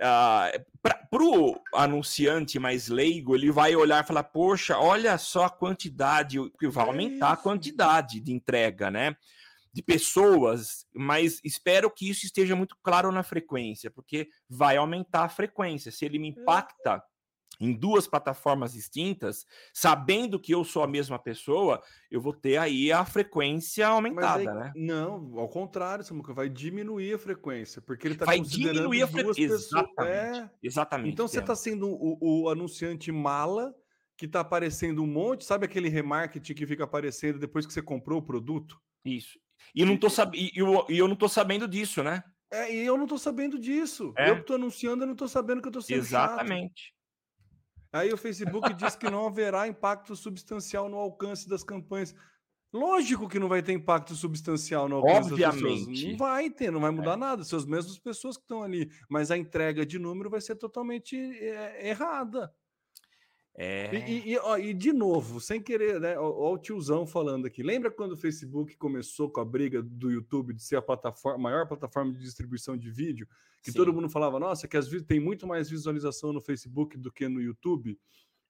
Uh, 0.00 0.64
Para 0.80 1.22
o 1.22 1.60
anunciante 1.74 2.58
mais 2.58 2.88
leigo, 2.88 3.34
ele 3.34 3.50
vai 3.50 3.76
olhar 3.76 4.02
e 4.02 4.06
falar: 4.06 4.24
Poxa, 4.24 4.78
olha 4.78 5.18
só 5.18 5.44
a 5.44 5.50
quantidade, 5.50 6.38
que 6.58 6.68
vai 6.68 6.86
aumentar 6.86 7.32
a 7.32 7.36
quantidade 7.36 8.18
de 8.18 8.32
entrega, 8.32 8.90
né? 8.90 9.14
De 9.72 9.82
pessoas, 9.82 10.86
mas 10.94 11.38
espero 11.44 11.90
que 11.90 12.08
isso 12.08 12.24
esteja 12.24 12.56
muito 12.56 12.74
claro 12.82 13.12
na 13.12 13.22
frequência, 13.22 13.90
porque 13.90 14.28
vai 14.48 14.76
aumentar 14.76 15.24
a 15.24 15.28
frequência. 15.28 15.92
Se 15.92 16.04
ele 16.04 16.18
me 16.18 16.28
é. 16.28 16.30
impacta 16.30 17.02
em 17.58 17.72
duas 17.74 18.06
plataformas 18.06 18.72
distintas, 18.72 19.46
sabendo 19.72 20.38
que 20.38 20.54
eu 20.54 20.64
sou 20.64 20.82
a 20.82 20.86
mesma 20.86 21.18
pessoa, 21.18 21.82
eu 22.10 22.20
vou 22.20 22.32
ter 22.32 22.56
aí 22.56 22.90
a 22.90 23.04
frequência 23.04 23.86
aumentada, 23.86 24.38
aí, 24.38 24.46
né? 24.46 24.72
Não, 24.74 25.38
ao 25.38 25.48
contrário, 25.48 26.04
Samuca, 26.04 26.32
vai 26.32 26.48
diminuir 26.48 27.14
a 27.14 27.18
frequência, 27.18 27.82
porque 27.82 28.06
ele 28.06 28.14
está 28.14 28.24
considerando 28.24 28.74
diminuir 28.74 29.02
a 29.02 29.06
frequência. 29.06 29.42
Exatamente, 29.42 30.38
é... 30.38 30.50
exatamente. 30.62 31.12
Então 31.12 31.28
você 31.28 31.40
está 31.40 31.54
sendo 31.54 31.88
o, 31.88 32.18
o, 32.20 32.48
anunciante 32.48 33.12
mala 33.12 33.74
que 34.16 34.24
está 34.24 34.40
aparecendo 34.40 35.02
um 35.02 35.06
monte, 35.06 35.44
sabe 35.44 35.66
aquele 35.66 35.88
remarketing 35.88 36.54
que 36.54 36.66
fica 36.66 36.84
aparecendo 36.84 37.38
depois 37.38 37.66
que 37.66 37.72
você 37.72 37.82
comprou 37.82 38.20
o 38.20 38.22
produto? 38.22 38.80
Isso. 39.04 39.38
E, 39.74 39.84
não 39.84 39.96
tô 39.96 40.08
sab... 40.08 40.34
e, 40.34 40.50
eu, 40.54 40.86
e 40.88 40.98
eu 40.98 41.06
não 41.06 41.14
estou 41.14 41.28
sabendo 41.28 41.68
disso, 41.68 42.02
né? 42.02 42.22
É, 42.50 42.74
e 42.74 42.84
eu 42.84 42.96
não 42.96 43.04
estou 43.04 43.18
sabendo 43.18 43.58
disso. 43.58 44.12
É. 44.16 44.30
Eu 44.30 44.38
estou 44.38 44.56
anunciando, 44.56 45.02
eu 45.02 45.06
não 45.06 45.12
estou 45.12 45.28
sabendo 45.28 45.60
que 45.60 45.68
eu 45.68 45.70
estou 45.70 45.82
sendo 45.82 45.98
Exatamente. 45.98 46.86
Chato. 46.86 46.99
Aí 47.92 48.12
o 48.12 48.16
Facebook 48.16 48.72
diz 48.74 48.94
que 48.94 49.10
não 49.10 49.26
haverá 49.26 49.66
impacto 49.66 50.14
substancial 50.14 50.88
no 50.88 50.96
alcance 50.96 51.48
das 51.48 51.64
campanhas. 51.64 52.14
Lógico 52.72 53.28
que 53.28 53.38
não 53.38 53.48
vai 53.48 53.62
ter 53.62 53.72
impacto 53.72 54.14
substancial 54.14 54.88
no 54.88 54.96
alcance 54.96 55.32
Obviamente. 55.32 55.62
das 55.62 55.86
pessoas. 55.86 56.02
Não 56.04 56.16
vai 56.16 56.50
ter, 56.50 56.70
não 56.70 56.80
vai 56.80 56.90
mudar 56.92 57.14
é. 57.14 57.16
nada. 57.16 57.42
São 57.44 57.58
as 57.58 57.66
mesmas 57.66 57.98
pessoas 57.98 58.36
que 58.36 58.44
estão 58.44 58.62
ali. 58.62 58.88
Mas 59.08 59.30
a 59.32 59.36
entrega 59.36 59.84
de 59.84 59.98
número 59.98 60.30
vai 60.30 60.40
ser 60.40 60.54
totalmente 60.54 61.16
é, 61.16 61.88
errada. 61.88 62.52
É... 63.56 64.08
E, 64.08 64.32
e, 64.32 64.38
ó, 64.38 64.56
e, 64.56 64.72
de 64.72 64.92
novo, 64.92 65.40
sem 65.40 65.60
querer, 65.60 66.00
né? 66.00 66.18
Olha 66.18 66.54
o 66.54 66.58
tiozão 66.58 67.06
falando 67.06 67.46
aqui. 67.46 67.62
Lembra 67.62 67.90
quando 67.90 68.12
o 68.12 68.16
Facebook 68.16 68.76
começou 68.76 69.28
com 69.28 69.40
a 69.40 69.44
briga 69.44 69.82
do 69.82 70.10
YouTube 70.10 70.54
de 70.54 70.62
ser 70.62 70.76
a 70.76 70.82
plataforma, 70.82 71.38
maior 71.38 71.66
plataforma 71.66 72.12
de 72.12 72.20
distribuição 72.20 72.76
de 72.76 72.90
vídeo? 72.90 73.28
Que 73.62 73.70
Sim. 73.70 73.76
todo 73.76 73.92
mundo 73.92 74.08
falava, 74.08 74.38
nossa, 74.38 74.66
que 74.66 74.76
as 74.76 74.88
tem 75.06 75.20
muito 75.20 75.46
mais 75.46 75.68
visualização 75.68 76.32
no 76.32 76.40
Facebook 76.40 76.96
do 76.96 77.12
que 77.12 77.28
no 77.28 77.40
YouTube. 77.40 77.98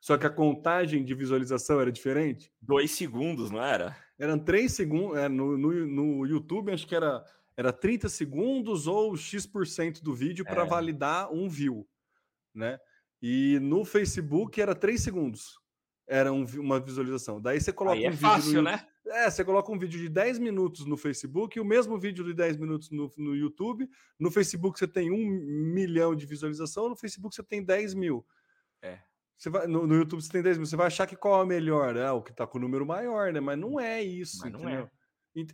Só 0.00 0.16
que 0.16 0.26
a 0.26 0.30
contagem 0.30 1.04
de 1.04 1.14
visualização 1.14 1.80
era 1.80 1.92
diferente. 1.92 2.50
Dois 2.60 2.90
segundos, 2.92 3.50
não 3.50 3.62
era? 3.62 3.96
Eram 4.18 4.38
três 4.38 4.72
segundos. 4.72 5.18
É, 5.18 5.28
no, 5.28 5.58
no, 5.58 5.86
no 5.86 6.26
YouTube, 6.26 6.72
acho 6.72 6.86
que 6.86 6.94
era, 6.94 7.24
era 7.56 7.72
30 7.72 8.08
segundos 8.08 8.86
ou 8.86 9.14
X% 9.16 10.02
do 10.02 10.14
vídeo 10.14 10.44
para 10.44 10.62
é. 10.62 10.66
validar 10.66 11.30
um 11.32 11.48
view, 11.48 11.86
né? 12.54 12.78
E 13.22 13.58
no 13.60 13.84
Facebook 13.84 14.60
era 14.60 14.74
3 14.74 15.00
segundos. 15.00 15.60
Era 16.06 16.32
um, 16.32 16.44
uma 16.58 16.80
visualização. 16.80 17.40
Daí 17.40 17.60
você 17.60 17.72
coloca 17.72 17.96
Aí 17.96 18.04
um 18.04 18.08
é 18.08 18.10
vídeo. 18.10 18.28
Fácil, 18.28 18.62
né? 18.62 18.86
É, 19.06 19.30
você 19.30 19.44
coloca 19.44 19.70
um 19.70 19.78
vídeo 19.78 20.00
de 20.00 20.08
10 20.08 20.38
minutos 20.38 20.84
no 20.86 20.96
Facebook 20.96 21.56
e 21.56 21.60
o 21.60 21.64
mesmo 21.64 21.98
vídeo 21.98 22.24
de 22.24 22.34
10 22.34 22.56
minutos 22.56 22.90
no, 22.90 23.10
no 23.16 23.34
YouTube. 23.34 23.88
No 24.18 24.30
Facebook 24.30 24.78
você 24.78 24.88
tem 24.88 25.10
um 25.10 25.26
milhão 25.72 26.14
de 26.14 26.26
visualização, 26.26 26.88
no 26.88 26.96
Facebook 26.96 27.34
você 27.34 27.42
tem 27.42 27.62
10 27.62 27.94
mil. 27.94 28.26
É. 28.82 28.98
Você 29.36 29.50
vai, 29.50 29.66
no, 29.66 29.86
no 29.86 29.94
YouTube 29.94 30.20
você 30.20 30.30
tem 30.30 30.42
10 30.42 30.58
mil. 30.58 30.66
Você 30.66 30.76
vai 30.76 30.86
achar 30.86 31.06
que 31.06 31.16
qual 31.16 31.40
é 31.40 31.44
o 31.44 31.46
melhor? 31.46 31.96
É 31.96 32.10
o 32.10 32.22
que 32.22 32.30
está 32.30 32.46
com 32.46 32.58
o 32.58 32.60
número 32.60 32.84
maior, 32.84 33.32
né? 33.32 33.40
Mas 33.40 33.58
não 33.58 33.80
é 33.80 34.02
isso. 34.02 34.38
Mas 34.42 34.52
não 34.52 34.60
entendeu? 34.60 34.84
é. 34.84 35.00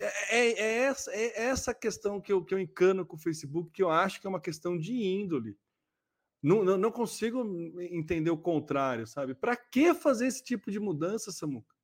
É, 0.01 0.12
é, 0.31 0.53
é, 0.53 0.73
essa, 0.85 1.11
é 1.12 1.43
essa 1.45 1.75
questão 1.75 2.21
que 2.21 2.33
eu, 2.33 2.43
que 2.43 2.55
eu 2.55 2.59
encano 2.59 3.05
com 3.05 3.17
o 3.17 3.19
Facebook, 3.19 3.71
que 3.71 3.83
eu 3.83 3.91
acho 3.91 4.21
que 4.21 4.27
é 4.27 4.31
uma 4.31 4.41
questão 4.41 4.77
de 4.77 4.93
índole. 4.93 5.57
Não, 6.43 6.64
não, 6.64 6.76
não 6.76 6.91
consigo 6.91 7.45
entender 7.80 8.30
o 8.30 8.37
contrário, 8.37 9.07
sabe? 9.07 9.34
Para 9.34 9.57
que 9.57 9.95
fazer 9.95 10.26
esse 10.26 10.43
tipo 10.43 10.70
de 10.70 10.78
mudança, 10.78 11.32
Samuca? 11.32 11.74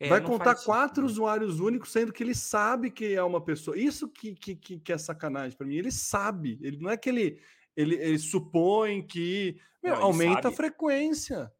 É, 0.00 0.08
Vai 0.08 0.20
contar 0.20 0.54
quatro 0.54 1.04
usuários 1.04 1.58
únicos, 1.58 1.90
sendo 1.90 2.12
que 2.12 2.22
ele 2.22 2.34
sabe 2.34 2.90
que 2.90 3.14
é 3.14 3.22
uma 3.22 3.40
pessoa. 3.40 3.76
Isso 3.76 4.08
que, 4.08 4.34
que, 4.34 4.54
que 4.54 4.92
é 4.92 4.98
sacanagem 4.98 5.56
para 5.56 5.66
mim. 5.66 5.74
Ele 5.74 5.90
sabe. 5.90 6.58
Ele 6.62 6.78
não 6.78 6.90
é 6.90 6.96
que 6.96 7.08
ele, 7.08 7.40
ele, 7.76 7.96
ele 7.96 8.18
supõe 8.18 9.04
que 9.04 9.60
meu, 9.82 9.96
não, 9.96 10.02
aumenta 10.04 10.42
sabe. 10.42 10.54
a 10.54 10.56
frequência. 10.56 11.52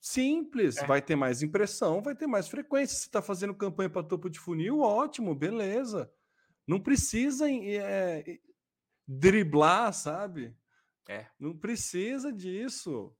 Simples. 0.00 0.76
É. 0.76 0.86
Vai 0.86 1.02
ter 1.02 1.16
mais 1.16 1.42
impressão, 1.42 2.00
vai 2.00 2.14
ter 2.14 2.28
mais 2.28 2.48
frequência. 2.48 2.96
Se 2.96 3.06
está 3.06 3.20
fazendo 3.20 3.54
campanha 3.54 3.90
para 3.90 4.02
topo 4.04 4.30
de 4.30 4.38
funil, 4.38 4.80
ótimo, 4.80 5.34
beleza. 5.34 6.12
Não 6.66 6.78
precisa 6.78 7.50
é, 7.50 8.38
driblar, 9.06 9.92
sabe? 9.92 10.56
É. 11.08 11.26
Não 11.38 11.56
precisa 11.56 12.32
disso. 12.32 13.14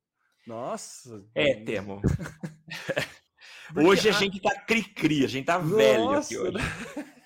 Nossa. 0.46 1.24
É, 1.34 1.54
Temo. 1.54 2.00
hoje 3.76 4.08
a, 4.08 4.16
a 4.16 4.18
gente 4.18 4.40
tá 4.40 4.58
cri-cri, 4.60 5.24
a 5.24 5.28
gente 5.28 5.46
tá 5.46 5.58
Nossa, 5.58 5.76
velho 5.76 6.10
aqui 6.10 6.38
hoje. 6.38 6.58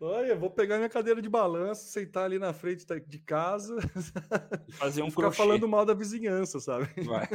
Olha, 0.00 0.34
vou 0.34 0.50
pegar 0.50 0.78
minha 0.78 0.88
cadeira 0.88 1.20
de 1.20 1.28
balanço, 1.28 1.86
sentar 1.88 2.24
ali 2.24 2.38
na 2.38 2.54
frente 2.54 2.86
de 3.06 3.18
casa 3.18 3.76
e 4.66 4.72
fazer 4.72 5.02
um 5.02 5.10
ficar 5.10 5.24
crochê. 5.24 5.36
falando 5.36 5.68
mal 5.68 5.84
da 5.84 5.92
vizinhança, 5.92 6.58
sabe? 6.58 6.88
Vai. 7.04 7.28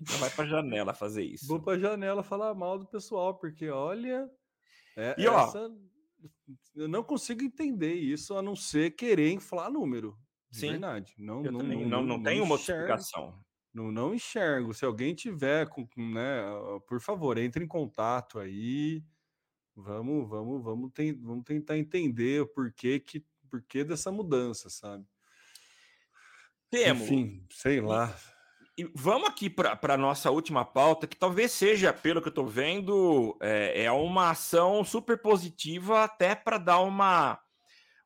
então 0.00 0.18
vai 0.18 0.30
pra 0.30 0.46
janela 0.46 0.94
fazer 0.94 1.22
isso. 1.22 1.46
Vou 1.46 1.60
pra 1.60 1.78
janela 1.78 2.22
falar 2.22 2.54
mal 2.54 2.78
do 2.78 2.86
pessoal, 2.86 3.34
porque 3.34 3.68
olha. 3.68 4.26
É, 4.96 5.14
e 5.18 5.26
essa... 5.26 5.58
ó, 5.58 5.70
eu 6.74 6.88
não 6.88 7.02
consigo 7.02 7.42
entender 7.42 7.92
isso 7.92 8.34
a 8.36 8.42
não 8.42 8.56
ser 8.56 8.92
querer 8.92 9.30
inflar 9.30 9.70
número. 9.70 10.16
Sim. 10.54 10.70
Verdade. 10.70 11.14
Não, 11.18 11.44
eu 11.44 11.50
não, 11.50 11.60
não, 11.60 11.80
não, 11.84 12.02
não, 12.04 12.22
tem 12.22 12.40
uma 12.40 12.54
explicação. 12.54 13.36
Não, 13.72 13.90
não 13.90 14.14
enxergo. 14.14 14.72
Se 14.72 14.84
alguém 14.84 15.12
tiver, 15.12 15.68
com, 15.68 15.84
né, 15.96 16.44
por 16.86 17.00
favor, 17.00 17.38
entre 17.38 17.64
em 17.64 17.66
contato 17.66 18.38
aí. 18.38 19.02
Vamos, 19.74 20.28
vamos, 20.28 20.62
vamos, 20.62 20.92
tem, 20.92 21.12
vamos 21.20 21.42
tentar 21.42 21.76
entender 21.76 22.42
o 22.42 22.46
porquê, 22.46 23.00
que, 23.00 23.26
porquê 23.50 23.82
dessa 23.82 24.12
mudança, 24.12 24.70
sabe? 24.70 25.04
Temos. 26.70 27.02
Enfim, 27.02 27.44
sei 27.50 27.80
lá. 27.80 28.16
E 28.78 28.88
vamos 28.94 29.28
aqui 29.28 29.50
para 29.50 29.94
a 29.94 29.96
nossa 29.96 30.30
última 30.30 30.64
pauta, 30.64 31.08
que 31.08 31.16
talvez 31.16 31.50
seja, 31.50 31.92
pelo 31.92 32.22
que 32.22 32.28
eu 32.28 32.30
estou 32.30 32.46
vendo, 32.46 33.36
é, 33.40 33.82
é 33.82 33.90
uma 33.90 34.30
ação 34.30 34.84
super 34.84 35.20
positiva, 35.20 36.04
até 36.04 36.36
para 36.36 36.58
dar 36.58 36.78
uma 36.78 37.40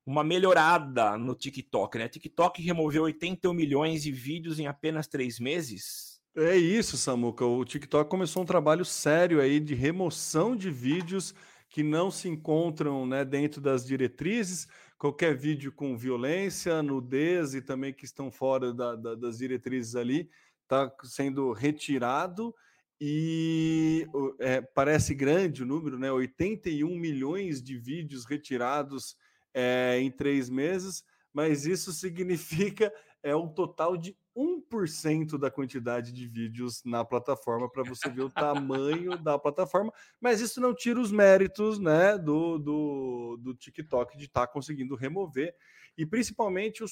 uma 0.08 0.24
melhorada 0.24 1.18
no 1.18 1.34
TikTok, 1.34 1.98
né? 1.98 2.08
TikTok 2.08 2.62
removeu 2.62 3.02
81 3.02 3.52
milhões 3.52 4.02
de 4.02 4.10
vídeos 4.10 4.58
em 4.58 4.66
apenas 4.66 5.06
três 5.06 5.38
meses. 5.38 6.18
É 6.34 6.56
isso, 6.56 6.96
Samuca. 6.96 7.44
O 7.44 7.62
TikTok 7.62 8.08
começou 8.08 8.42
um 8.42 8.46
trabalho 8.46 8.86
sério 8.86 9.38
aí 9.38 9.60
de 9.60 9.74
remoção 9.74 10.56
de 10.56 10.70
vídeos 10.70 11.34
que 11.68 11.82
não 11.82 12.10
se 12.10 12.26
encontram 12.26 13.06
né, 13.06 13.22
dentro 13.22 13.60
das 13.60 13.84
diretrizes. 13.84 14.66
Qualquer 14.96 15.36
vídeo 15.36 15.70
com 15.70 15.94
violência, 15.94 16.82
nudez 16.82 17.52
e 17.52 17.60
também 17.60 17.92
que 17.92 18.06
estão 18.06 18.30
fora 18.30 18.72
da, 18.72 18.96
da, 18.96 19.14
das 19.14 19.36
diretrizes 19.36 19.94
ali 19.94 20.30
está 20.62 20.90
sendo 21.04 21.52
retirado. 21.52 22.54
E 22.98 24.06
é, 24.40 24.62
parece 24.62 25.14
grande 25.14 25.64
o 25.64 25.66
número, 25.66 25.98
né? 25.98 26.10
81 26.10 26.98
milhões 26.98 27.62
de 27.62 27.76
vídeos 27.76 28.24
retirados 28.24 29.14
é, 29.54 29.98
em 30.00 30.10
três 30.10 30.48
meses, 30.48 31.04
mas 31.32 31.66
isso 31.66 31.92
significa 31.92 32.92
é 33.22 33.34
um 33.34 33.48
total 33.48 33.96
de 33.96 34.16
1% 34.36 35.36
da 35.36 35.50
quantidade 35.50 36.12
de 36.12 36.26
vídeos 36.26 36.82
na 36.84 37.04
plataforma 37.04 37.68
para 37.68 37.82
você 37.82 38.08
ver 38.08 38.22
o 38.22 38.30
tamanho 38.30 39.18
da 39.18 39.36
plataforma, 39.36 39.92
mas 40.20 40.40
isso 40.40 40.60
não 40.60 40.72
tira 40.72 41.00
os 41.00 41.10
méritos 41.10 41.80
né, 41.80 42.16
do, 42.16 42.58
do, 42.58 43.36
do 43.40 43.54
TikTok 43.54 44.16
de 44.16 44.26
estar 44.26 44.46
tá 44.46 44.52
conseguindo 44.52 44.94
remover 44.94 45.54
e 45.96 46.06
principalmente 46.06 46.84
o, 46.84 46.86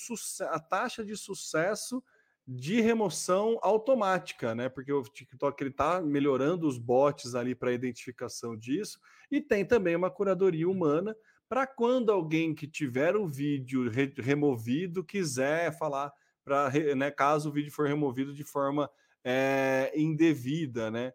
a 0.51 0.59
taxa 0.59 1.05
de 1.05 1.17
sucesso 1.17 2.03
de 2.49 2.81
remoção 2.81 3.59
automática, 3.61 4.55
né? 4.55 4.69
Porque 4.69 4.93
o 4.93 5.03
TikTok 5.03 5.61
ele 5.61 5.71
está 5.71 6.01
melhorando 6.01 6.69
os 6.69 6.79
bots 6.79 7.35
ali 7.35 7.57
para 7.57 7.73
identificação 7.73 8.57
disso 8.57 9.01
e 9.29 9.41
tem 9.41 9.65
também 9.65 9.97
uma 9.97 10.11
curadoria 10.11 10.69
humana 10.69 11.17
para 11.49 11.67
quando 11.67 12.11
alguém 12.11 12.55
que 12.55 12.67
tiver 12.67 13.17
o 13.17 13.27
vídeo 13.27 13.89
re 13.89 14.13
removido 14.19 15.05
quiser 15.05 15.77
falar 15.77 16.13
para, 16.45 16.71
né, 16.95 17.11
caso 17.11 17.49
o 17.49 17.53
vídeo 17.53 17.73
for 17.73 17.87
removido 17.87 18.35
de 18.35 18.45
forma 18.45 18.91
é, 19.25 19.93
indevida, 19.95 20.91
né? 20.91 21.13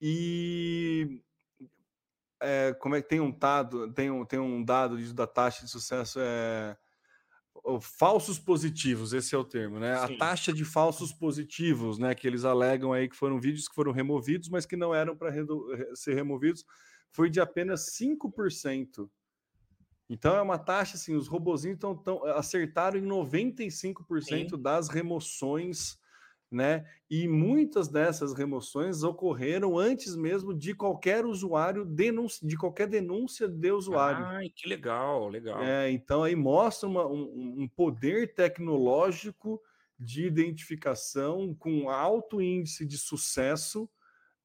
E 0.00 1.22
é, 2.40 2.74
como 2.74 2.96
é 2.96 3.02
que 3.02 3.08
tem 3.08 3.20
um 3.20 3.30
dado, 3.30 3.92
tem 3.92 4.10
um, 4.10 4.24
tem 4.24 4.38
um 4.38 4.64
dado 4.64 4.96
da 5.14 5.26
taxa 5.26 5.64
de 5.64 5.70
sucesso 5.70 6.18
é 6.20 6.76
falsos 7.80 8.38
positivos, 8.38 9.12
esse 9.12 9.34
é 9.34 9.38
o 9.38 9.44
termo, 9.44 9.78
né? 9.78 9.96
Sim. 10.06 10.14
A 10.14 10.18
taxa 10.18 10.52
de 10.52 10.64
falsos 10.64 11.12
positivos, 11.12 11.98
né? 11.98 12.14
Que 12.14 12.26
eles 12.26 12.44
alegam 12.44 12.92
aí 12.92 13.08
que 13.08 13.16
foram 13.16 13.40
vídeos 13.40 13.68
que 13.68 13.74
foram 13.74 13.92
removidos, 13.92 14.48
mas 14.48 14.66
que 14.66 14.76
não 14.76 14.94
eram 14.94 15.16
para 15.16 15.32
ser 15.94 16.14
removidos, 16.14 16.64
foi 17.10 17.30
de 17.30 17.40
apenas 17.40 17.94
5%. 17.96 19.08
Então 20.12 20.36
é 20.36 20.42
uma 20.42 20.58
taxa 20.58 20.96
assim, 20.96 21.14
os 21.14 21.26
robozinhos 21.26 21.78
tão, 21.78 21.96
tão 21.96 22.24
acertaram 22.26 22.98
em 22.98 23.06
95% 23.06 24.20
Sim. 24.22 24.46
das 24.62 24.88
remoções 24.88 25.98
né? 26.52 26.84
E 27.10 27.26
muitas 27.26 27.88
dessas 27.88 28.34
remoções 28.34 29.02
ocorreram 29.02 29.78
antes 29.78 30.14
mesmo 30.14 30.52
de 30.52 30.74
qualquer 30.74 31.24
usuário 31.24 31.82
denúncia, 31.82 32.46
de 32.46 32.56
qualquer 32.58 32.86
denúncia 32.86 33.48
de 33.48 33.72
usuário. 33.72 34.26
Ai, 34.26 34.50
que 34.54 34.68
legal, 34.68 35.28
legal. 35.28 35.62
É, 35.62 35.90
então 35.90 36.22
aí 36.22 36.36
mostra 36.36 36.86
uma, 36.86 37.06
um, 37.06 37.62
um 37.62 37.68
poder 37.68 38.34
tecnológico 38.34 39.60
de 39.98 40.26
identificação 40.26 41.54
com 41.58 41.88
alto 41.88 42.42
índice 42.42 42.84
de 42.84 42.98
sucesso, 42.98 43.88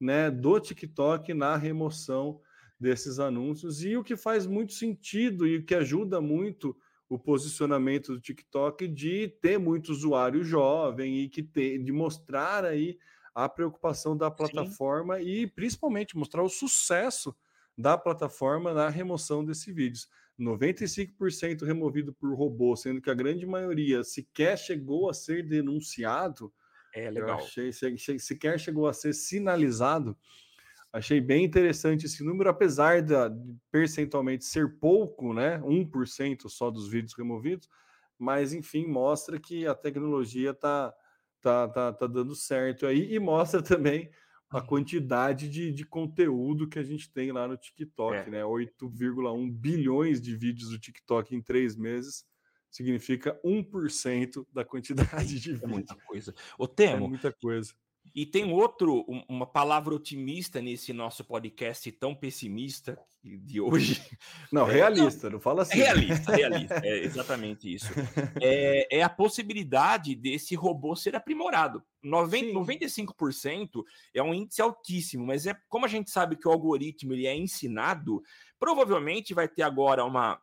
né, 0.00 0.30
do 0.30 0.58
TikTok 0.58 1.34
na 1.34 1.56
remoção 1.56 2.40
desses 2.78 3.18
anúncios 3.18 3.82
e 3.82 3.96
o 3.96 4.04
que 4.04 4.16
faz 4.16 4.46
muito 4.46 4.72
sentido 4.72 5.46
e 5.46 5.56
o 5.56 5.64
que 5.64 5.74
ajuda 5.74 6.20
muito 6.20 6.76
o 7.08 7.18
posicionamento 7.18 8.12
do 8.12 8.20
TikTok 8.20 8.86
de 8.86 9.28
ter 9.40 9.58
muito 9.58 9.90
usuário 9.90 10.44
jovem 10.44 11.22
e 11.22 11.28
que 11.28 11.42
ter, 11.42 11.78
de 11.78 11.90
mostrar 11.90 12.64
aí 12.64 12.98
a 13.34 13.48
preocupação 13.48 14.16
da 14.16 14.30
plataforma 14.30 15.18
Sim. 15.18 15.24
e 15.24 15.46
principalmente 15.46 16.16
mostrar 16.16 16.42
o 16.42 16.48
sucesso 16.48 17.34
da 17.76 17.96
plataforma 17.96 18.74
na 18.74 18.88
remoção 18.88 19.44
desses 19.44 19.72
vídeos. 19.74 20.08
95% 20.38 21.64
removido 21.64 22.12
por 22.12 22.34
robô, 22.34 22.76
sendo 22.76 23.00
que 23.00 23.10
a 23.10 23.14
grande 23.14 23.46
maioria 23.46 24.04
sequer 24.04 24.56
chegou 24.56 25.08
a 25.08 25.14
ser 25.14 25.46
denunciado. 25.46 26.52
É 26.94 27.10
legal. 27.10 27.38
Achei, 27.38 27.72
sequer 27.72 28.58
chegou 28.58 28.86
a 28.86 28.92
ser 28.92 29.12
sinalizado. 29.12 30.16
Achei 30.92 31.20
bem 31.20 31.44
interessante 31.44 32.06
esse 32.06 32.24
número, 32.24 32.48
apesar 32.48 33.02
de, 33.02 33.14
percentualmente 33.70 34.44
ser 34.44 34.78
pouco, 34.78 35.34
né? 35.34 35.58
1% 35.60 36.48
só 36.48 36.70
dos 36.70 36.88
vídeos 36.88 37.14
removidos, 37.16 37.68
mas 38.18 38.52
enfim, 38.52 38.86
mostra 38.86 39.38
que 39.38 39.66
a 39.66 39.74
tecnologia 39.74 40.50
está 40.50 40.94
tá, 41.40 41.68
tá, 41.68 41.92
tá 41.92 42.06
dando 42.06 42.34
certo 42.34 42.86
aí 42.86 43.12
e 43.12 43.18
mostra 43.18 43.62
também 43.62 44.10
a 44.50 44.62
quantidade 44.62 45.48
de, 45.48 45.70
de 45.70 45.84
conteúdo 45.84 46.68
que 46.68 46.78
a 46.78 46.82
gente 46.82 47.12
tem 47.12 47.30
lá 47.32 47.46
no 47.46 47.56
TikTok, 47.56 48.16
é. 48.16 48.30
né? 48.30 48.42
8,1 48.42 49.52
bilhões 49.52 50.22
de 50.22 50.34
vídeos 50.34 50.70
do 50.70 50.78
TikTok 50.78 51.34
em 51.34 51.42
três 51.42 51.76
meses 51.76 52.24
significa 52.70 53.38
1% 53.44 54.46
da 54.52 54.64
quantidade 54.64 55.38
de 55.38 55.52
vídeos. 55.52 55.62
É 55.62 55.66
muita 55.66 55.94
coisa. 55.94 56.34
O 56.58 56.66
Temo, 56.66 57.06
é 57.06 57.08
muita 57.08 57.32
coisa. 57.32 57.74
E 58.14 58.26
tem 58.26 58.52
outro, 58.52 59.04
uma 59.28 59.46
palavra 59.46 59.94
otimista 59.94 60.60
nesse 60.60 60.92
nosso 60.92 61.24
podcast 61.24 61.90
tão 61.92 62.14
pessimista 62.14 62.98
de 63.22 63.60
hoje. 63.60 64.00
Não, 64.52 64.68
é, 64.68 64.72
realista, 64.72 65.28
não 65.28 65.40
fala 65.40 65.62
assim. 65.62 65.76
Realista, 65.78 66.34
realista, 66.34 66.80
é 66.84 66.98
exatamente 67.04 67.74
isso. 67.74 67.88
É, 68.40 68.98
é 68.98 69.02
a 69.02 69.08
possibilidade 69.08 70.14
desse 70.14 70.54
robô 70.54 70.96
ser 70.96 71.14
aprimorado. 71.14 71.82
90, 72.02 72.52
95% 72.52 73.82
é 74.14 74.22
um 74.22 74.32
índice 74.32 74.62
altíssimo, 74.62 75.26
mas 75.26 75.46
é 75.46 75.54
como 75.68 75.84
a 75.84 75.88
gente 75.88 76.10
sabe 76.10 76.36
que 76.36 76.48
o 76.48 76.50
algoritmo 76.50 77.12
ele 77.12 77.26
é 77.26 77.36
ensinado, 77.36 78.22
provavelmente 78.58 79.34
vai 79.34 79.48
ter 79.48 79.62
agora 79.62 80.04
uma 80.04 80.40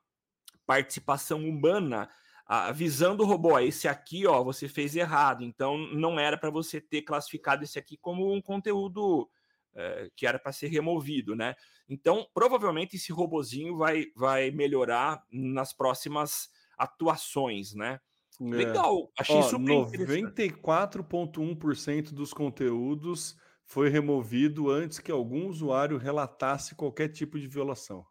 participação 0.65 1.47
humana 1.47 2.09
a 2.45 2.71
visão 2.71 3.15
do 3.15 3.25
robô, 3.25 3.57
esse 3.59 3.87
aqui, 3.87 4.27
ó, 4.27 4.43
você 4.43 4.67
fez 4.67 4.95
errado, 4.95 5.43
então 5.43 5.75
não 5.77 6.19
era 6.19 6.37
para 6.37 6.51
você 6.51 6.79
ter 6.79 7.01
classificado 7.01 7.63
esse 7.63 7.79
aqui 7.79 7.97
como 7.97 8.31
um 8.31 8.39
conteúdo 8.41 9.27
é, 9.73 10.11
que 10.15 10.27
era 10.27 10.37
para 10.37 10.51
ser 10.51 10.67
removido, 10.67 11.35
né? 11.35 11.55
Então, 11.89 12.27
provavelmente 12.33 12.95
esse 12.95 13.11
robozinho 13.11 13.75
vai, 13.77 14.05
vai 14.15 14.51
melhorar 14.51 15.23
nas 15.31 15.73
próximas 15.73 16.49
atuações, 16.77 17.73
né? 17.73 17.99
É. 18.39 18.43
Legal, 18.43 19.11
achei 19.17 19.37
ó, 19.37 19.41
super 19.41 19.87
94,1% 19.87 22.13
dos 22.13 22.31
conteúdos 22.33 23.35
foi 23.65 23.89
removido 23.89 24.69
antes 24.69 24.99
que 24.99 25.11
algum 25.11 25.47
usuário 25.47 25.97
relatasse 25.97 26.75
qualquer 26.75 27.09
tipo 27.09 27.39
de 27.39 27.47
violação. 27.47 28.05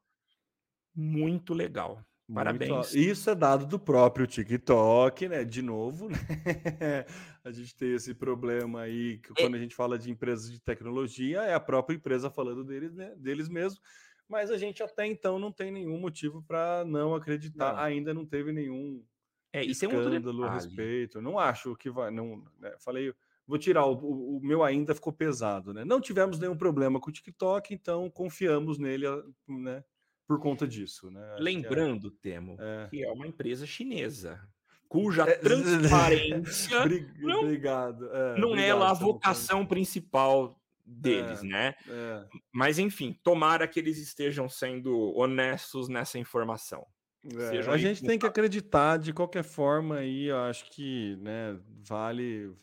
Muito 0.95 1.55
legal. 1.55 2.05
Parabéns. 2.33 2.71
Muito, 2.71 2.97
isso 2.97 3.29
é 3.29 3.35
dado 3.35 3.67
do 3.67 3.79
próprio 3.79 4.27
TikTok, 4.27 5.29
né? 5.29 5.45
De 5.45 5.61
novo, 5.61 6.09
né? 6.81 7.05
a 7.45 7.51
gente 7.51 7.75
tem 7.75 7.95
esse 7.95 8.15
problema 8.15 8.81
aí 8.81 9.19
que 9.19 9.35
quando 9.35 9.57
a 9.57 9.59
gente 9.59 9.75
fala 9.75 9.99
de 9.99 10.11
empresas 10.11 10.51
de 10.51 10.59
tecnologia, 10.59 11.43
é 11.43 11.53
a 11.53 11.61
própria 11.61 11.97
empresa 11.97 12.31
falando 12.31 12.65
deles, 12.65 12.95
né? 12.95 13.15
deles 13.17 13.49
mesmo. 13.49 13.79
Mas 14.27 14.51
a 14.51 14.57
gente 14.57 14.83
até 14.83 15.07
então 15.07 15.39
não 15.39 15.53
tem 15.53 15.71
nenhum 15.71 15.99
motivo 15.99 16.43
para 16.43 16.83
não 16.87 17.15
acreditar. 17.15 17.75
Não. 17.75 17.81
Ainda 17.81 18.15
não 18.15 18.25
teve 18.25 18.53
nenhum 18.53 19.05
é, 19.53 19.63
escândalo 19.65 20.45
a 20.45 20.55
respeito. 20.55 21.21
Não 21.21 21.39
acho 21.39 21.77
que 21.77 21.91
vai. 21.91 22.11
Não, 22.11 22.43
né? 22.59 22.75
Falei, 22.79 23.13
vou 23.47 23.59
tirar 23.59 23.85
o, 23.85 23.93
o, 23.93 24.37
o, 24.39 24.41
meu 24.41 24.63
ainda 24.63 24.95
ficou 24.95 25.13
pesado, 25.13 25.75
né? 25.75 25.85
Não 25.85 26.01
tivemos 26.01 26.39
nenhum 26.39 26.57
problema 26.57 26.99
com 26.99 27.11
o 27.11 27.13
TikTok, 27.13 27.75
então 27.75 28.09
confiamos 28.11 28.79
nele, 28.79 29.07
né? 29.47 29.85
Por 30.27 30.41
conta 30.41 30.67
disso. 30.67 31.11
Né? 31.11 31.37
É 31.39 31.43
Lembrando, 31.43 32.09
é... 32.09 32.13
Temo, 32.23 32.57
é. 32.59 32.89
que 32.89 33.05
é 33.05 33.11
uma 33.11 33.27
empresa 33.27 33.67
chinesa, 33.67 34.41
cuja 34.89 35.25
é, 35.25 35.37
transparência 35.39 36.79
não, 37.19 37.41
obrigado. 37.41 38.07
É, 38.07 38.39
não 38.39 38.51
obrigado, 38.51 38.69
é 38.69 38.75
lá 38.75 38.91
a 38.91 38.95
vocação 38.95 39.65
principal 39.67 40.61
deles, 40.85 41.43
é, 41.43 41.47
né? 41.47 41.75
É. 41.89 42.25
Mas 42.53 42.79
enfim, 42.79 43.19
tomara 43.23 43.67
que 43.67 43.79
eles 43.79 43.99
estejam 43.99 44.49
sendo 44.49 45.17
honestos 45.17 45.89
nessa 45.89 46.19
informação. 46.19 46.87
É, 47.25 47.71
a 47.71 47.79
gente 47.79 48.05
tem 48.05 48.19
que 48.19 48.27
acreditar 48.27 48.99
de 48.99 49.11
qualquer 49.13 49.45
forma 49.45 49.97
aí, 49.97 50.27
eu 50.27 50.37
acho 50.41 50.71
que 50.71 51.17
né, 51.23 51.59
vale 51.83 52.55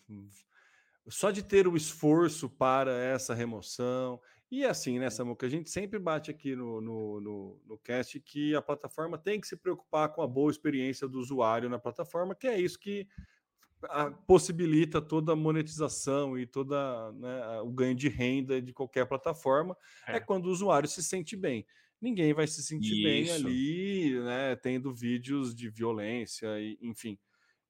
só 1.10 1.32
de 1.32 1.42
ter 1.42 1.68
o 1.68 1.76
esforço 1.76 2.48
para 2.48 2.96
essa 2.96 3.34
remoção 3.34 4.20
e 4.52 4.66
assim, 4.66 5.00
né, 5.00 5.10
Samuca, 5.10 5.46
a 5.46 5.50
gente 5.50 5.70
sempre 5.70 5.98
bate 5.98 6.30
aqui 6.30 6.56
no, 6.58 6.82
no, 6.82 7.22
no, 7.22 7.62
no, 7.66 7.78
cast 7.78 8.20
que 8.20 8.54
a 8.54 8.62
plataforma 8.62 9.18
tem 9.18 9.40
que 9.40 9.48
se 9.48 9.56
preocupar 9.56 10.10
com 10.10 10.22
a 10.22 10.28
boa 10.28 10.52
experiência 10.52 11.08
do 11.08 11.20
usuário 11.20 11.70
na 11.70 11.80
plataforma, 11.80 12.36
que 12.36 12.48
é 12.48 12.60
isso 12.60 12.78
que 12.78 13.08
possibilita 14.28 15.02
toda 15.02 15.34
a 15.34 15.36
monetização 15.36 16.38
e 16.38 16.46
toda 16.46 17.12
né, 17.14 17.62
o 17.62 17.72
ganho 17.72 17.96
de 17.96 18.10
renda 18.10 18.62
de 18.62 18.74
qualquer 18.74 19.08
plataforma, 19.08 19.76
é. 20.06 20.18
é. 20.18 20.20
quando 20.20 20.48
o 20.48 20.52
usuário 20.52 20.88
se 20.88 21.02
sente 21.02 21.36
bem. 21.36 21.66
Ninguém 22.02 22.34
vai 22.34 22.46
se 22.46 22.62
sentir 22.62 22.94
isso. 22.94 23.04
bem 23.04 23.32
ali, 23.32 24.20
né, 24.20 24.56
tendo 24.56 24.94
vídeos 24.94 25.56
de 25.56 25.70
violência, 25.70 26.60
e, 26.60 26.78
enfim. 26.82 27.18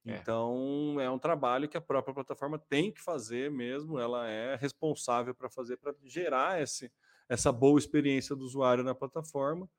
É. 0.05 0.15
Então, 0.15 0.99
é 0.99 1.09
um 1.09 1.19
trabalho 1.19 1.69
que 1.69 1.77
a 1.77 1.81
própria 1.81 2.13
plataforma 2.13 2.57
tem 2.57 2.91
que 2.91 3.01
fazer 3.01 3.51
mesmo, 3.51 3.99
ela 3.99 4.27
é 4.27 4.55
responsável 4.55 5.33
para 5.35 5.49
fazer, 5.49 5.77
para 5.77 5.93
gerar 6.03 6.61
esse, 6.61 6.91
essa 7.29 7.51
boa 7.51 7.77
experiência 7.77 8.35
do 8.35 8.43
usuário 8.43 8.83
na 8.83 8.95
plataforma 8.95 9.69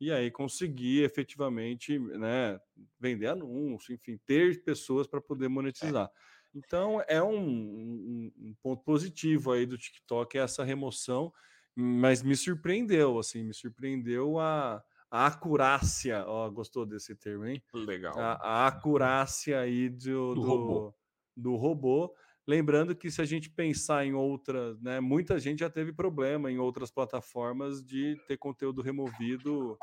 e 0.00 0.10
aí 0.10 0.30
conseguir 0.30 1.04
efetivamente 1.04 1.98
né, 1.98 2.60
vender 2.98 3.28
anúncio, 3.28 3.94
enfim, 3.94 4.18
ter 4.26 4.62
pessoas 4.64 5.06
para 5.06 5.20
poder 5.20 5.48
monetizar. 5.48 6.06
É. 6.06 6.32
Então, 6.54 7.02
é 7.08 7.22
um, 7.22 7.38
um, 7.38 8.32
um, 8.36 8.54
ponto 8.62 8.82
positivo 8.84 9.52
aí 9.52 9.64
do 9.64 9.78
TikTok 9.78 10.36
essa 10.36 10.64
remoção, 10.64 11.32
mas 11.74 12.22
me 12.22 12.36
surpreendeu, 12.36 13.18
assim, 13.18 13.42
me 13.42 13.54
surpreendeu 13.54 14.38
a 14.38 14.82
a 15.12 15.26
acurácia, 15.26 16.24
ó, 16.26 16.48
gostou 16.48 16.86
desse 16.86 17.14
termo, 17.14 17.44
hein? 17.44 17.62
Legal. 17.74 18.18
A, 18.18 18.32
a 18.32 18.66
acurácia 18.66 19.60
aí 19.60 19.90
do, 19.90 20.34
do, 20.34 20.40
do, 20.40 20.94
do 21.36 21.56
robô. 21.56 22.14
Lembrando 22.46 22.96
que 22.96 23.10
se 23.10 23.20
a 23.20 23.24
gente 23.26 23.50
pensar 23.50 24.06
em 24.06 24.14
outras, 24.14 24.80
né, 24.80 25.00
muita 25.00 25.38
gente 25.38 25.60
já 25.60 25.68
teve 25.68 25.92
problema 25.92 26.50
em 26.50 26.58
outras 26.58 26.90
plataformas 26.90 27.84
de 27.84 28.16
ter 28.26 28.38
conteúdo 28.38 28.80
removido 28.80 29.76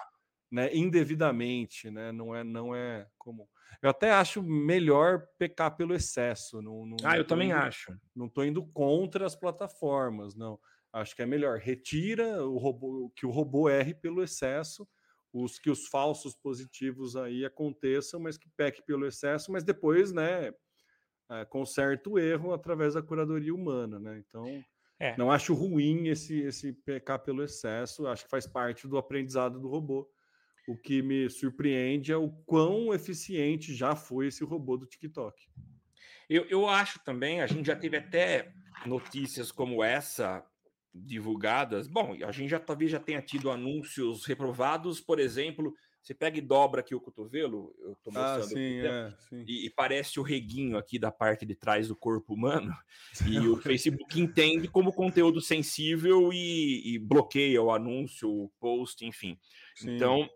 né, 0.51 0.75
indevidamente, 0.75 1.91
né? 1.91 2.11
Não 2.11 2.36
é, 2.36 2.43
não 2.43 2.75
é 2.75 3.07
comum. 3.15 3.45
Eu 3.84 3.91
até 3.91 4.11
acho 4.11 4.41
melhor 4.41 5.27
pecar 5.38 5.77
pelo 5.77 5.93
excesso. 5.93 6.59
Não, 6.59 6.88
não 6.88 6.97
ah, 7.03 7.17
eu 7.17 7.23
também 7.23 7.51
indo, 7.51 7.57
acho. 7.57 7.95
Não 8.15 8.25
estou 8.25 8.43
indo 8.43 8.65
contra 8.65 9.27
as 9.27 9.36
plataformas, 9.36 10.36
não. 10.36 10.59
Acho 10.91 11.15
que 11.15 11.21
é 11.21 11.25
melhor 11.27 11.59
retira 11.59 12.43
o 12.43 12.57
robô, 12.57 13.11
que 13.15 13.27
o 13.27 13.30
robô 13.30 13.69
erre 13.69 13.93
pelo 13.93 14.23
excesso, 14.23 14.88
os 15.34 15.59
que 15.59 15.69
os 15.69 15.88
falsos 15.88 16.36
positivos 16.36 17.15
aí 17.15 17.45
aconteçam, 17.45 18.19
mas 18.19 18.38
que 18.38 18.49
peque 18.57 18.82
pelo 18.82 19.05
excesso, 19.05 19.51
mas 19.51 19.63
depois, 19.63 20.11
né, 20.11 20.53
é, 21.30 21.45
conserta 21.45 22.09
o 22.09 22.17
erro 22.17 22.53
através 22.53 22.95
da 22.95 23.01
curadoria 23.01 23.53
humana, 23.53 23.99
né? 23.99 24.23
Então, 24.27 24.45
é. 24.99 25.15
não 25.17 25.32
acho 25.32 25.53
ruim 25.53 26.07
esse 26.07 26.39
esse 26.41 26.73
pecar 26.73 27.19
pelo 27.19 27.43
excesso, 27.43 28.07
acho 28.07 28.25
que 28.25 28.32
faz 28.32 28.47
parte 28.47 28.88
do 28.88 28.97
aprendizado 28.97 29.59
do 29.59 29.67
robô 29.67 30.09
o 30.69 30.77
que 30.77 31.01
me 31.01 31.27
surpreende 31.32 32.11
é 32.11 32.15
o 32.15 32.30
quão 32.30 32.93
eficiente 32.93 33.73
já 33.73 33.95
foi 33.95 34.27
esse 34.27 34.43
robô 34.43 34.77
do 34.77 34.86
TikTok. 34.86 35.36
Eu, 36.30 36.45
eu 36.45 36.67
acho 36.67 36.99
também, 37.03 37.41
a 37.41 37.47
gente 37.47 37.65
já 37.65 37.75
teve 37.75 37.97
até 37.97 38.53
notícias 38.86 39.51
como 39.51 39.84
essa 39.84 40.45
divulgadas. 40.94 41.88
Bom, 41.88 42.16
a 42.24 42.32
gente 42.32 42.50
já 42.50 42.60
talvez 42.60 42.92
já 42.92 43.00
tenha 43.00 43.22
tido 43.22 43.52
anúncios 43.52 44.26
reprovados, 44.26 45.00
por 45.00 45.20
exemplo, 45.20 45.74
você 46.02 46.14
pega 46.14 46.38
e 46.38 46.42
dobra 46.42 46.82
aqui 46.82 46.96
o 46.96 47.02
cotovelo, 47.02 47.76
eu 47.80 47.96
tô 48.04 48.10
ah, 48.16 48.38
mostrando 48.38 48.44
ah, 48.44 48.48
sim, 48.48 48.80
é, 48.80 49.14
sim. 49.30 49.44
E, 49.48 49.66
e, 49.66 49.70
parece 49.70 50.20
o 50.20 50.24
reguinho 50.24 50.78
aqui 50.78 50.98
da 50.98 51.12
parte 51.12 51.46
de 51.46 51.56
trás 51.56 51.90
do 51.90 51.96
corpo 51.96 52.34
humano, 52.34 52.74
e 53.28 53.38
o 53.48 53.58
Facebook 53.58 54.20
entende 54.20 54.68
como 54.68 54.94
conteúdo 54.94 55.42
sensível 55.42 56.32
e, 56.34 56.96
e, 56.96 57.00
bloqueia 57.00 57.62
o 57.62 57.72
anúncio, 57.72 58.30
o 58.30 58.50
post, 58.60 59.06
enfim. 59.06 59.38
Sim. 59.76 59.96
Então, 59.96 60.28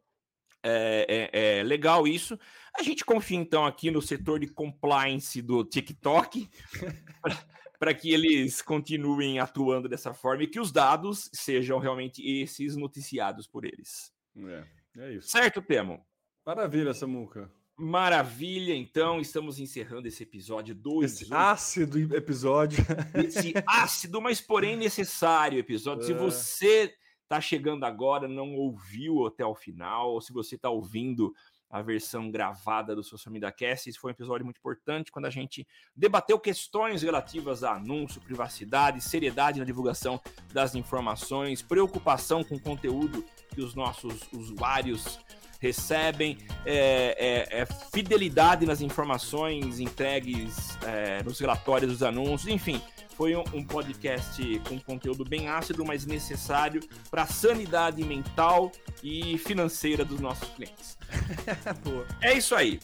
é, 0.61 1.29
é, 1.33 1.59
é, 1.59 1.63
legal 1.63 2.07
isso. 2.07 2.39
A 2.77 2.83
gente 2.83 3.03
confia 3.03 3.37
então 3.37 3.65
aqui 3.65 3.91
no 3.91 4.01
setor 4.01 4.39
de 4.39 4.47
compliance 4.47 5.41
do 5.41 5.63
TikTok 5.63 6.49
para 7.83 7.93
que 7.93 8.13
eles 8.13 8.61
continuem 8.61 9.39
atuando 9.39 9.89
dessa 9.89 10.13
forma 10.13 10.43
e 10.43 10.47
que 10.47 10.57
os 10.57 10.71
dados 10.71 11.29
sejam 11.33 11.79
realmente 11.79 12.25
esses 12.25 12.77
noticiados 12.77 13.45
por 13.45 13.65
eles. 13.65 14.09
É, 14.37 14.63
é 14.99 15.13
isso. 15.15 15.27
Certo, 15.27 15.61
Temo? 15.61 16.01
Maravilha, 16.45 16.93
Samuca. 16.93 17.51
Maravilha, 17.75 18.73
então 18.73 19.19
estamos 19.19 19.59
encerrando 19.59 20.07
esse 20.07 20.23
episódio 20.23 20.73
2. 20.73 21.23
Esse 21.23 21.33
ácido 21.33 22.15
episódio. 22.15 22.85
Esse 23.15 23.53
ácido, 23.67 24.21
mas 24.21 24.39
porém 24.39 24.77
necessário 24.77 25.59
episódio. 25.59 26.05
Se 26.05 26.13
é. 26.13 26.17
você 26.17 26.95
está 27.23 27.41
chegando 27.41 27.83
agora, 27.83 28.29
não 28.29 28.55
ouviu 28.55 29.27
até 29.27 29.45
o 29.45 29.53
final, 29.53 30.11
ou 30.11 30.21
se 30.21 30.31
você 30.31 30.55
está 30.55 30.69
ouvindo 30.69 31.33
a 31.73 31.81
versão 31.81 32.29
gravada 32.29 32.95
do 32.95 33.03
Social 33.03 33.33
Media 33.33 33.51
Cast, 33.51 33.89
esse 33.89 33.97
foi 33.97 34.11
um 34.11 34.13
episódio 34.13 34.45
muito 34.45 34.59
importante 34.59 35.11
quando 35.11 35.25
a 35.25 35.29
gente 35.31 35.67
debateu 35.95 36.39
questões 36.39 37.01
relativas 37.01 37.63
a 37.63 37.73
anúncio, 37.73 38.21
privacidade, 38.21 39.01
seriedade 39.01 39.57
na 39.57 39.65
divulgação 39.65 40.21
das 40.53 40.75
informações, 40.75 41.63
preocupação 41.63 42.43
com 42.43 42.57
o 42.57 42.59
conteúdo 42.59 43.25
que 43.55 43.61
os 43.61 43.73
nossos 43.73 44.21
usuários 44.31 45.19
recebem, 45.63 46.37
é, 46.65 47.47
é, 47.49 47.61
é 47.61 47.65
fidelidade 47.65 48.65
nas 48.65 48.81
informações 48.81 49.79
entregues 49.79 50.77
é, 50.85 51.23
nos 51.23 51.39
relatórios 51.39 51.89
dos 51.89 52.03
anúncios, 52.03 52.51
enfim, 52.51 52.81
foi 53.15 53.33
um, 53.33 53.45
um 53.53 53.63
podcast 53.63 54.61
com 54.67 54.77
conteúdo 54.77 55.23
bem 55.23 55.47
ácido, 55.47 55.85
mas 55.85 56.05
necessário 56.05 56.81
para 57.09 57.21
a 57.21 57.27
sanidade 57.27 58.03
mental 58.03 58.73
e 59.01 59.37
financeira 59.37 60.03
dos 60.03 60.19
nossos 60.19 60.49
clientes. 60.49 60.97
é 62.21 62.33
isso 62.33 62.55
aí. 62.55 62.81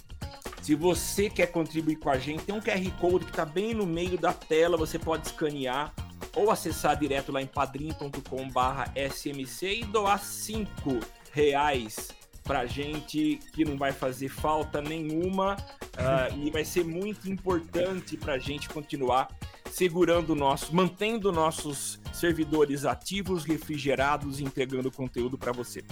Se 0.61 0.73
você 0.73 1.29
quer 1.29 1.47
contribuir 1.47 1.97
com 1.97 2.09
a 2.09 2.17
gente, 2.17 2.45
tem 2.45 2.55
um 2.55 2.61
QR 2.61 2.91
Code 2.99 3.25
que 3.25 3.31
está 3.31 3.43
bem 3.43 3.73
no 3.73 3.85
meio 3.85 4.17
da 4.17 4.31
tela, 4.31 4.77
você 4.77 4.97
pode 4.97 5.27
escanear 5.27 5.93
ou 6.33 6.49
acessar 6.49 6.97
direto 6.97 7.29
lá 7.31 7.41
em 7.41 7.47
padrim.com/smc 7.47 9.65
e 9.65 9.83
doar 9.83 10.23
cinco 10.23 10.99
reais 11.31 12.17
para 12.49 12.65
gente 12.65 13.39
que 13.53 13.63
não 13.63 13.77
vai 13.77 13.91
fazer 13.91 14.27
falta 14.27 14.81
nenhuma 14.81 15.53
uh, 15.53 16.35
e 16.35 16.49
vai 16.49 16.65
ser 16.65 16.83
muito 16.83 17.29
importante 17.29 18.17
para 18.17 18.33
a 18.33 18.37
gente 18.39 18.67
continuar 18.67 19.27
segurando 19.69 20.33
nosso, 20.33 20.75
mantendo 20.75 21.31
nossos 21.31 21.99
servidores 22.11 22.85
ativos, 22.85 23.45
refrigerados 23.45 24.39
e 24.39 24.43
entregando 24.43 24.91
conteúdo 24.91 25.37
para 25.37 25.51
você. 25.51 25.83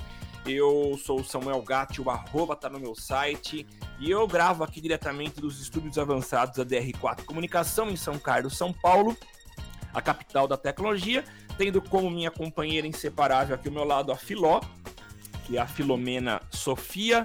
Eu 0.48 1.00
sou 1.06 1.20
o 1.20 1.24
Samuel 1.24 1.62
Gatti, 1.62 2.02
o 2.02 2.10
arroba 2.10 2.56
tá 2.56 2.68
no 2.68 2.80
meu 2.80 2.96
site 2.96 3.68
e 4.00 4.10
eu 4.10 4.28
gravo 4.28 4.64
aqui 4.64 4.82
diretamente 4.82 5.40
dos 5.40 5.62
estúdios 5.62 6.00
avançados 6.00 6.58
da 6.58 6.66
DR4 6.66 7.24
Comunicação 7.24 7.88
em 7.92 7.96
São 7.96 8.18
Carlos, 8.18 8.58
São 8.58 8.74
Paulo, 8.74 9.16
a 9.94 10.02
capital 10.02 10.48
da 10.48 10.58
tecnologia, 10.58 11.24
tendo 11.56 11.80
como 11.84 12.10
minha 12.10 12.32
companheira 12.32 12.88
inseparável 12.88 13.54
aqui 13.54 13.68
ao 13.68 13.74
meu 13.76 13.84
lado 13.84 14.12
a 14.12 14.16
Filó, 14.16 14.60
a 15.56 15.68
Filomena 15.68 16.42
Sofia, 16.50 17.24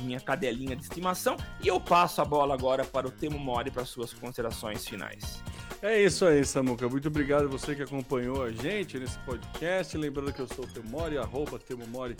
minha 0.00 0.20
cadelinha 0.20 0.76
de 0.76 0.82
estimação, 0.82 1.36
e 1.60 1.66
eu 1.66 1.80
passo 1.80 2.22
a 2.22 2.24
bola 2.24 2.54
agora 2.54 2.84
para 2.84 3.08
o 3.08 3.10
Temo 3.10 3.38
Mori 3.38 3.70
para 3.70 3.84
suas 3.84 4.12
considerações 4.12 4.86
finais. 4.86 5.42
É 5.80 6.02
isso 6.02 6.24
aí, 6.24 6.44
Samuca. 6.44 6.88
Muito 6.88 7.06
obrigado 7.06 7.44
a 7.44 7.48
você 7.48 7.74
que 7.74 7.82
acompanhou 7.82 8.42
a 8.42 8.50
gente 8.50 8.98
nesse 8.98 9.16
podcast. 9.20 9.96
Lembrando 9.96 10.32
que 10.32 10.40
eu 10.40 10.48
sou 10.48 10.64
o 10.64 10.68
Temori, 10.68 11.16
arroba 11.16 11.56
Temomori 11.56 12.16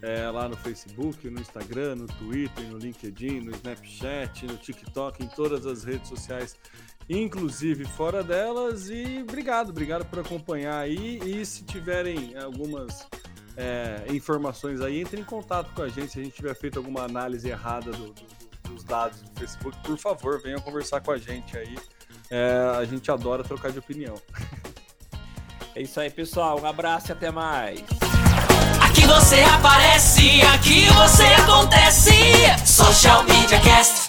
é, 0.00 0.28
lá 0.30 0.48
no 0.48 0.56
Facebook, 0.56 1.28
no 1.28 1.38
Instagram, 1.38 1.96
no 1.96 2.06
Twitter, 2.06 2.64
no 2.66 2.78
LinkedIn, 2.78 3.40
no 3.40 3.50
Snapchat, 3.50 4.46
no 4.46 4.56
TikTok, 4.56 5.22
em 5.22 5.28
todas 5.28 5.66
as 5.66 5.84
redes 5.84 6.08
sociais, 6.08 6.56
inclusive 7.08 7.84
fora 7.84 8.22
delas. 8.22 8.88
E 8.88 9.20
obrigado, 9.22 9.68
obrigado 9.68 10.06
por 10.06 10.20
acompanhar 10.20 10.78
aí. 10.78 11.18
E 11.18 11.44
se 11.44 11.62
tiverem 11.64 12.34
algumas 12.38 13.06
é, 13.56 14.04
informações 14.10 14.80
aí, 14.80 15.00
entre 15.00 15.20
em 15.20 15.24
contato 15.24 15.72
com 15.74 15.82
a 15.82 15.88
gente. 15.88 16.12
Se 16.12 16.20
a 16.20 16.22
gente 16.22 16.34
tiver 16.34 16.54
feito 16.54 16.78
alguma 16.78 17.02
análise 17.02 17.48
errada 17.48 17.90
do, 17.92 18.12
do, 18.12 18.26
dos 18.68 18.84
dados 18.84 19.20
do 19.20 19.38
Facebook, 19.38 19.76
por 19.82 19.98
favor, 19.98 20.40
venham 20.42 20.60
conversar 20.60 21.00
com 21.00 21.10
a 21.10 21.18
gente 21.18 21.56
aí. 21.56 21.76
É, 22.30 22.76
a 22.78 22.84
gente 22.84 23.10
adora 23.10 23.42
trocar 23.44 23.70
de 23.70 23.78
opinião. 23.78 24.14
É 25.74 25.82
isso 25.82 25.98
aí, 25.98 26.10
pessoal. 26.10 26.60
Um 26.60 26.66
abraço 26.66 27.08
e 27.08 27.12
até 27.12 27.30
mais. 27.30 27.80
Aqui 28.80 29.06
você 29.06 29.40
aparece, 29.40 30.42
aqui 30.42 30.86
você 30.86 31.24
acontece. 31.24 32.12
Social 32.64 33.24
Media 33.24 33.60
Cast. 33.60 34.03